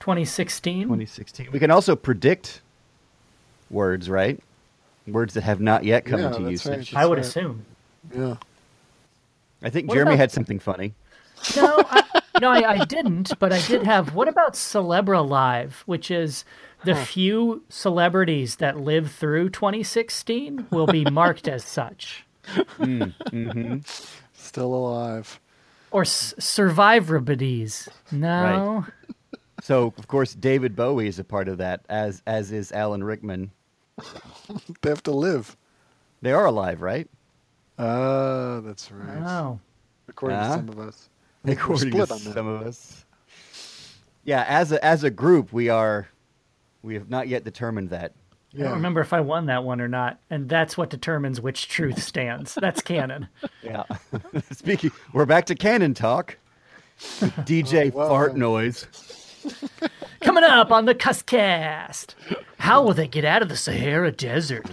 2016? 0.00 0.82
2016. 0.84 1.48
We 1.52 1.58
can 1.58 1.70
also 1.70 1.96
predict 1.96 2.60
words, 3.70 4.08
right? 4.08 4.38
Words 5.06 5.34
that 5.34 5.42
have 5.42 5.60
not 5.60 5.84
yet 5.84 6.04
come 6.04 6.20
Yeah, 6.20 6.28
into 6.28 6.42
that's 6.50 6.66
right. 6.66 6.94
I 6.96 7.06
would 7.06 7.18
right. 7.18 7.26
assume. 7.26 7.64
Yeah. 8.14 8.36
I 9.62 9.70
think 9.70 9.88
What 9.88 9.94
Jeremy 9.94 10.12
about- 10.12 10.18
had 10.20 10.32
something 10.32 10.58
funny. 10.58 10.94
No, 11.56 11.76
I, 11.90 12.02
no, 12.40 12.50
I, 12.50 12.70
I 12.80 12.84
didn't, 12.84 13.38
but 13.38 13.52
I 13.52 13.60
did 13.66 13.82
have. 13.82 14.14
What 14.14 14.28
about 14.28 14.54
Celebra 14.54 15.28
Live, 15.28 15.82
which 15.86 16.10
is 16.10 16.44
the 16.84 16.94
few 16.94 17.64
celebrities 17.68 18.56
that 18.56 18.78
live 18.78 19.10
through 19.10 19.50
2016 19.50 20.66
will 20.70 20.86
be 20.86 21.04
marked 21.06 21.48
as 21.48 21.64
such, 21.64 22.24
Still 24.34 24.74
alive. 24.74 25.40
Or 25.94 26.02
s- 26.02 26.34
Survivorities. 26.38 27.88
No, 28.10 28.84
So, 29.62 29.94
of 29.96 30.08
course, 30.08 30.34
David 30.34 30.74
Bowie 30.76 31.06
is 31.06 31.18
a 31.18 31.24
part 31.24 31.48
of 31.48 31.58
that, 31.58 31.80
as 31.88 32.20
as 32.26 32.52
is 32.52 32.72
Alan 32.72 33.02
Rickman. 33.04 33.50
They 34.82 34.90
have 34.90 35.02
to 35.04 35.12
live. 35.12 35.56
They 36.20 36.32
are 36.32 36.44
alive, 36.46 36.80
right? 36.82 37.08
Ah, 37.78 38.60
that's 38.60 38.90
right. 38.92 39.22
oh, 39.24 39.58
According 40.08 40.38
Ah. 40.38 40.48
to 40.48 40.54
some 40.56 40.68
of 40.68 40.78
us. 40.78 41.08
I 41.44 41.48
think 41.48 41.58
we're 41.60 41.74
According 41.76 41.92
split 41.92 42.08
to 42.08 42.14
on 42.14 42.24
that. 42.24 42.34
some 42.34 42.46
of 42.46 42.62
us. 42.66 43.04
Yeah, 44.24 44.44
as 44.48 44.72
a 44.72 44.84
as 44.84 45.04
a 45.04 45.10
group, 45.10 45.52
we 45.52 45.68
are. 45.68 46.08
We 46.82 46.94
have 46.94 47.08
not 47.08 47.28
yet 47.28 47.44
determined 47.44 47.90
that. 47.90 48.12
I 48.56 48.62
don't 48.62 48.72
remember 48.72 49.00
if 49.00 49.12
I 49.12 49.20
won 49.20 49.46
that 49.46 49.64
one 49.64 49.80
or 49.80 49.88
not, 49.88 50.20
and 50.30 50.48
that's 50.48 50.76
what 50.78 50.90
determines 50.90 51.40
which 51.40 51.68
truth 51.68 52.02
stands. 52.02 52.54
That's 52.54 52.82
canon. 52.82 53.28
Yeah. 53.62 53.84
Speaking, 54.52 54.90
we're 55.14 55.24
back 55.26 55.46
to 55.46 55.54
canon 55.54 55.94
talk. 55.94 56.36
DJ 57.00 57.90
Oh, 57.94 57.98
wow. 57.98 58.08
fart 58.08 58.36
noise. 58.36 58.86
Coming 60.20 60.44
up 60.44 60.70
on 60.70 60.84
the 60.84 60.94
Cusscast. 60.94 62.14
How 62.58 62.82
will 62.82 62.92
they 62.94 63.08
get 63.08 63.24
out 63.24 63.40
of 63.42 63.48
the 63.48 63.56
Sahara 63.56 64.12
Desert? 64.12 64.66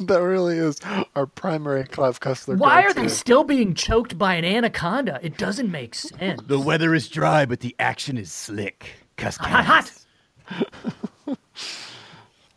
that 0.00 0.20
really 0.22 0.56
is 0.58 0.80
our 1.16 1.26
primary 1.26 1.84
Clive 1.84 2.20
Cussler. 2.20 2.56
Why 2.56 2.82
are 2.82 2.88
go-to. 2.94 3.00
they 3.02 3.08
still 3.08 3.42
being 3.44 3.74
choked 3.74 4.16
by 4.18 4.34
an 4.34 4.44
anaconda? 4.44 5.18
It 5.22 5.36
doesn't 5.36 5.70
make 5.70 5.94
sense. 5.96 6.40
The 6.46 6.58
weather 6.60 6.94
is 6.94 7.08
dry, 7.08 7.44
but 7.44 7.58
the 7.60 7.74
action 7.80 8.16
is 8.18 8.32
slick. 8.32 8.90
Cuss 9.16 9.36
Hot, 9.38 9.64
hot. 9.64 10.66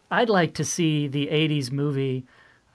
I'd 0.09 0.29
like 0.29 0.53
to 0.55 0.65
see 0.65 1.07
the 1.07 1.27
80s 1.27 1.71
movie 1.71 2.25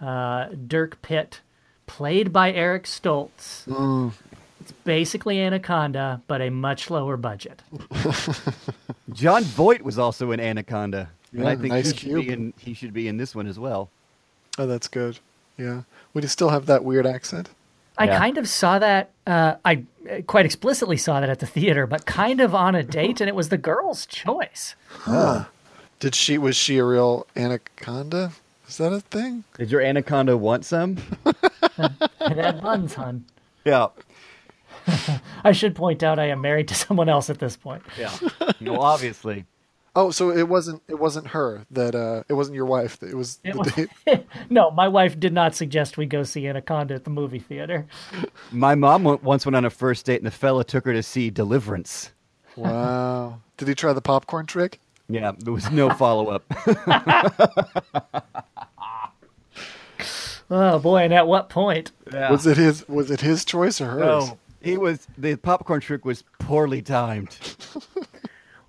uh, 0.01 0.49
Dirk 0.67 1.01
Pitt, 1.03 1.41
played 1.87 2.33
by 2.33 2.53
Eric 2.53 2.85
Stoltz. 2.85 4.13
It's 4.61 4.73
basically 4.85 5.41
Anaconda, 5.41 6.23
but 6.27 6.41
a 6.41 6.51
much 6.51 6.91
lower 6.91 7.17
budget. 7.17 7.63
Jon 9.13 9.43
Voight 9.43 9.83
was 9.83 9.99
also 9.99 10.31
in 10.31 10.41
Anaconda. 10.41 11.11
and 11.33 11.49
I 11.49 11.57
think 11.57 11.73
nice 11.73 11.91
he, 11.91 11.97
should 11.97 12.15
be 12.15 12.29
in, 12.29 12.53
he 12.59 12.75
should 12.75 12.93
be 12.93 13.09
in 13.09 13.17
this 13.17 13.35
one 13.35 13.47
as 13.47 13.59
well. 13.59 13.91
Oh, 14.59 14.67
that's 14.67 14.89
good. 14.89 15.19
Yeah. 15.57 15.83
Would 16.15 16.25
he 16.25 16.29
still 16.29 16.51
have 16.51 16.67
that 16.67 16.85
weird 16.85 17.07
accent? 17.07 17.49
I 17.99 18.05
Yeah. 18.05 18.19
kind 18.19 18.39
of 18.39 18.49
saw 18.49 18.79
that. 18.79 19.11
Uh, 19.27 19.55
I 19.65 19.85
uh, 20.11 20.23
quite 20.27 20.45
explicitly 20.47 20.97
saw 20.97 21.21
that 21.21 21.29
at 21.29 21.41
the 21.41 21.47
theater, 21.47 21.87
but 21.87 22.07
kind 22.07 22.41
of 22.41 22.55
on 22.55 22.75
a 22.75 22.83
date, 22.83 23.21
and 23.21 23.29
it 23.29 23.35
was 23.35 23.49
the 23.51 23.59
girl's 23.59 24.07
choice. 24.07 24.75
Did 26.03 26.17
she? 26.17 26.37
Was 26.37 26.57
she 26.57 26.79
a 26.79 26.85
real 26.85 27.29
anaconda? 27.37 28.33
Is 28.67 28.79
that 28.79 28.93
a 28.93 28.99
thing? 28.99 29.45
Did 29.57 29.71
your 29.71 29.81
Anaconda 29.81 30.37
want 30.37 30.65
some? 30.65 30.97
It 31.79 32.37
had 32.37 32.61
buns, 32.61 32.95
hun. 32.95 33.25
yeah. 33.65 33.87
I 35.45 35.53
should 35.53 35.77
point 35.77 36.03
out 36.03 36.19
I 36.19 36.27
am 36.31 36.41
married 36.41 36.67
to 36.69 36.75
someone 36.75 37.09
else 37.09 37.31
at 37.31 37.39
this 37.39 37.57
point. 37.57 37.85
Yeah. 37.97 38.11
no, 38.61 38.81
obviously. 38.81 39.45
Oh, 39.95 40.11
so 40.11 40.31
it 40.31 40.49
wasn't. 40.49 40.83
It 40.89 40.99
wasn't 40.99 41.29
her 41.29 41.65
that. 41.71 41.95
uh 41.95 42.25
It 42.29 42.33
wasn't 42.33 42.57
your 42.57 42.67
wife. 42.67 42.99
That 42.99 43.11
it 43.11 43.15
was 43.17 43.39
It 43.45 43.53
the 43.53 43.59
was- 43.59 43.73
date. 44.07 44.27
no, 44.51 44.73
my 44.73 44.89
wife 44.89 45.21
did 45.21 45.33
not 45.33 45.55
suggest 45.55 45.99
we 45.99 46.07
go 46.07 46.25
see 46.25 46.49
Anaconda 46.49 46.95
at 46.95 47.05
the 47.05 47.11
movie 47.11 47.39
theater. 47.39 47.87
My 48.51 48.75
mom 48.75 49.05
went, 49.05 49.23
once 49.23 49.47
went 49.47 49.55
on 49.55 49.65
a 49.65 49.71
first 49.71 50.05
date, 50.07 50.17
and 50.17 50.27
the 50.27 50.33
fella 50.33 50.65
took 50.65 50.85
her 50.85 50.93
to 50.95 51.03
see 51.05 51.31
Deliverance. 51.31 52.11
Wow. 52.57 53.39
Did 53.57 53.69
he 53.69 53.75
try 53.77 53.93
the 53.93 54.03
popcorn 54.03 54.47
trick? 54.47 54.81
Yeah, 55.13 55.33
there 55.39 55.53
was 55.53 55.71
no 55.71 55.91
follow 55.91 56.29
up. 56.29 56.45
Oh 60.55 60.79
boy, 60.79 60.99
and 60.99 61.15
at 61.15 61.27
what 61.27 61.49
point? 61.49 61.93
Was 62.13 62.47
it 62.47 62.59
his? 62.59 62.87
Was 62.87 63.11
it 63.11 63.23
his 63.23 63.43
choice 63.43 63.81
or 63.81 63.87
hers? 63.87 64.29
No, 64.29 64.39
he 64.61 64.77
was 64.77 65.09
the 65.17 65.37
popcorn 65.37 65.81
trick 65.81 66.05
was 66.05 66.25
poorly 66.39 66.83
timed. 66.83 67.39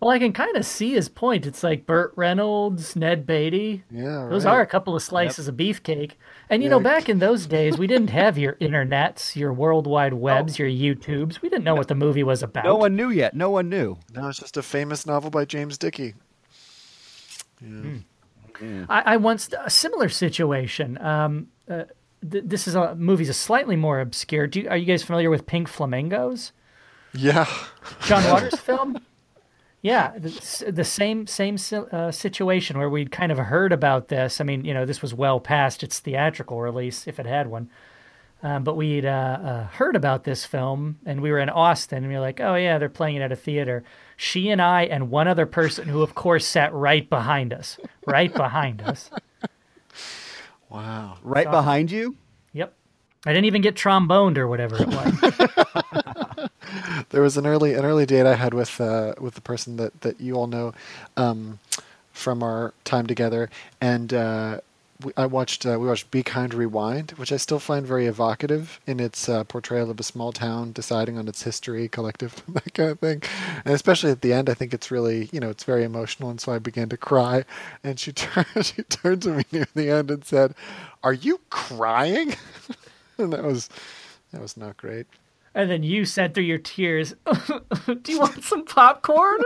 Well, 0.04 0.12
I 0.12 0.20
can 0.20 0.34
kind 0.34 0.58
of 0.58 0.66
see 0.66 0.96
his 0.96 1.08
point. 1.08 1.46
It's 1.46 1.64
like 1.64 1.86
Burt 1.86 2.12
Reynolds, 2.18 2.94
Ned 2.94 3.26
Beatty. 3.26 3.86
Yeah, 3.90 4.28
Those 4.30 4.44
right. 4.44 4.56
are 4.56 4.60
a 4.60 4.68
couple 4.68 4.98
of 4.98 5.02
slices 5.02 5.48
of 5.48 5.56
beefcake. 5.56 6.16
And 6.50 6.62
you 6.62 6.68
know, 6.68 6.82
back 6.82 7.08
in 7.08 7.20
those 7.20 7.46
days, 7.48 7.78
we 7.78 7.88
didn't 7.88 8.10
have 8.10 8.38
your 8.38 8.56
internets, 8.56 9.38
your 9.38 9.54
world 9.54 9.88
wide 9.88 10.12
oh. 10.12 10.18
webs, 10.18 10.60
your 10.60 10.68
YouTubes. 10.68 11.42
We 11.42 11.48
didn't 11.48 11.64
know 11.64 11.76
what 11.76 11.88
the 11.88 11.96
movie 11.96 12.24
was 12.24 12.44
about. 12.44 12.66
No 12.66 12.76
one 12.76 12.98
knew 12.98 13.12
yet. 13.12 13.34
No 13.34 13.50
one 13.50 13.70
knew. 13.70 13.98
No, 14.14 14.28
it's 14.28 14.40
just 14.40 14.58
a 14.58 14.62
famous 14.62 15.06
novel 15.06 15.30
by 15.30 15.46
James 15.46 15.78
Dickey. 15.78 16.16
I, 18.90 19.14
I 19.14 19.18
once 19.18 19.50
a 19.64 19.70
similar 19.70 20.10
situation. 20.10 20.98
Um, 21.00 21.48
uh, 21.70 21.84
th- 22.30 22.44
this 22.46 22.68
is 22.68 22.76
a 22.76 22.96
movie's 22.96 23.30
a 23.30 23.34
slightly 23.34 23.76
more 23.76 24.00
obscure. 24.00 24.48
Do 24.48 24.62
you, 24.62 24.70
are 24.70 24.78
you 24.78 24.86
guys 24.86 25.04
familiar 25.04 25.30
with 25.30 25.46
Pink 25.46 25.68
Flamingos? 25.68 26.52
Yeah. 27.14 27.48
John 28.02 28.24
Waters 28.32 28.60
film. 28.60 29.00
Yeah, 29.82 30.18
the, 30.18 30.72
the 30.72 30.86
same 30.86 31.28
same 31.28 31.58
uh, 31.92 32.10
situation 32.12 32.78
where 32.78 32.90
we'd 32.90 33.12
kind 33.12 33.34
of 33.34 33.38
heard 33.38 33.74
about 33.74 34.08
this. 34.08 34.40
I 34.40 34.46
mean, 34.46 34.64
you 34.64 34.74
know, 34.74 34.86
this 34.86 35.02
was 35.02 35.14
well 35.14 35.42
past 35.42 35.84
its 35.84 36.00
theatrical 36.00 36.62
release, 36.62 37.06
if 37.06 37.20
it 37.20 37.26
had 37.26 37.48
one. 37.48 37.70
Um, 38.44 38.64
but 38.64 38.76
we'd 38.76 39.06
uh, 39.06 39.40
uh, 39.42 39.68
heard 39.68 39.96
about 39.96 40.26
this 40.26 40.46
film, 40.46 41.00
and 41.06 41.22
we 41.22 41.32
were 41.32 41.40
in 41.40 41.50
Austin, 41.50 42.00
and 42.00 42.08
we 42.10 42.14
were 42.14 42.20
like, 42.20 42.42
"Oh 42.42 42.56
yeah, 42.56 42.78
they're 42.78 42.90
playing 42.90 43.16
it 43.16 43.22
at 43.22 43.32
a 43.32 43.38
theater." 43.38 43.84
She 44.18 44.50
and 44.50 44.62
I 44.62 44.84
and 44.84 45.10
one 45.10 45.28
other 45.28 45.46
person, 45.46 45.88
who 45.88 46.02
of 46.04 46.14
course 46.14 46.46
sat 46.46 46.74
right 46.74 47.10
behind 47.10 47.54
us, 47.54 47.80
right 48.06 48.34
behind 48.34 48.82
us. 48.82 49.10
Wow. 50.70 51.18
Right 51.24 51.50
behind 51.50 51.92
you. 51.92 52.16
Yep. 52.54 52.74
I 53.26 53.32
didn't 53.32 53.46
even 53.46 53.62
get 53.62 53.76
tromboned 53.76 54.38
or 54.38 54.48
whatever 54.48 54.78
it 54.82 54.88
was. 54.88 56.50
There 57.10 57.22
was 57.22 57.38
an 57.38 57.46
early 57.46 57.76
an 57.76 57.86
early 57.86 58.08
date 58.08 58.26
I 58.26 58.34
had 58.34 58.56
with 58.56 58.82
uh, 58.82 59.14
with 59.20 59.36
the 59.36 59.42
person 59.42 59.78
that, 59.78 60.02
that 60.02 60.20
you 60.20 60.34
all 60.34 60.48
know 60.48 60.74
um, 61.16 61.60
from 62.12 62.42
our 62.42 62.74
time 62.84 63.06
together, 63.06 63.52
and 63.80 64.12
uh, 64.12 64.62
we, 64.73 64.73
I 65.18 65.26
watched 65.26 65.66
uh, 65.66 65.78
we 65.80 65.88
watched 65.88 66.12
Be 66.12 66.24
Kind 66.24 66.54
Rewind, 66.54 67.12
which 67.18 67.32
I 67.32 67.38
still 67.38 67.60
find 67.60 67.86
very 67.86 68.06
evocative 68.06 68.80
in 68.88 69.00
its 69.00 69.28
uh, 69.28 69.44
portrayal 69.44 69.90
of 69.92 70.00
a 70.00 70.04
small 70.04 70.32
town 70.32 70.72
deciding 70.72 71.18
on 71.18 71.28
its 71.28 71.44
history, 71.44 71.88
collective 71.90 72.42
that 72.50 72.74
kind 72.74 72.90
of 72.92 73.00
thing, 73.00 73.22
and 73.66 73.74
especially 73.74 74.12
at 74.12 74.22
the 74.22 74.32
end, 74.32 74.50
I 74.50 74.54
think 74.54 74.74
it's 74.74 74.92
really 74.92 75.30
you 75.34 75.40
know 75.40 75.50
it's 75.50 75.64
very 75.66 75.84
emotional, 75.84 76.30
and 76.30 76.40
so 76.40 76.54
I 76.54 76.60
began 76.60 76.88
to 76.90 76.98
cry, 76.98 77.44
and 77.84 78.00
she 78.00 78.12
turned 78.14 78.48
she 78.66 78.84
turned 78.84 79.24
to 79.24 79.30
me 79.32 79.44
near 79.52 79.68
the 79.76 79.90
end 79.90 80.10
and 80.12 80.24
said, 80.24 80.54
"Are 81.04 81.14
you 81.14 81.42
crying?" 81.50 82.36
and 83.18 83.34
that 83.34 83.44
was 83.44 83.70
that 84.32 84.42
was 84.42 84.56
not 84.56 84.78
great. 84.78 85.08
and 85.56 85.70
then 85.70 85.84
you 85.84 86.06
said 86.06 86.34
through 86.34 86.44
your 86.46 86.58
tears, 86.60 87.14
"Do 87.86 88.12
you 88.12 88.20
want 88.20 88.44
some 88.44 88.64
popcorn?" 88.64 89.42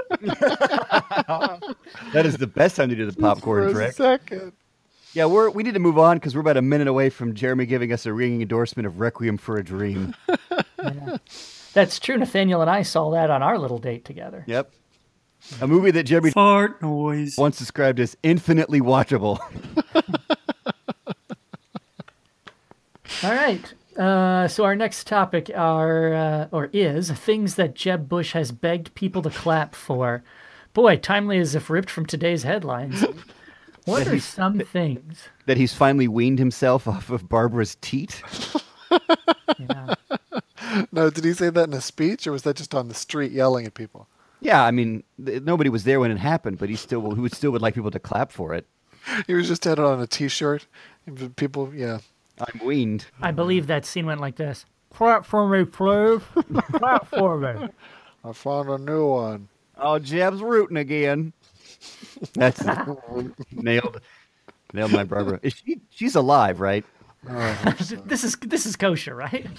That 2.13 2.25
is 2.25 2.37
the 2.37 2.47
best 2.47 2.75
time 2.75 2.89
to 2.89 2.95
do 2.95 3.09
the 3.09 3.19
popcorn 3.19 3.63
For 3.73 3.81
a 3.81 3.85
trick. 3.93 3.95
second. 3.95 4.51
Yeah, 5.13 5.25
we're 5.25 5.49
we 5.49 5.63
need 5.63 5.73
to 5.73 5.79
move 5.79 5.97
on 5.97 6.17
because 6.17 6.35
we're 6.35 6.41
about 6.41 6.57
a 6.57 6.61
minute 6.61 6.87
away 6.87 7.09
from 7.09 7.33
Jeremy 7.33 7.65
giving 7.65 7.91
us 7.91 8.05
a 8.05 8.13
ringing 8.13 8.41
endorsement 8.41 8.85
of 8.85 8.99
Requiem 8.99 9.37
for 9.37 9.57
a 9.57 9.63
Dream. 9.63 10.13
That's 11.73 11.99
true. 11.99 12.17
Nathaniel 12.17 12.61
and 12.61 12.69
I 12.69 12.83
saw 12.83 13.09
that 13.11 13.29
on 13.29 13.41
our 13.41 13.57
little 13.57 13.79
date 13.79 14.05
together. 14.05 14.43
yep, 14.47 14.71
a 15.61 15.67
movie 15.67 15.91
that 15.91 16.03
Jeremy 16.03 16.31
Fart 16.31 16.81
noise. 16.81 17.35
once 17.37 17.57
described 17.57 17.99
as 17.99 18.15
infinitely 18.23 18.81
watchable. 18.81 19.39
All 23.23 23.31
right. 23.33 23.73
Uh, 23.97 24.47
so 24.47 24.63
our 24.63 24.75
next 24.75 25.07
topic 25.07 25.49
are 25.55 26.13
uh, 26.13 26.47
or 26.51 26.69
is 26.71 27.09
things 27.11 27.55
that 27.55 27.73
Jeb 27.73 28.07
Bush 28.07 28.33
has 28.33 28.51
begged 28.51 28.93
people 28.93 29.23
to 29.23 29.29
clap 29.31 29.73
for. 29.73 30.23
Boy, 30.73 30.97
timely 30.97 31.39
as 31.39 31.55
if 31.55 31.69
ripped 31.71 31.89
from 31.89 32.05
today's 32.05 32.43
headlines. 32.43 33.03
What 33.87 34.07
are 34.07 34.19
some 34.19 34.59
things? 34.59 35.29
that 35.45 35.57
he's 35.57 35.73
finally 35.73 36.07
weaned 36.07 36.39
himself 36.39 36.87
off 36.87 37.09
of 37.09 37.27
Barbara's 37.29 37.77
teat. 37.81 38.21
Yeah. 39.59 39.95
No, 40.91 41.09
did 41.09 41.23
he 41.23 41.33
say 41.33 41.49
that 41.49 41.67
in 41.67 41.73
a 41.73 41.81
speech, 41.81 42.27
or 42.27 42.31
was 42.31 42.43
that 42.43 42.57
just 42.57 42.75
on 42.75 42.87
the 42.89 42.93
street 42.93 43.31
yelling 43.31 43.65
at 43.65 43.73
people? 43.73 44.07
Yeah, 44.41 44.63
I 44.63 44.71
mean, 44.71 45.03
th- 45.23 45.41
nobody 45.41 45.69
was 45.69 45.83
there 45.85 45.99
when 45.99 46.11
it 46.11 46.17
happened, 46.17 46.57
but 46.57 46.69
he 46.69 46.75
still 46.75 47.13
he 47.15 47.21
would 47.21 47.33
still 47.33 47.51
would 47.51 47.61
like 47.61 47.73
people 47.73 47.91
to 47.91 47.99
clap 47.99 48.31
for 48.31 48.53
it. 48.53 48.65
He 49.25 49.33
was 49.33 49.47
just 49.47 49.63
had 49.63 49.79
it 49.79 49.85
on 49.85 50.01
a 50.01 50.07
T-shirt. 50.07 50.67
People, 51.37 51.71
yeah. 51.73 51.99
I'm 52.39 52.59
weaned. 52.65 53.05
I 53.21 53.31
believe 53.31 53.67
that 53.67 53.85
scene 53.85 54.05
went 54.05 54.19
like 54.21 54.35
this. 54.35 54.65
Clap 54.93 55.25
for 55.25 55.47
me, 55.47 55.63
please. 55.65 56.21
clap 56.73 57.07
for 57.07 57.37
me. 57.37 57.69
I 58.25 58.33
found 58.33 58.69
a 58.69 58.77
new 58.77 59.07
one. 59.07 59.47
Oh, 59.77 59.97
Jeb's 59.99 60.41
rooting 60.41 60.77
again. 60.77 61.33
That's 62.33 62.63
nailed. 63.51 64.01
Nailed 64.73 64.91
my 64.91 65.03
Barbara. 65.03 65.39
Is 65.43 65.53
she? 65.53 65.81
She's 65.89 66.15
alive, 66.15 66.59
right? 66.59 66.85
This 68.05 68.23
is 68.23 68.37
this 68.37 68.65
is 68.65 68.75
kosher, 68.75 69.15
right? 69.15 69.47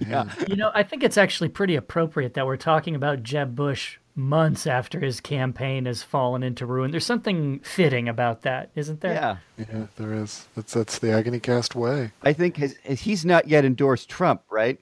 Yeah. 0.00 0.24
You 0.48 0.56
know, 0.56 0.70
I 0.74 0.82
think 0.82 1.02
it's 1.02 1.16
actually 1.16 1.48
pretty 1.48 1.76
appropriate 1.76 2.34
that 2.34 2.46
we're 2.46 2.56
talking 2.56 2.94
about 2.94 3.22
Jeb 3.22 3.54
Bush 3.54 3.98
months 4.16 4.66
after 4.66 5.00
his 5.00 5.20
campaign 5.20 5.86
has 5.86 6.02
fallen 6.02 6.42
into 6.42 6.66
ruin. 6.66 6.90
There's 6.90 7.06
something 7.06 7.60
fitting 7.60 8.08
about 8.08 8.42
that, 8.42 8.70
isn't 8.74 9.00
there? 9.00 9.14
Yeah. 9.14 9.36
Yeah, 9.58 9.86
there 9.96 10.14
is. 10.14 10.46
That's 10.56 10.74
that's 10.74 10.98
the 10.98 11.12
agony 11.12 11.40
cast 11.40 11.74
way. 11.74 12.12
I 12.22 12.32
think 12.32 12.56
his, 12.56 12.76
he's 12.84 13.24
not 13.24 13.48
yet 13.48 13.64
endorsed 13.64 14.08
Trump, 14.08 14.42
right? 14.50 14.80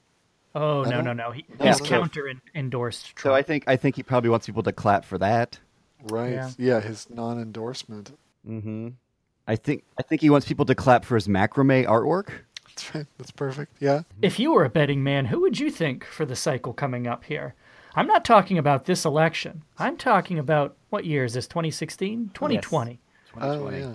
Oh 0.54 0.82
no 0.82 1.00
no 1.00 1.12
no! 1.12 1.30
He, 1.30 1.44
I 1.58 1.68
he's 1.68 1.78
don't 1.78 1.88
counter 1.88 2.28
en- 2.28 2.42
endorsed 2.54 3.16
Trump. 3.16 3.32
So 3.32 3.34
I 3.34 3.42
think 3.42 3.64
I 3.66 3.76
think 3.76 3.96
he 3.96 4.02
probably 4.02 4.30
wants 4.30 4.46
people 4.46 4.62
to 4.64 4.72
clap 4.72 5.04
for 5.04 5.18
that. 5.18 5.58
Right. 6.04 6.32
Yeah. 6.32 6.50
Yeah, 6.58 6.80
his 6.80 7.08
non-endorsement. 7.10 8.16
Mm-hmm. 8.46 8.88
I 9.46 9.56
think 9.56 9.84
I 9.98 10.02
think 10.02 10.20
he 10.20 10.30
wants 10.30 10.46
people 10.46 10.64
to 10.66 10.74
clap 10.74 11.04
for 11.04 11.14
his 11.14 11.28
macrame 11.28 11.86
artwork. 11.86 12.30
That's 12.66 12.94
right. 12.94 13.06
That's 13.18 13.30
perfect. 13.30 13.76
Yeah. 13.80 14.02
If 14.20 14.38
you 14.38 14.52
were 14.52 14.64
a 14.64 14.70
betting 14.70 15.02
man, 15.02 15.26
who 15.26 15.40
would 15.40 15.58
you 15.58 15.70
think 15.70 16.04
for 16.04 16.24
the 16.24 16.36
cycle 16.36 16.72
coming 16.72 17.06
up 17.06 17.24
here? 17.24 17.54
I'm 17.94 18.06
not 18.06 18.24
talking 18.24 18.56
about 18.58 18.86
this 18.86 19.04
election. 19.04 19.62
I'm 19.78 19.96
talking 19.96 20.38
about 20.38 20.76
what 20.90 21.04
year 21.04 21.24
is 21.24 21.34
this? 21.34 21.46
2016? 21.46 22.30
2020. 22.34 22.98
Oh 23.40 23.70
yeah. 23.70 23.94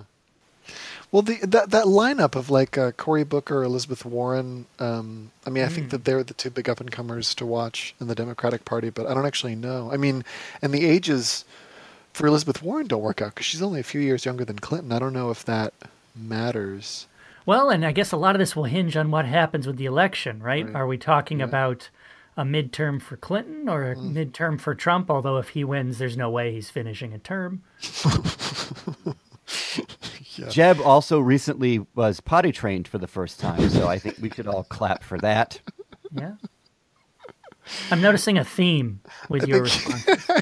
Well, 1.10 1.22
the 1.22 1.38
that 1.46 1.70
that 1.70 1.86
lineup 1.86 2.36
of 2.36 2.50
like 2.50 2.76
uh, 2.76 2.92
Cory 2.92 3.24
Booker, 3.24 3.62
Elizabeth 3.62 4.04
Warren. 4.04 4.66
Um, 4.78 5.30
I 5.46 5.50
mean, 5.50 5.64
I 5.64 5.68
think 5.68 5.88
that 5.90 6.04
they're 6.04 6.22
the 6.22 6.34
two 6.34 6.50
big 6.50 6.68
up 6.68 6.80
and 6.80 6.90
comers 6.90 7.34
to 7.36 7.46
watch 7.46 7.94
in 7.98 8.08
the 8.08 8.14
Democratic 8.14 8.66
Party, 8.66 8.90
but 8.90 9.06
I 9.06 9.14
don't 9.14 9.24
actually 9.24 9.54
know. 9.54 9.90
I 9.90 9.96
mean, 9.96 10.22
and 10.60 10.72
the 10.72 10.84
ages 10.84 11.46
for 12.12 12.26
Elizabeth 12.26 12.62
Warren 12.62 12.86
don't 12.86 13.00
work 13.00 13.22
out 13.22 13.34
because 13.34 13.46
she's 13.46 13.62
only 13.62 13.80
a 13.80 13.84
few 13.84 14.02
years 14.02 14.26
younger 14.26 14.44
than 14.44 14.58
Clinton. 14.58 14.92
I 14.92 14.98
don't 14.98 15.14
know 15.14 15.30
if 15.30 15.46
that 15.46 15.72
matters. 16.14 17.06
Well, 17.46 17.70
and 17.70 17.86
I 17.86 17.92
guess 17.92 18.12
a 18.12 18.18
lot 18.18 18.34
of 18.34 18.40
this 18.40 18.54
will 18.54 18.64
hinge 18.64 18.94
on 18.94 19.10
what 19.10 19.24
happens 19.24 19.66
with 19.66 19.78
the 19.78 19.86
election, 19.86 20.42
right? 20.42 20.66
Right. 20.66 20.74
Are 20.74 20.86
we 20.86 20.98
talking 20.98 21.40
about 21.40 21.88
a 22.36 22.44
midterm 22.44 23.00
for 23.00 23.16
Clinton 23.16 23.70
or 23.70 23.90
a 23.90 23.96
midterm 23.96 24.60
for 24.60 24.74
Trump? 24.74 25.10
Although 25.10 25.38
if 25.38 25.50
he 25.50 25.64
wins, 25.64 25.96
there's 25.96 26.18
no 26.18 26.28
way 26.28 26.52
he's 26.52 26.68
finishing 26.68 27.14
a 27.14 27.18
term. 27.18 27.62
Jeb 30.48 30.80
also 30.80 31.18
recently 31.18 31.86
was 31.94 32.20
potty 32.20 32.52
trained 32.52 32.88
for 32.88 32.98
the 32.98 33.06
first 33.06 33.40
time, 33.40 33.68
so 33.70 33.88
I 33.88 33.98
think 33.98 34.18
we 34.20 34.30
should 34.30 34.46
all 34.46 34.64
clap 34.64 35.02
for 35.02 35.18
that. 35.18 35.60
Yeah. 36.12 36.34
I'm 37.90 38.00
noticing 38.00 38.38
a 38.38 38.44
theme 38.44 39.00
with 39.28 39.46
your 39.46 39.62
response. 39.62 40.06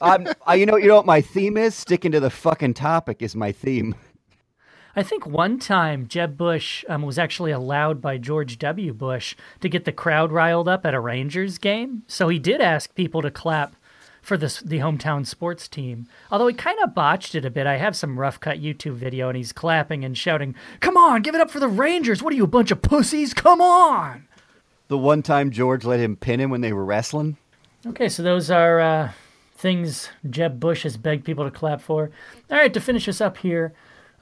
Um, 0.00 0.26
I, 0.46 0.56
you 0.56 0.66
know, 0.66 0.76
you 0.76 0.88
know 0.88 0.96
what 0.96 1.06
my 1.06 1.20
theme 1.22 1.56
is? 1.56 1.74
Sticking 1.74 2.12
to 2.12 2.20
the 2.20 2.28
fucking 2.28 2.74
topic 2.74 3.22
is 3.22 3.34
my 3.34 3.50
theme. 3.50 3.94
I 4.94 5.02
think 5.02 5.26
one 5.26 5.58
time 5.58 6.06
Jeb 6.06 6.36
Bush 6.36 6.84
um, 6.88 7.02
was 7.02 7.18
actually 7.18 7.50
allowed 7.50 8.00
by 8.00 8.18
George 8.18 8.58
W. 8.58 8.94
Bush 8.94 9.36
to 9.60 9.68
get 9.68 9.84
the 9.84 9.92
crowd 9.92 10.32
riled 10.32 10.68
up 10.68 10.86
at 10.86 10.94
a 10.94 11.00
Rangers 11.00 11.58
game. 11.58 12.02
So 12.06 12.28
he 12.28 12.38
did 12.38 12.60
ask 12.60 12.94
people 12.94 13.22
to 13.22 13.30
clap 13.30 13.76
for 14.26 14.36
this, 14.36 14.58
the 14.58 14.80
hometown 14.80 15.24
sports 15.24 15.68
team. 15.68 16.08
Although 16.32 16.48
he 16.48 16.54
kind 16.54 16.80
of 16.82 16.96
botched 16.96 17.36
it 17.36 17.44
a 17.44 17.50
bit. 17.50 17.64
I 17.64 17.76
have 17.76 17.94
some 17.94 18.18
rough 18.18 18.40
cut 18.40 18.60
YouTube 18.60 18.94
video 18.94 19.28
and 19.28 19.36
he's 19.36 19.52
clapping 19.52 20.04
and 20.04 20.18
shouting, 20.18 20.56
Come 20.80 20.96
on, 20.96 21.22
give 21.22 21.36
it 21.36 21.40
up 21.40 21.48
for 21.48 21.60
the 21.60 21.68
Rangers. 21.68 22.24
What 22.24 22.32
are 22.32 22.36
you, 22.36 22.42
a 22.42 22.48
bunch 22.48 22.72
of 22.72 22.82
pussies? 22.82 23.32
Come 23.32 23.60
on. 23.60 24.26
The 24.88 24.98
one 24.98 25.22
time 25.22 25.52
George 25.52 25.84
let 25.84 26.00
him 26.00 26.16
pin 26.16 26.40
him 26.40 26.50
when 26.50 26.60
they 26.60 26.72
were 26.72 26.84
wrestling. 26.84 27.36
Okay, 27.86 28.08
so 28.08 28.24
those 28.24 28.50
are 28.50 28.80
uh, 28.80 29.12
things 29.54 30.08
Jeb 30.28 30.58
Bush 30.58 30.82
has 30.82 30.96
begged 30.96 31.24
people 31.24 31.44
to 31.44 31.50
clap 31.52 31.80
for. 31.80 32.10
All 32.50 32.58
right, 32.58 32.74
to 32.74 32.80
finish 32.80 33.08
us 33.08 33.20
up 33.20 33.36
here, 33.36 33.74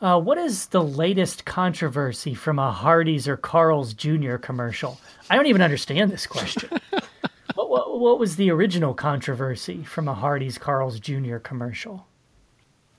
uh, 0.03 0.21
what 0.21 0.37
is 0.37 0.67
the 0.67 0.83
latest 0.83 1.47
controversy 1.47 2.35
from 2.35 2.59
a 2.59 2.71
Hardee's 2.71 3.27
or 3.27 3.39
Carl's 3.39 3.95
Jr. 3.95 4.37
commercial? 4.37 5.01
I 5.31 5.37
don't 5.37 5.47
even 5.47 5.63
understand 5.63 6.11
this 6.11 6.27
question. 6.27 6.69
what, 7.55 7.71
what, 7.71 8.01
what 8.01 8.19
was 8.19 8.37
the 8.37 8.51
original 8.51 8.95
controversy 8.95 9.83
from 9.85 10.09
a 10.09 10.15
Hardee's 10.15 10.59
Carl's 10.59 11.01
Jr. 11.01 11.37
commercial? 11.39 12.07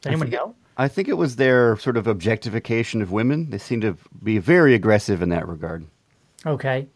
Does 0.02 0.12
anyone 0.12 0.28
forget- 0.28 0.40
know? 0.42 0.56
I 0.78 0.90
think 0.90 1.08
it 1.08 1.14
was 1.14 1.38
their 1.38 1.78
sort 1.78 1.96
of 1.96 2.06
objectification 2.06 3.02
of 3.02 3.10
women. 3.10 3.50
They 3.50 3.58
seem 3.58 3.80
to 3.80 3.98
be 4.22 4.40
very 4.40 4.74
aggressive 4.74 5.22
in 5.22 5.30
that 5.30 5.48
regard. 5.48 5.86
Okay. 6.46 6.88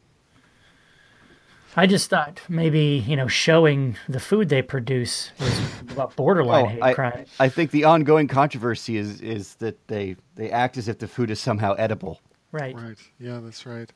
I 1.78 1.86
just 1.88 2.10
thought 2.10 2.42
maybe, 2.50 3.04
you 3.08 3.16
know, 3.16 3.28
showing 3.28 3.96
the 4.10 4.20
food 4.20 4.50
they 4.50 4.62
produce 4.62 5.32
was 5.40 5.62
about 5.92 6.14
borderline 6.18 6.66
oh, 6.66 6.68
hate 6.68 6.80
Oh, 6.82 6.86
I, 6.88 6.94
crime. 6.94 7.26
I 7.40 7.48
think 7.48 7.72
the 7.72 7.86
ongoing 7.86 8.28
controversy 8.28 8.98
is 8.98 9.22
is 9.22 9.56
that 9.56 9.88
they 9.88 10.18
they 10.36 10.52
act 10.52 10.78
as 10.78 10.90
if 10.90 10.98
the 11.00 11.08
food 11.08 11.30
is 11.30 11.40
somehow 11.40 11.74
edible. 11.76 12.20
Right. 12.52 12.76
Right. 12.76 12.98
Yeah, 13.20 13.40
that's 13.42 13.66
right. 13.66 13.90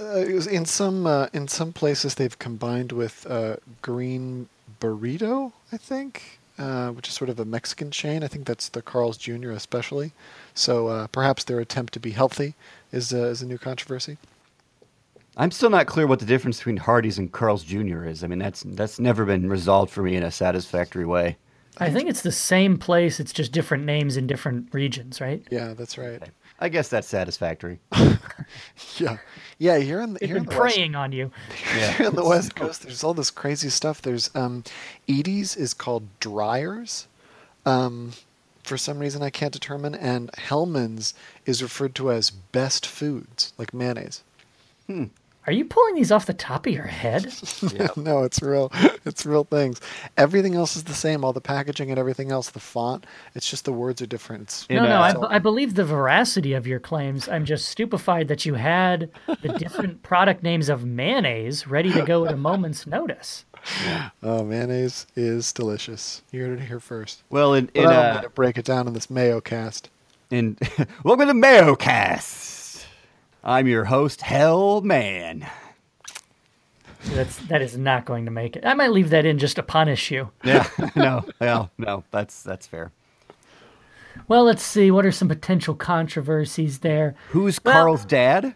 Uh, 0.00 0.24
in 0.50 0.64
some 0.64 1.06
uh, 1.06 1.26
in 1.34 1.46
some 1.46 1.72
places 1.72 2.14
they've 2.14 2.38
combined 2.38 2.90
with 2.90 3.26
uh, 3.28 3.56
Green 3.82 4.48
Burrito, 4.80 5.52
I 5.72 5.76
think, 5.76 6.40
uh, 6.58 6.88
which 6.90 7.08
is 7.08 7.14
sort 7.14 7.28
of 7.28 7.38
a 7.38 7.44
Mexican 7.44 7.90
chain. 7.90 8.22
I 8.22 8.28
think 8.28 8.46
that's 8.46 8.70
the 8.70 8.80
Carl's 8.80 9.18
Jr. 9.18 9.50
especially. 9.50 10.12
So 10.54 10.88
uh, 10.88 11.06
perhaps 11.08 11.44
their 11.44 11.60
attempt 11.60 11.92
to 11.94 12.00
be 12.00 12.12
healthy 12.12 12.54
is 12.92 13.12
uh, 13.12 13.26
is 13.26 13.42
a 13.42 13.46
new 13.46 13.58
controversy. 13.58 14.16
I'm 15.36 15.50
still 15.50 15.70
not 15.70 15.86
clear 15.86 16.06
what 16.06 16.18
the 16.18 16.26
difference 16.26 16.58
between 16.58 16.78
Hardee's 16.78 17.18
and 17.18 17.30
Carl's 17.30 17.62
Jr. 17.62 18.04
is. 18.04 18.24
I 18.24 18.26
mean, 18.26 18.38
that's 18.38 18.62
that's 18.66 18.98
never 18.98 19.26
been 19.26 19.50
resolved 19.50 19.92
for 19.92 20.02
me 20.02 20.16
in 20.16 20.22
a 20.22 20.30
satisfactory 20.30 21.04
way. 21.04 21.36
I 21.78 21.90
think 21.90 22.08
it's 22.08 22.22
the 22.22 22.32
same 22.32 22.78
place. 22.78 23.20
It's 23.20 23.32
just 23.32 23.52
different 23.52 23.84
names 23.84 24.16
in 24.16 24.26
different 24.26 24.72
regions, 24.72 25.20
right? 25.20 25.42
Yeah, 25.50 25.74
that's 25.74 25.96
right. 25.96 26.22
I 26.60 26.68
guess 26.68 26.88
that's 26.88 27.08
satisfactory. 27.08 27.78
Yeah, 28.98 29.18
yeah. 29.58 29.78
Here 29.78 30.00
in 30.00 30.14
the, 30.14 30.18
They've 30.18 30.28
here 30.30 30.36
in 30.38 30.44
been 30.44 30.52
the 30.54 30.60
West- 30.60 30.74
preying 30.74 30.94
on 30.96 31.12
you. 31.12 31.30
Here 31.96 32.06
on 32.08 32.14
the 32.16 32.24
West 32.24 32.56
Coast, 32.56 32.82
there's 32.82 33.04
all 33.04 33.14
this 33.14 33.30
crazy 33.30 33.68
stuff. 33.68 34.02
There's 34.02 34.28
um, 34.34 34.64
Edy's 35.08 35.56
is 35.56 35.72
called 35.72 36.08
Dreyer's, 36.18 37.06
um, 37.64 38.12
for 38.64 38.76
some 38.76 38.98
reason 38.98 39.22
I 39.22 39.30
can't 39.30 39.52
determine, 39.52 39.94
and 39.94 40.30
Hellmann's 40.36 41.14
is 41.46 41.62
referred 41.62 41.94
to 41.96 42.10
as 42.10 42.30
best 42.30 42.84
foods, 42.86 43.52
like 43.56 43.72
mayonnaise. 43.72 44.22
Are 45.46 45.52
you 45.52 45.64
pulling 45.64 45.94
these 45.94 46.12
off 46.12 46.26
the 46.26 46.34
top 46.34 46.66
of 46.66 46.72
your 46.72 46.86
head? 46.86 47.24
no, 47.96 48.22
it's 48.24 48.42
real. 48.42 48.70
It's 49.06 49.24
real 49.24 49.44
things. 49.44 49.80
Everything 50.18 50.54
else 50.54 50.76
is 50.76 50.84
the 50.84 50.92
same. 50.94 51.24
All 51.24 51.32
the 51.32 51.40
packaging 51.40 51.88
and 51.90 51.98
everything 51.98 52.30
else, 52.30 52.50
the 52.50 52.60
font. 52.60 53.06
It's 53.34 53.48
just 53.50 53.64
the 53.64 53.72
words 53.72 54.02
are 54.02 54.06
different. 54.06 54.42
It's 54.42 54.66
In, 54.68 54.76
no, 54.76 54.86
no, 54.86 55.00
I, 55.00 55.12
b- 55.14 55.26
I 55.28 55.38
believe 55.38 55.74
the 55.74 55.84
veracity 55.84 56.52
of 56.52 56.66
your 56.66 56.78
claims. 56.78 57.26
I'm 57.28 57.46
just 57.46 57.68
stupefied 57.68 58.28
that 58.28 58.44
you 58.44 58.54
had 58.54 59.10
the 59.26 59.48
different 59.58 60.02
product 60.02 60.42
names 60.42 60.68
of 60.68 60.84
mayonnaise 60.84 61.66
ready 61.66 61.90
to 61.92 62.02
go 62.02 62.26
at 62.26 62.32
a 62.32 62.36
moment's 62.36 62.86
notice. 62.86 63.46
oh, 64.22 64.44
mayonnaise 64.44 65.06
is 65.16 65.52
delicious. 65.54 66.22
You 66.32 66.44
heard 66.44 66.60
it 66.60 66.64
here 66.66 66.80
first. 66.80 67.22
Well, 67.30 67.54
in 67.54 67.66
But 67.74 67.76
in, 67.76 67.86
I 67.86 67.92
don't 67.92 68.04
uh, 68.04 68.12
want 68.12 68.22
to 68.24 68.30
break 68.30 68.58
it 68.58 68.66
down 68.66 68.86
in 68.86 68.92
this 68.92 69.08
mayo 69.08 69.40
cast. 69.40 69.88
in 70.30 70.58
welcome 71.02 71.28
to 71.28 71.34
Mayo 71.34 71.74
Cast. 71.76 72.49
I'm 73.42 73.66
your 73.66 73.84
host, 73.84 74.20
Hell 74.20 74.80
Man. 74.82 75.46
That's 77.04 77.36
that 77.46 77.62
is 77.62 77.78
not 77.78 78.04
going 78.04 78.26
to 78.26 78.30
make 78.30 78.56
it. 78.56 78.64
I 78.66 78.74
might 78.74 78.92
leave 78.92 79.10
that 79.10 79.24
in 79.24 79.38
just 79.38 79.56
to 79.56 79.62
punish 79.62 80.10
you. 80.10 80.30
Yeah, 80.44 80.68
no, 80.94 81.24
no, 81.40 81.70
no. 81.78 82.04
That's 82.10 82.42
that's 82.42 82.66
fair. 82.66 82.92
Well, 84.28 84.44
let's 84.44 84.62
see. 84.62 84.90
What 84.90 85.06
are 85.06 85.12
some 85.12 85.28
potential 85.28 85.74
controversies 85.74 86.80
there? 86.80 87.14
Who's 87.28 87.58
Well- 87.64 87.74
Carl's 87.74 88.04
dad? 88.04 88.54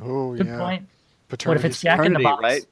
Oh, 0.00 0.36
Good 0.36 0.46
yeah. 0.46 0.58
point. 0.58 0.86
What 1.44 1.56
if 1.56 1.64
it's 1.64 1.80
Jack 1.80 2.04
in 2.04 2.12
the 2.12 2.20
Box? 2.20 2.42
right? 2.42 2.64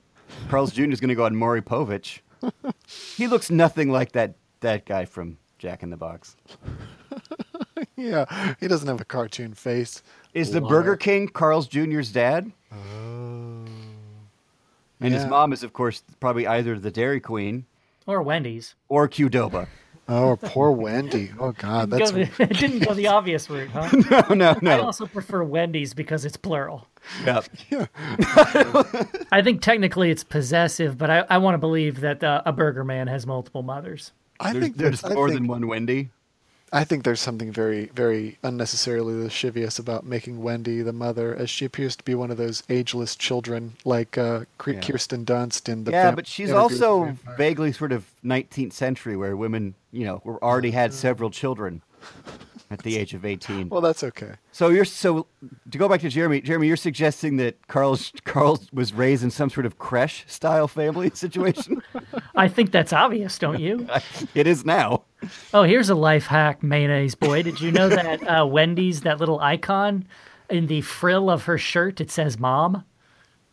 Carl's 0.49 0.73
Jr. 0.73 0.85
is 0.85 1.01
going 1.01 1.09
to 1.09 1.15
go 1.15 1.25
on 1.25 1.35
Maury 1.35 1.63
Povich. 1.63 2.21
he 3.17 3.27
looks 3.27 3.51
nothing 3.51 3.91
like 3.91 4.13
that 4.13 4.35
that 4.61 4.85
guy 4.85 5.05
from 5.05 5.39
Jack 5.59 5.83
in 5.83 5.91
the 5.91 5.97
Box. 5.97 6.37
Yeah, 7.99 8.55
he 8.61 8.69
doesn't 8.69 8.87
have 8.89 9.01
a 9.01 9.05
cartoon 9.05 9.53
face. 9.55 10.03
Is 10.33 10.53
the 10.53 10.61
Liar. 10.61 10.69
Burger 10.71 10.97
King 10.97 11.29
Carl's 11.29 11.67
Jr.'s 11.67 12.11
dad? 12.13 12.53
Oh. 12.73 13.65
And 15.01 15.13
his 15.15 15.25
Yeah. 15.25 15.29
mom 15.29 15.53
is, 15.53 15.63
of 15.63 15.73
course, 15.73 16.03
probably 16.21 16.47
either 16.47 16.79
the 16.79 16.91
Dairy 16.91 17.21
Queen 17.21 17.67
Or 18.07 18.23
Wendy's. 18.23 18.75
or 18.89 19.09
Qdoba. 19.09 19.67
Oh, 20.11 20.37
poor 20.41 20.71
Wendy. 20.71 21.33
Oh 21.39 21.53
God, 21.53 21.91
Go 21.91 21.99
that's 21.99 22.13
the, 22.13 22.23
it 22.43 22.57
didn't 22.59 22.79
go 22.81 22.95
the 22.95 23.07
obvious 23.19 23.51
route, 23.51 23.69
huh? 23.71 23.91
no, 24.31 24.35
no, 24.35 24.51
I 24.51 24.59
no. 24.79 24.83
also 24.87 25.07
prefer 25.07 25.43
Wendy's 25.43 25.93
because 25.93 26.25
it's 26.25 26.37
plural. 26.39 26.87
Yep. 27.27 27.45
I 29.31 29.43
think 29.43 29.61
technically 29.61 30.11
it's 30.11 30.25
possessive, 30.25 30.97
but 30.99 31.11
I, 31.11 31.25
I 31.29 31.39
want 31.39 31.55
to 31.55 31.59
believe 31.59 32.01
that 32.01 32.23
uh, 32.25 32.43
a 32.47 32.53
burger 32.53 32.85
man 32.85 33.07
has 33.09 33.27
multiple 33.27 33.63
mothers. 33.63 34.13
I 34.41 34.53
There's, 34.53 34.65
think 34.65 34.77
there's 34.77 35.05
I 35.05 35.15
more 35.15 35.29
think, 35.29 35.41
than 35.41 35.49
one 35.49 35.67
Wendy. 35.67 36.11
I 36.73 36.85
think 36.85 37.05
there's 37.05 37.21
something 37.21 37.51
very, 37.53 37.87
very 37.95 38.39
unnecessarily 38.43 39.15
lascivious 39.15 39.79
about 39.79 40.05
making 40.05 40.43
Wendy 40.43 40.83
the 40.83 40.93
mother, 40.93 41.35
as 41.35 41.49
she 41.51 41.65
appears 41.65 41.97
to 41.97 42.05
be 42.05 42.15
one 42.15 42.31
of 42.31 42.37
those 42.37 42.63
ageless 42.69 43.17
children, 43.17 43.75
like 43.85 44.19
uh, 44.19 44.41
Yeah. 44.67 44.81
Kirsten 44.81 45.25
Dunst 45.25 45.69
in 45.69 45.85
the. 45.85 45.93
yeah, 45.93 46.05
Vamp- 46.05 46.17
but 46.17 46.27
she's 46.27 46.51
Interview 46.51 46.65
with 46.69 46.79
the 46.81 46.87
also 46.87 47.17
vaguely 47.37 47.73
sort 47.73 47.93
of 47.93 48.07
19th 48.25 48.73
century 48.73 49.17
where 49.17 49.37
women, 49.37 49.75
you 49.93 50.05
know, 50.05 50.21
were 50.25 50.43
already 50.45 50.71
had 50.71 50.93
several 50.93 51.31
children 51.31 51.83
at 52.71 52.83
the 52.83 52.99
age 52.99 53.15
of 53.15 53.25
18. 53.25 53.71
Well, 53.71 53.81
that's 53.81 54.05
okay. 54.05 54.33
So 54.53 54.69
you're 54.69 54.85
so 54.85 55.27
to 55.71 55.79
go 55.79 55.89
back 55.89 56.01
to 56.03 56.09
Jeremy. 56.11 56.43
Jeremy, 56.43 56.67
you're 56.67 56.77
suggesting 56.77 57.37
that 57.39 57.67
Carl's 57.69 58.13
Carl 58.25 58.61
was 58.73 58.93
raised 58.93 59.23
in 59.25 59.31
some 59.31 59.49
sort 59.49 59.65
of 59.65 59.79
creche 59.79 60.25
style 60.29 60.69
family 60.69 61.11
situation. 61.15 61.83
I 62.35 62.49
think 62.49 62.71
that's 62.73 62.93
obvious, 62.93 63.39
don't 63.39 63.59
you? 63.61 63.89
it 64.35 64.47
is 64.47 64.65
now. 64.67 65.05
Oh, 65.55 65.63
here's 65.65 65.91
a 65.91 65.95
life 65.95 66.27
hack, 66.27 66.63
mayonnaise 66.63 67.15
boy. 67.15 67.43
Did 67.43 67.61
you 67.61 67.71
know 67.73 67.89
that 67.89 68.27
uh, 68.29 68.47
Wendy's, 68.47 69.03
that 69.03 69.19
little 69.21 69.41
icon 69.41 70.07
in 70.51 70.67
the 70.67 70.81
frill 70.83 71.31
of 71.31 71.45
her 71.45 71.59
shirt, 71.59 72.01
it 72.01 72.11
says 72.11 72.39
mom? 72.39 72.85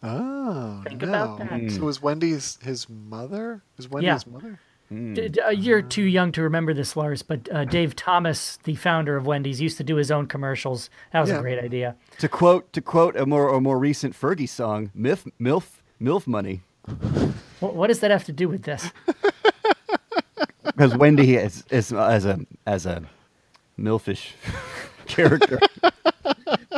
Oh, 0.03 0.81
Think 0.87 1.01
no. 1.01 1.07
about 1.09 1.39
that. 1.39 1.71
So 1.71 1.81
was 1.81 2.01
Wendy's 2.01 2.57
his 2.61 2.87
mother? 2.89 3.63
Was 3.77 3.89
Wendy 3.89 4.07
Yeah. 4.07 4.13
his 4.15 4.27
mother? 4.27 4.59
D- 4.91 5.29
d- 5.29 5.39
uh, 5.41 5.49
you're 5.49 5.81
too 5.81 6.03
young 6.03 6.31
to 6.33 6.43
remember 6.43 6.71
this, 6.71 6.95
Lars, 6.95 7.23
but 7.23 7.49
uh, 7.51 7.65
Dave 7.77 7.95
Thomas, 7.95 8.57
the 8.65 8.75
founder 8.75 9.17
of 9.17 9.25
Wendy's, 9.25 9.59
used 9.59 9.77
to 9.77 9.83
do 9.83 9.95
his 9.95 10.11
own 10.11 10.27
commercials. 10.27 10.91
That 11.11 11.21
was 11.21 11.29
Yeah. 11.31 11.37
a 11.39 11.41
great 11.41 11.57
idea. 11.57 11.95
To 12.19 12.27
quote 12.29 12.71
to 12.73 12.81
quote 12.81 13.15
a 13.15 13.25
more 13.25 13.49
a 13.49 13.59
more 13.59 13.79
recent 13.79 14.13
Fergie 14.13 14.47
song, 14.47 14.91
"Milf 14.95 15.25
Milf 15.41 15.81
Milf 15.99 16.27
Money," 16.27 16.61
What, 17.61 17.73
what 17.75 17.87
does 17.87 17.99
that 18.01 18.11
have 18.11 18.25
to 18.25 18.31
do 18.31 18.47
with 18.47 18.61
this? 18.63 18.91
because 20.65 20.95
Wendy 20.97 21.35
is, 21.35 21.63
is 21.69 21.91
as 21.93 22.25
a 22.25 22.39
as 22.65 22.85
a 22.85 23.03
milfish 23.79 24.31
character. 25.05 25.59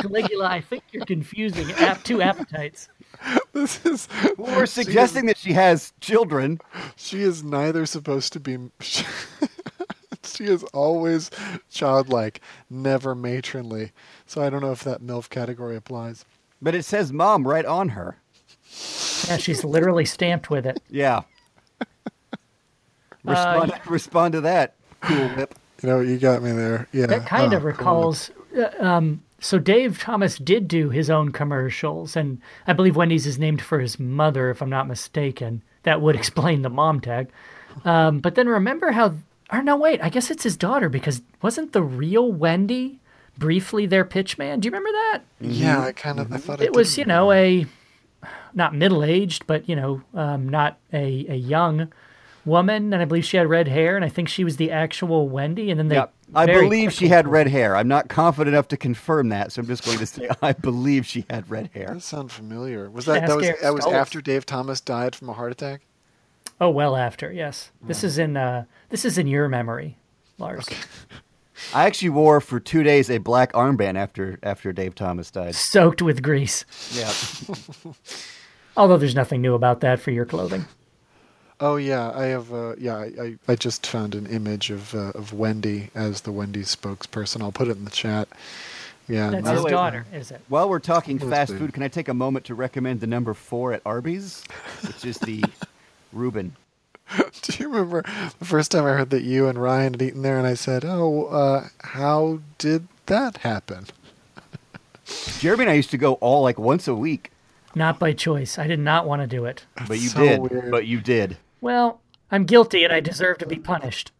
Caligula, 0.00 0.46
I 0.46 0.60
think 0.60 0.84
you're 0.92 1.04
confusing 1.04 1.70
ap- 1.72 2.04
two 2.04 2.22
appetites. 2.22 2.88
This 3.52 3.84
is. 3.84 4.08
We're 4.36 4.66
suggesting 4.66 5.26
that 5.26 5.36
she 5.36 5.52
has 5.54 5.92
children. 6.00 6.60
She 6.96 7.22
is 7.22 7.42
neither 7.42 7.86
supposed 7.86 8.32
to 8.34 8.40
be. 8.40 8.58
She 10.24 10.44
is 10.44 10.62
always 10.74 11.30
childlike, 11.70 12.40
never 12.70 13.14
matronly. 13.14 13.92
So 14.26 14.42
I 14.42 14.50
don't 14.50 14.60
know 14.60 14.72
if 14.72 14.84
that 14.84 15.00
MILF 15.02 15.28
category 15.30 15.74
applies. 15.74 16.24
But 16.60 16.74
it 16.74 16.84
says 16.84 17.12
mom 17.12 17.46
right 17.46 17.64
on 17.64 17.90
her. 17.90 18.18
Yeah, 19.26 19.38
she's 19.38 19.64
literally 19.64 20.04
stamped 20.04 20.50
with 20.50 20.66
it. 20.66 20.80
Yeah. 20.90 21.22
Respond, 23.30 23.72
respond 23.86 24.32
to 24.32 24.40
that, 24.42 24.74
cool 25.00 25.28
whip. 25.36 25.54
You 25.82 25.88
know, 25.88 26.00
you 26.00 26.18
got 26.18 26.42
me 26.42 26.50
there. 26.52 26.88
Yeah. 26.92 27.06
That 27.06 27.26
kind 27.26 27.52
Oh, 27.54 27.56
of 27.56 27.62
cool. 27.62 27.70
recalls. 27.70 28.30
Uh, 28.56 28.68
um, 28.84 29.22
so 29.40 29.58
Dave 29.60 30.00
Thomas 30.00 30.36
did 30.38 30.66
do 30.66 30.90
his 30.90 31.08
own 31.08 31.30
commercials, 31.30 32.16
and 32.16 32.40
I 32.66 32.72
believe 32.72 32.96
Wendy's 32.96 33.26
is 33.26 33.38
named 33.38 33.62
for 33.62 33.78
his 33.78 33.98
mother, 34.00 34.50
if 34.50 34.60
I'm 34.60 34.70
not 34.70 34.88
mistaken. 34.88 35.62
That 35.84 36.00
would 36.00 36.16
explain 36.16 36.62
the 36.62 36.70
mom 36.70 37.00
tag. 37.00 37.28
Um, 37.84 38.18
but 38.18 38.34
then 38.34 38.48
remember 38.48 38.90
how? 38.90 39.14
Or 39.52 39.62
no, 39.62 39.76
wait. 39.76 40.02
I 40.02 40.08
guess 40.08 40.30
it's 40.30 40.42
his 40.42 40.56
daughter 40.56 40.88
because 40.88 41.22
wasn't 41.40 41.72
the 41.72 41.82
real 41.82 42.30
Wendy 42.32 42.98
briefly 43.38 43.86
their 43.86 44.04
pitch 44.04 44.36
man? 44.36 44.58
Do 44.58 44.66
you 44.66 44.72
remember 44.72 44.90
that? 44.90 45.20
Yeah, 45.40 45.80
I 45.80 45.92
kind 45.92 46.18
of. 46.18 46.32
I 46.32 46.38
thought 46.38 46.60
I 46.60 46.64
It 46.64 46.72
was, 46.74 46.98
you 46.98 47.04
know, 47.04 47.30
a 47.30 47.64
not 48.52 48.74
middle 48.74 49.04
aged, 49.04 49.46
but 49.46 49.68
you 49.68 49.76
know, 49.76 50.02
um, 50.14 50.48
not 50.48 50.78
a, 50.92 51.24
a 51.28 51.36
young 51.36 51.92
woman, 52.48 52.92
and 52.92 53.00
I 53.00 53.04
believe 53.04 53.24
she 53.24 53.36
had 53.36 53.48
red 53.48 53.68
hair, 53.68 53.94
and 53.94 54.04
I 54.04 54.08
think 54.08 54.28
she 54.28 54.42
was 54.44 54.56
the 54.56 54.70
actual 54.70 55.28
Wendy. 55.28 55.70
And 55.70 55.78
then 55.78 55.88
they, 55.88 55.96
Yeah. 55.96 56.06
I 56.34 56.46
believe 56.46 56.92
she 56.92 57.08
had 57.08 57.28
red 57.28 57.48
hair. 57.48 57.76
I'm 57.76 57.88
not 57.88 58.08
confident 58.08 58.54
enough 58.54 58.68
to 58.68 58.76
confirm 58.76 59.28
that, 59.30 59.52
so 59.52 59.60
I'm 59.60 59.66
just 59.66 59.84
going 59.84 59.98
to 59.98 60.06
say 60.06 60.28
I 60.42 60.52
believe 60.52 61.06
she 61.06 61.24
had 61.30 61.48
red 61.50 61.70
hair. 61.72 61.90
That 61.94 62.02
sound 62.02 62.32
familiar. 62.32 62.90
Was 62.90 63.04
that 63.06 63.26
that 63.26 63.36
was 63.36 63.48
that 63.62 63.74
was 63.74 63.86
after 63.86 64.20
Dave 64.20 64.44
Thomas 64.44 64.80
died 64.80 65.14
from 65.14 65.28
a 65.28 65.32
heart 65.32 65.52
attack? 65.52 65.82
Oh, 66.60 66.70
well 66.70 66.96
after, 66.96 67.32
yes. 67.32 67.70
This 67.82 68.02
is 68.02 68.18
in 68.18 68.36
uh, 68.36 68.64
this 68.90 69.04
is 69.04 69.16
in 69.16 69.26
your 69.28 69.48
memory, 69.48 69.96
Lars. 70.38 70.66
I 71.74 71.86
actually 71.86 72.10
wore 72.10 72.40
for 72.40 72.60
two 72.60 72.82
days 72.82 73.10
a 73.10 73.18
black 73.18 73.52
armband 73.52 73.96
after 73.96 74.38
after 74.42 74.72
Dave 74.72 74.94
Thomas 74.94 75.30
died. 75.30 75.54
Soaked 75.54 76.02
with 76.02 76.22
grease. 76.22 76.64
Yeah. 76.92 77.12
Although 78.76 78.96
there's 78.96 79.14
nothing 79.14 79.40
new 79.40 79.54
about 79.54 79.80
that 79.80 79.98
for 80.00 80.10
your 80.10 80.24
clothing. 80.24 80.66
Oh 81.60 81.76
yeah, 81.76 82.12
I 82.14 82.26
have. 82.26 82.52
Uh, 82.52 82.74
yeah, 82.78 82.96
I, 82.96 83.12
I 83.20 83.38
I 83.48 83.54
just 83.56 83.86
found 83.86 84.14
an 84.14 84.26
image 84.26 84.70
of 84.70 84.94
uh, 84.94 85.10
of 85.14 85.32
Wendy 85.32 85.90
as 85.94 86.20
the 86.20 86.30
Wendy 86.32 86.62
spokesperson. 86.62 87.42
I'll 87.42 87.50
put 87.52 87.68
it 87.68 87.76
in 87.76 87.84
the 87.84 87.90
chat. 87.90 88.28
Yeah. 89.08 89.30
That's 89.30 89.44
By 89.44 89.54
his 89.54 89.62
way- 89.64 89.70
daughter, 89.70 90.06
is 90.12 90.30
it? 90.30 90.40
While 90.48 90.68
we're 90.68 90.78
talking 90.80 91.16
Let's 91.18 91.30
fast 91.30 91.52
see. 91.52 91.58
food, 91.58 91.72
can 91.72 91.82
I 91.82 91.88
take 91.88 92.08
a 92.08 92.14
moment 92.14 92.44
to 92.46 92.54
recommend 92.54 93.00
the 93.00 93.06
number 93.06 93.32
four 93.34 93.72
at 93.72 93.80
Arby's, 93.86 94.44
which 94.86 95.04
is 95.04 95.18
the 95.18 95.42
Reuben. 96.12 96.54
Do 97.42 97.52
you 97.58 97.68
remember 97.70 98.02
the 98.38 98.44
first 98.44 98.70
time 98.70 98.84
I 98.84 98.90
heard 98.90 99.08
that 99.10 99.22
you 99.22 99.48
and 99.48 99.56
Ryan 99.60 99.94
had 99.94 100.02
eaten 100.02 100.20
there, 100.22 100.36
and 100.38 100.46
I 100.46 100.52
said, 100.54 100.84
"Oh, 100.84 101.24
uh, 101.26 101.68
how 101.80 102.40
did 102.58 102.86
that 103.06 103.38
happen?" 103.38 103.86
Jeremy 105.38 105.64
and 105.64 105.70
I 105.70 105.74
used 105.74 105.90
to 105.90 105.98
go 105.98 106.14
all 106.14 106.42
like 106.42 106.58
once 106.58 106.86
a 106.86 106.94
week, 106.94 107.30
Not 107.74 107.98
by 107.98 108.12
choice. 108.12 108.58
I 108.58 108.66
did 108.66 108.78
not 108.78 109.06
want 109.06 109.22
to 109.22 109.26
do 109.26 109.46
it. 109.46 109.64
but 109.88 109.98
you 109.98 110.08
So 110.10 110.20
did. 110.20 110.40
weird. 110.40 110.70
But 110.70 110.86
you 110.86 111.00
did. 111.00 111.38
Well, 111.60 112.00
I'm 112.30 112.44
guilty 112.44 112.84
and 112.84 112.92
I 112.92 113.00
deserve 113.00 113.38
to 113.38 113.46
be 113.46 113.56
punished. 113.56 114.12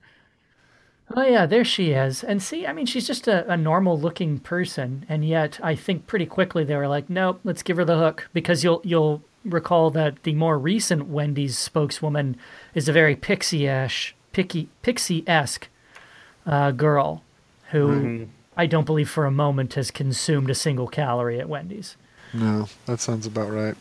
Oh, 1.14 1.22
yeah, 1.22 1.46
there 1.46 1.64
she 1.64 1.92
is. 1.92 2.22
And 2.22 2.42
see, 2.42 2.66
I 2.66 2.72
mean, 2.72 2.84
she's 2.84 3.06
just 3.06 3.26
a, 3.26 3.50
a 3.50 3.56
normal 3.56 3.98
looking 3.98 4.38
person. 4.38 5.06
And 5.08 5.24
yet, 5.24 5.58
I 5.62 5.74
think 5.74 6.06
pretty 6.06 6.26
quickly 6.26 6.64
they 6.64 6.76
were 6.76 6.88
like, 6.88 7.08
nope, 7.08 7.40
let's 7.44 7.62
give 7.62 7.78
her 7.78 7.84
the 7.84 7.96
hook. 7.96 8.28
Because 8.34 8.62
you'll, 8.62 8.82
you'll 8.84 9.22
recall 9.44 9.90
that 9.92 10.22
the 10.24 10.34
more 10.34 10.58
recent 10.58 11.08
Wendy's 11.08 11.56
spokeswoman 11.56 12.36
is 12.74 12.88
a 12.88 12.92
very 12.92 13.16
pixie-esque, 13.16 14.12
picky, 14.32 14.68
pixie-esque 14.82 15.68
uh, 16.44 16.72
girl 16.72 17.22
who 17.70 18.26
I 18.56 18.66
don't 18.66 18.84
believe 18.86 19.08
for 19.08 19.24
a 19.24 19.30
moment 19.30 19.74
has 19.74 19.90
consumed 19.90 20.50
a 20.50 20.54
single 20.54 20.88
calorie 20.88 21.40
at 21.40 21.48
Wendy's. 21.48 21.96
No, 22.34 22.68
that 22.86 23.00
sounds 23.00 23.26
about 23.26 23.50
right. 23.50 23.76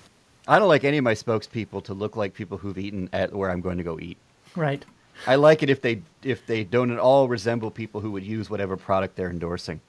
I 0.48 0.60
don't 0.60 0.68
like 0.68 0.84
any 0.84 0.98
of 0.98 1.04
my 1.04 1.14
spokespeople 1.14 1.84
to 1.86 1.93
look 1.93 2.16
like 2.16 2.34
people 2.34 2.58
who've 2.58 2.78
eaten 2.78 3.10
at 3.14 3.34
where 3.34 3.50
I'm 3.50 3.62
going 3.62 3.78
to 3.78 3.84
go 3.84 4.00
eat. 4.00 4.18
Right. 4.56 4.84
I 5.26 5.36
like 5.36 5.64
it 5.64 5.70
if 5.70 5.82
they 5.82 6.02
if 6.24 6.45
they 6.45 6.64
don't 6.64 6.91
at 6.91 7.00
all 7.00 7.28
resemble 7.28 7.72
people 7.72 8.02
who 8.02 8.12
would 8.12 8.24
use 8.24 8.50
whatever 8.50 8.78
product 8.78 9.16
they're 9.16 9.30
endorsing. 9.30 9.82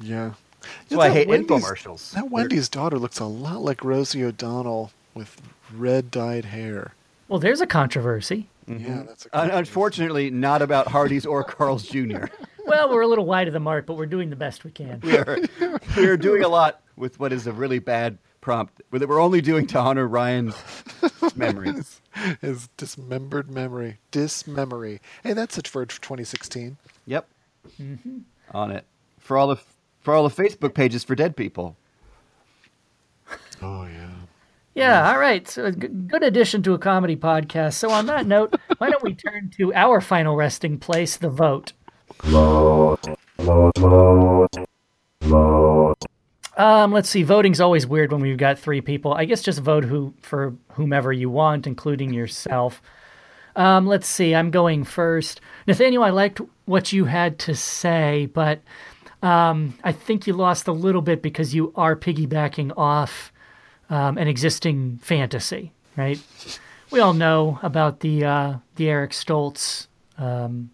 Yeah. 0.00 0.32
That's 0.60 0.98
why 0.98 1.06
I 1.06 1.10
hate 1.10 1.28
Wendy's- 1.28 1.62
infomercials. 1.62 2.12
That 2.12 2.30
Wendy's 2.30 2.68
daughter 2.68 2.98
looks 2.98 3.18
a 3.18 3.24
lot 3.24 3.62
like 3.62 3.82
Rosie 3.82 4.24
O'Donnell 4.24 4.92
with 5.14 5.40
red 5.74 6.10
dyed 6.10 6.44
hair. 6.44 6.94
Well, 7.28 7.40
there's 7.40 7.60
a 7.60 7.66
controversy. 7.66 8.48
Yeah, 8.66 8.74
mm-hmm. 8.74 9.06
that's 9.06 9.26
a 9.26 9.38
Un- 9.38 9.50
unfortunately, 9.50 10.30
not 10.30 10.62
about 10.62 10.88
Hardee's 10.88 11.26
or 11.26 11.42
Carl's 11.44 11.86
Jr. 11.86 12.24
Well, 12.66 12.88
we're 12.88 13.00
a 13.00 13.06
little 13.08 13.24
wide 13.24 13.48
of 13.48 13.52
the 13.52 13.58
mark, 13.58 13.86
but 13.86 13.94
we're 13.94 14.06
doing 14.06 14.30
the 14.30 14.36
best 14.36 14.62
we 14.62 14.70
can. 14.70 15.00
We 15.02 15.16
are, 15.16 15.38
we 15.96 16.06
are 16.06 16.16
doing 16.16 16.44
a 16.44 16.48
lot 16.48 16.82
with 16.94 17.18
what 17.18 17.32
is 17.32 17.48
a 17.48 17.52
really 17.52 17.80
bad 17.80 18.16
prompt 18.40 18.80
that 18.90 19.08
we're 19.08 19.20
only 19.20 19.40
doing 19.40 19.66
to 19.68 19.78
honor 19.78 20.06
Ryan's 20.06 20.56
memories. 21.36 22.00
his 22.40 22.68
dismembered 22.76 23.50
memory. 23.50 23.98
Dismemory. 24.10 25.00
Hey, 25.22 25.32
that's 25.32 25.58
it 25.58 25.68
for 25.68 25.84
2016. 25.86 26.76
Yep, 27.06 27.28
mm-hmm. 27.80 28.18
on 28.52 28.70
it 28.70 28.84
for 29.18 29.36
all 29.36 29.48
the 29.48 29.60
for 30.00 30.14
all 30.14 30.28
the 30.28 30.34
Facebook 30.42 30.74
pages 30.74 31.04
for 31.04 31.14
dead 31.14 31.36
people. 31.36 31.76
Oh 33.62 33.84
yeah. 33.84 34.10
Yeah, 34.74 35.02
mm. 35.02 35.12
all 35.12 35.18
right. 35.18 35.48
So, 35.48 35.64
a 35.66 35.72
g- 35.72 35.88
good 35.88 36.22
addition 36.22 36.62
to 36.62 36.74
a 36.74 36.78
comedy 36.78 37.16
podcast. 37.16 37.74
So, 37.74 37.90
on 37.90 38.06
that 38.06 38.26
note, 38.26 38.54
why 38.78 38.88
don't 38.88 39.02
we 39.02 39.14
turn 39.14 39.50
to 39.58 39.74
our 39.74 40.00
final 40.00 40.36
resting 40.36 40.78
place, 40.78 41.16
the 41.16 41.28
vote? 41.28 41.72
Vote. 42.22 43.04
Vote. 43.38 43.76
Vote. 43.76 44.56
Vote. 45.22 46.06
Um, 46.60 46.92
let's 46.92 47.08
see. 47.08 47.24
Voting's 47.24 47.58
always 47.58 47.86
weird 47.86 48.12
when 48.12 48.20
we've 48.20 48.36
got 48.36 48.58
three 48.58 48.82
people. 48.82 49.14
I 49.14 49.24
guess 49.24 49.40
just 49.40 49.60
vote 49.60 49.82
who 49.82 50.12
for 50.20 50.54
whomever 50.74 51.10
you 51.10 51.30
want, 51.30 51.66
including 51.66 52.12
yourself. 52.12 52.82
Um, 53.56 53.86
let's 53.86 54.06
see. 54.06 54.34
I'm 54.34 54.50
going 54.50 54.84
first. 54.84 55.40
Nathaniel, 55.66 56.02
I 56.02 56.10
liked 56.10 56.38
what 56.66 56.92
you 56.92 57.06
had 57.06 57.38
to 57.40 57.54
say, 57.54 58.26
but 58.26 58.60
um, 59.22 59.72
I 59.84 59.92
think 59.92 60.26
you 60.26 60.34
lost 60.34 60.68
a 60.68 60.72
little 60.72 61.00
bit 61.00 61.22
because 61.22 61.54
you 61.54 61.72
are 61.76 61.96
piggybacking 61.96 62.72
off 62.76 63.32
um, 63.88 64.18
an 64.18 64.28
existing 64.28 64.98
fantasy, 65.02 65.72
right? 65.96 66.20
We 66.90 67.00
all 67.00 67.14
know 67.14 67.58
about 67.62 68.00
the 68.00 68.22
uh, 68.26 68.54
the 68.76 68.90
Eric 68.90 69.12
Stoltz 69.12 69.86
um, 70.18 70.72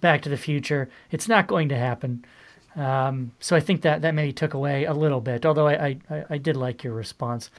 Back 0.00 0.22
to 0.22 0.28
the 0.28 0.36
Future. 0.36 0.90
It's 1.12 1.28
not 1.28 1.46
going 1.46 1.68
to 1.68 1.76
happen. 1.76 2.24
Um, 2.78 3.32
so 3.40 3.56
I 3.56 3.60
think 3.60 3.82
that 3.82 4.02
that 4.02 4.14
maybe 4.14 4.32
took 4.32 4.54
away 4.54 4.84
a 4.84 4.94
little 4.94 5.20
bit, 5.20 5.44
although 5.44 5.66
I, 5.66 5.96
I, 6.08 6.24
I 6.30 6.38
did 6.38 6.56
like 6.56 6.84
your 6.84 6.94
response. 6.94 7.50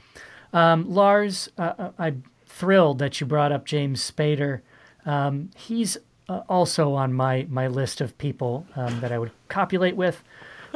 Um, 0.52 0.90
Lars, 0.90 1.50
uh, 1.58 1.74
uh, 1.78 1.90
I'm 1.98 2.24
thrilled 2.46 2.98
that 3.00 3.20
you 3.20 3.26
brought 3.26 3.52
up 3.52 3.66
James 3.66 4.10
Spader. 4.10 4.60
Um, 5.04 5.50
he's 5.56 5.98
uh, 6.28 6.40
also 6.48 6.94
on 6.94 7.12
my, 7.12 7.46
my 7.50 7.68
list 7.68 8.00
of 8.00 8.16
people 8.18 8.66
um, 8.76 9.00
that 9.00 9.12
I 9.12 9.18
would 9.18 9.30
copulate 9.48 9.94
with, 9.94 10.22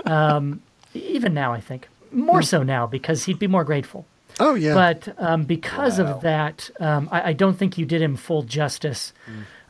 um, 0.04 0.62
even 0.92 1.32
now, 1.34 1.52
I 1.52 1.60
think. 1.60 1.88
More 2.12 2.42
so 2.42 2.62
now 2.62 2.86
because 2.86 3.24
he'd 3.24 3.38
be 3.38 3.48
more 3.48 3.64
grateful. 3.64 4.06
Oh 4.38 4.54
yeah. 4.54 4.74
But 4.74 5.14
um, 5.18 5.44
because 5.44 5.98
of 5.98 6.20
that, 6.22 6.70
um, 6.80 7.08
I, 7.10 7.30
I 7.30 7.32
don't 7.32 7.56
think 7.56 7.78
you 7.78 7.86
did 7.86 8.02
him 8.02 8.16
full 8.16 8.42
justice. 8.42 9.12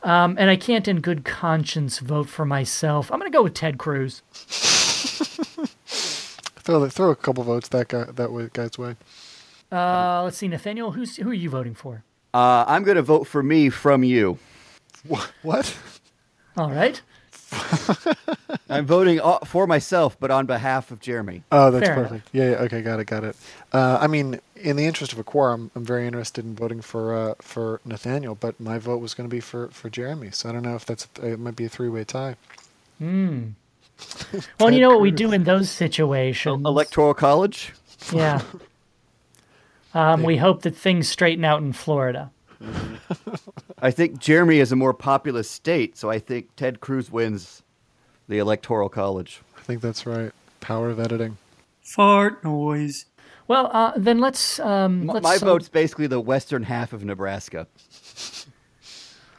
Um, 0.05 0.35
and 0.37 0.51
I 0.51 0.55
can't, 0.55 0.87
in 0.87 1.01
good 1.01 1.25
conscience, 1.25 1.97
vote 1.97 2.29
for 2.29 2.45
myself. 2.45 3.11
I'm 3.11 3.17
going 3.19 3.31
to 3.31 3.35
go 3.35 3.41
with 3.41 3.55
Ted 3.55 3.79
Cruz. 3.79 4.21
throw 6.65 6.79
the, 6.79 6.91
throw 6.91 7.09
a 7.09 7.15
couple 7.15 7.43
votes 7.43 7.69
that 7.69 7.87
guy 7.87 8.03
that 8.03 8.31
way, 8.31 8.49
guy's 8.53 8.77
way. 8.77 8.95
Uh, 9.71 10.21
let's 10.23 10.37
see, 10.37 10.47
Nathaniel, 10.47 10.91
who's 10.91 11.17
who 11.17 11.31
are 11.31 11.33
you 11.33 11.49
voting 11.49 11.73
for? 11.73 12.03
Uh, 12.35 12.65
I'm 12.67 12.83
going 12.83 12.97
to 12.97 13.01
vote 13.01 13.25
for 13.25 13.41
me 13.41 13.71
from 13.71 14.03
you. 14.03 14.37
What? 15.07 15.31
What? 15.41 15.75
All 16.55 16.69
right, 16.71 17.01
I'm 18.69 18.85
voting 18.85 19.19
uh, 19.21 19.39
for 19.39 19.67
myself, 19.67 20.17
but 20.19 20.31
on 20.31 20.45
behalf 20.45 20.91
of 20.91 20.99
Jeremy. 20.99 21.43
Oh, 21.51 21.71
that's 21.71 21.85
Fair 21.85 21.95
perfect. 21.95 22.29
Yeah, 22.31 22.51
yeah. 22.51 22.55
Okay, 22.57 22.81
got 22.81 22.99
it, 22.99 23.05
got 23.05 23.23
it. 23.23 23.35
Uh, 23.71 23.97
I 24.01 24.07
mean, 24.07 24.39
in 24.55 24.75
the 24.75 24.85
interest 24.85 25.13
of 25.13 25.19
a 25.19 25.23
quorum, 25.23 25.71
I'm 25.75 25.85
very 25.85 26.07
interested 26.07 26.45
in 26.45 26.55
voting 26.55 26.81
for 26.81 27.13
uh, 27.13 27.33
for 27.41 27.81
Nathaniel, 27.85 28.35
but 28.35 28.59
my 28.59 28.77
vote 28.77 28.97
was 28.97 29.13
going 29.13 29.29
to 29.29 29.33
be 29.33 29.39
for, 29.39 29.69
for 29.69 29.89
Jeremy. 29.89 30.31
So 30.31 30.49
I 30.49 30.51
don't 30.51 30.63
know 30.63 30.75
if 30.75 30.85
that's 30.85 31.07
it 31.21 31.39
might 31.39 31.55
be 31.55 31.65
a 31.65 31.69
three 31.69 31.89
way 31.89 32.03
tie. 32.03 32.35
Hmm. 32.99 33.49
well, 34.59 34.71
you 34.71 34.81
know 34.81 34.89
what 34.89 35.01
we 35.01 35.11
do 35.11 35.31
in 35.31 35.43
those 35.43 35.69
situations. 35.69 36.65
Electoral 36.65 37.13
college. 37.13 37.73
yeah. 38.13 38.41
Um, 39.95 40.23
we 40.23 40.35
hope 40.35 40.63
that 40.63 40.75
things 40.75 41.07
straighten 41.07 41.45
out 41.45 41.61
in 41.61 41.71
Florida. 41.71 42.29
I 43.85 43.91
think 43.91 44.17
Jeremy 44.17 44.57
is 44.57 44.71
a 44.71 44.75
more 44.75 44.95
populous 44.95 45.47
state, 45.47 45.95
so 45.95 46.09
I 46.09 46.17
think 46.17 46.55
Ted 46.55 46.79
Cruz 46.79 47.11
wins 47.11 47.61
The 48.27 48.39
Electoral 48.39 48.89
College. 48.89 49.43
I 49.55 49.61
think 49.61 49.79
that's 49.81 50.07
right. 50.07 50.31
Power 50.59 50.89
of 50.89 50.99
editing. 50.99 51.37
Fart 51.83 52.43
noise. 52.43 53.05
Well, 53.47 53.69
uh, 53.71 53.91
then 53.95 54.17
let's 54.17 54.59
um, 54.59 55.05
let's 55.05 55.23
My 55.23 55.37
sel- 55.37 55.49
vote's 55.49 55.69
basically 55.69 56.07
the 56.07 56.19
western 56.19 56.63
half 56.63 56.93
of 56.93 57.05
Nebraska. 57.05 57.67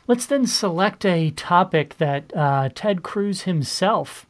let's 0.07 0.27
then 0.27 0.47
select 0.47 1.05
a 1.05 1.33
topic 1.33 1.99
that 1.99 2.33
uh, 2.37 2.69
Ted 2.73 3.03
Cruz 3.03 3.43
himself 3.43 4.27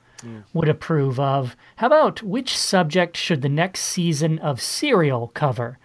would 0.54 0.68
approve 0.68 1.20
of. 1.20 1.54
How 1.76 1.88
about 1.88 2.22
which 2.22 2.56
subject 2.56 3.18
should 3.18 3.42
the 3.42 3.50
next 3.50 3.80
season 3.80 4.38
of 4.38 4.62
Serial 4.62 5.28
cover? 5.28 5.78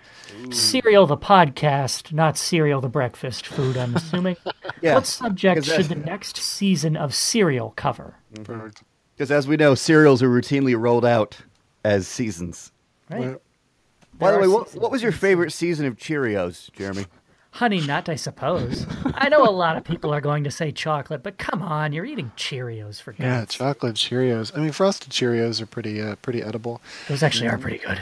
Serial 0.51 1.05
the 1.05 1.17
podcast, 1.17 2.11
not 2.11 2.37
cereal 2.37 2.81
the 2.81 2.89
breakfast 2.89 3.47
food. 3.47 3.77
I'm 3.77 3.95
assuming. 3.95 4.37
Yeah, 4.81 4.95
What 4.95 5.07
subject 5.07 5.65
should 5.65 5.85
the 5.85 5.95
next 5.95 6.37
season 6.37 6.95
of 6.97 7.13
Serial 7.15 7.71
cover? 7.75 8.15
Because 8.33 9.31
as 9.31 9.47
we 9.47 9.57
know, 9.57 9.75
cereals 9.75 10.21
are 10.23 10.29
routinely 10.29 10.79
rolled 10.79 11.05
out 11.05 11.37
as 11.83 12.07
seasons. 12.07 12.71
Right. 13.09 13.19
Well, 13.21 13.41
By 14.17 14.31
the 14.31 14.39
way, 14.39 14.47
what, 14.47 14.73
what 14.75 14.91
was 14.91 15.03
your 15.03 15.11
favorite 15.11 15.51
season 15.51 15.85
of 15.85 15.97
Cheerios, 15.97 16.71
Jeremy? 16.73 17.05
Honey 17.55 17.81
Nut, 17.81 18.07
I 18.07 18.15
suppose. 18.15 18.85
I 19.13 19.27
know 19.27 19.43
a 19.43 19.51
lot 19.51 19.75
of 19.75 19.83
people 19.83 20.13
are 20.13 20.21
going 20.21 20.45
to 20.45 20.51
say 20.51 20.71
chocolate, 20.71 21.21
but 21.21 21.37
come 21.37 21.61
on, 21.61 21.91
you're 21.91 22.05
eating 22.05 22.31
Cheerios 22.37 23.01
for 23.01 23.13
Yeah, 23.17 23.43
chocolate 23.45 23.95
Cheerios. 23.95 24.55
I 24.57 24.61
mean, 24.61 24.71
frosted 24.71 25.11
Cheerios 25.11 25.61
are 25.61 25.65
pretty 25.65 26.01
uh, 26.01 26.15
pretty 26.15 26.41
edible. 26.41 26.81
Those 27.09 27.23
actually 27.23 27.49
are 27.49 27.57
pretty 27.57 27.79
good. 27.79 28.01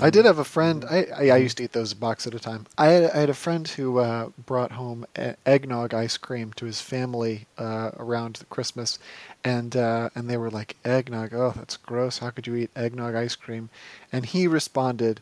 I 0.00 0.10
did 0.10 0.24
have 0.24 0.38
a 0.38 0.44
friend. 0.44 0.84
I, 0.88 1.06
I, 1.16 1.30
I 1.30 1.36
used 1.36 1.56
to 1.56 1.64
eat 1.64 1.72
those 1.72 1.92
a 1.92 1.96
box 1.96 2.26
at 2.26 2.34
a 2.34 2.38
time. 2.38 2.66
I 2.78 2.86
had, 2.86 3.10
I 3.10 3.16
had 3.18 3.30
a 3.30 3.34
friend 3.34 3.66
who 3.66 3.98
uh, 3.98 4.30
brought 4.46 4.72
home 4.72 5.04
eggnog 5.44 5.94
ice 5.94 6.16
cream 6.16 6.52
to 6.54 6.66
his 6.66 6.80
family 6.80 7.46
uh, 7.58 7.90
around 7.96 8.40
Christmas, 8.50 8.98
and 9.42 9.76
uh, 9.76 10.10
and 10.14 10.30
they 10.30 10.36
were 10.36 10.50
like 10.50 10.76
eggnog. 10.84 11.34
Oh, 11.34 11.52
that's 11.56 11.76
gross. 11.76 12.18
How 12.18 12.30
could 12.30 12.46
you 12.46 12.54
eat 12.54 12.70
eggnog 12.76 13.14
ice 13.14 13.34
cream? 13.34 13.68
And 14.12 14.26
he 14.26 14.46
responded, 14.46 15.20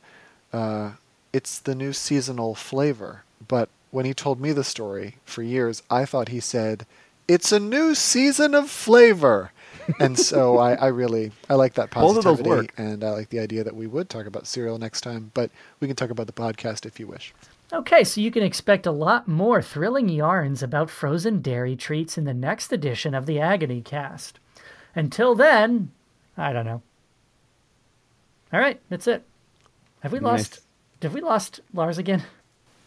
uh, 0.53 0.93
"It's 1.33 1.59
the 1.59 1.75
new 1.75 1.93
seasonal 1.93 2.55
flavor." 2.55 3.23
But 3.47 3.71
when 3.91 4.05
he 4.05 4.12
told 4.12 4.39
me 4.39 4.53
the 4.53 4.64
story 4.64 5.16
for 5.25 5.43
years, 5.43 5.83
I 5.91 6.05
thought 6.05 6.29
he 6.29 6.41
said, 6.41 6.85
"It's 7.27 7.53
a 7.53 7.61
new 7.61 7.95
season 7.95 8.55
of 8.55 8.69
flavor." 8.71 9.51
And 10.01 10.18
so 10.18 10.59
I, 10.59 10.74
I 10.74 10.86
really 10.89 11.32
I 11.49 11.55
like 11.55 11.74
that 11.74 11.91
Both 11.91 12.18
of 12.18 12.24
positivity, 12.24 12.43
those 12.51 12.59
work. 12.64 12.74
and 12.76 13.05
I 13.05 13.11
like 13.11 13.28
the 13.30 13.39
idea 13.41 13.64
that 13.64 13.74
we 13.76 13.86
would 13.86 14.09
talk 14.09 14.26
about 14.26 14.47
cereal 14.47 14.78
next 14.78 15.01
time. 15.03 15.30
But 15.34 15.51
we 15.80 15.86
can 15.86 15.97
talk 15.97 16.11
about 16.11 16.26
the 16.26 16.32
podcast 16.32 16.86
if 16.86 16.99
you 17.01 17.07
wish. 17.07 17.32
Okay, 17.72 18.03
so 18.05 18.20
you 18.20 18.30
can 18.30 18.43
expect 18.43 18.86
a 18.86 18.91
lot 18.93 19.28
more 19.28 19.61
thrilling 19.61 20.09
yarns 20.09 20.62
about 20.62 20.89
frozen 20.89 21.43
dairy 21.43 21.76
treats 21.76 22.16
in 22.16 22.24
the 22.24 22.32
next 22.32 22.72
edition 22.72 23.14
of 23.14 23.26
the 23.26 23.39
Agony 23.41 23.82
Cast. 23.82 24.39
Until 24.95 25.34
then, 25.34 25.91
I 26.36 26.53
don't 26.55 26.64
know. 26.64 26.80
All 28.53 28.61
right, 28.61 28.80
that's 28.89 29.07
it. 29.07 29.22
Have 30.01 30.12
we 30.12 30.20
Nice. 30.20 30.24
lost? 30.51 30.61
Have 31.03 31.12
we 31.12 31.20
lost 31.20 31.61
Lars 31.74 31.99
again? 31.99 32.22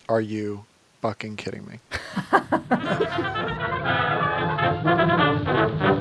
Are 0.09 0.21
you 0.21 0.65
fucking 1.01 1.35
kidding 1.35 1.65
me? 1.67 1.79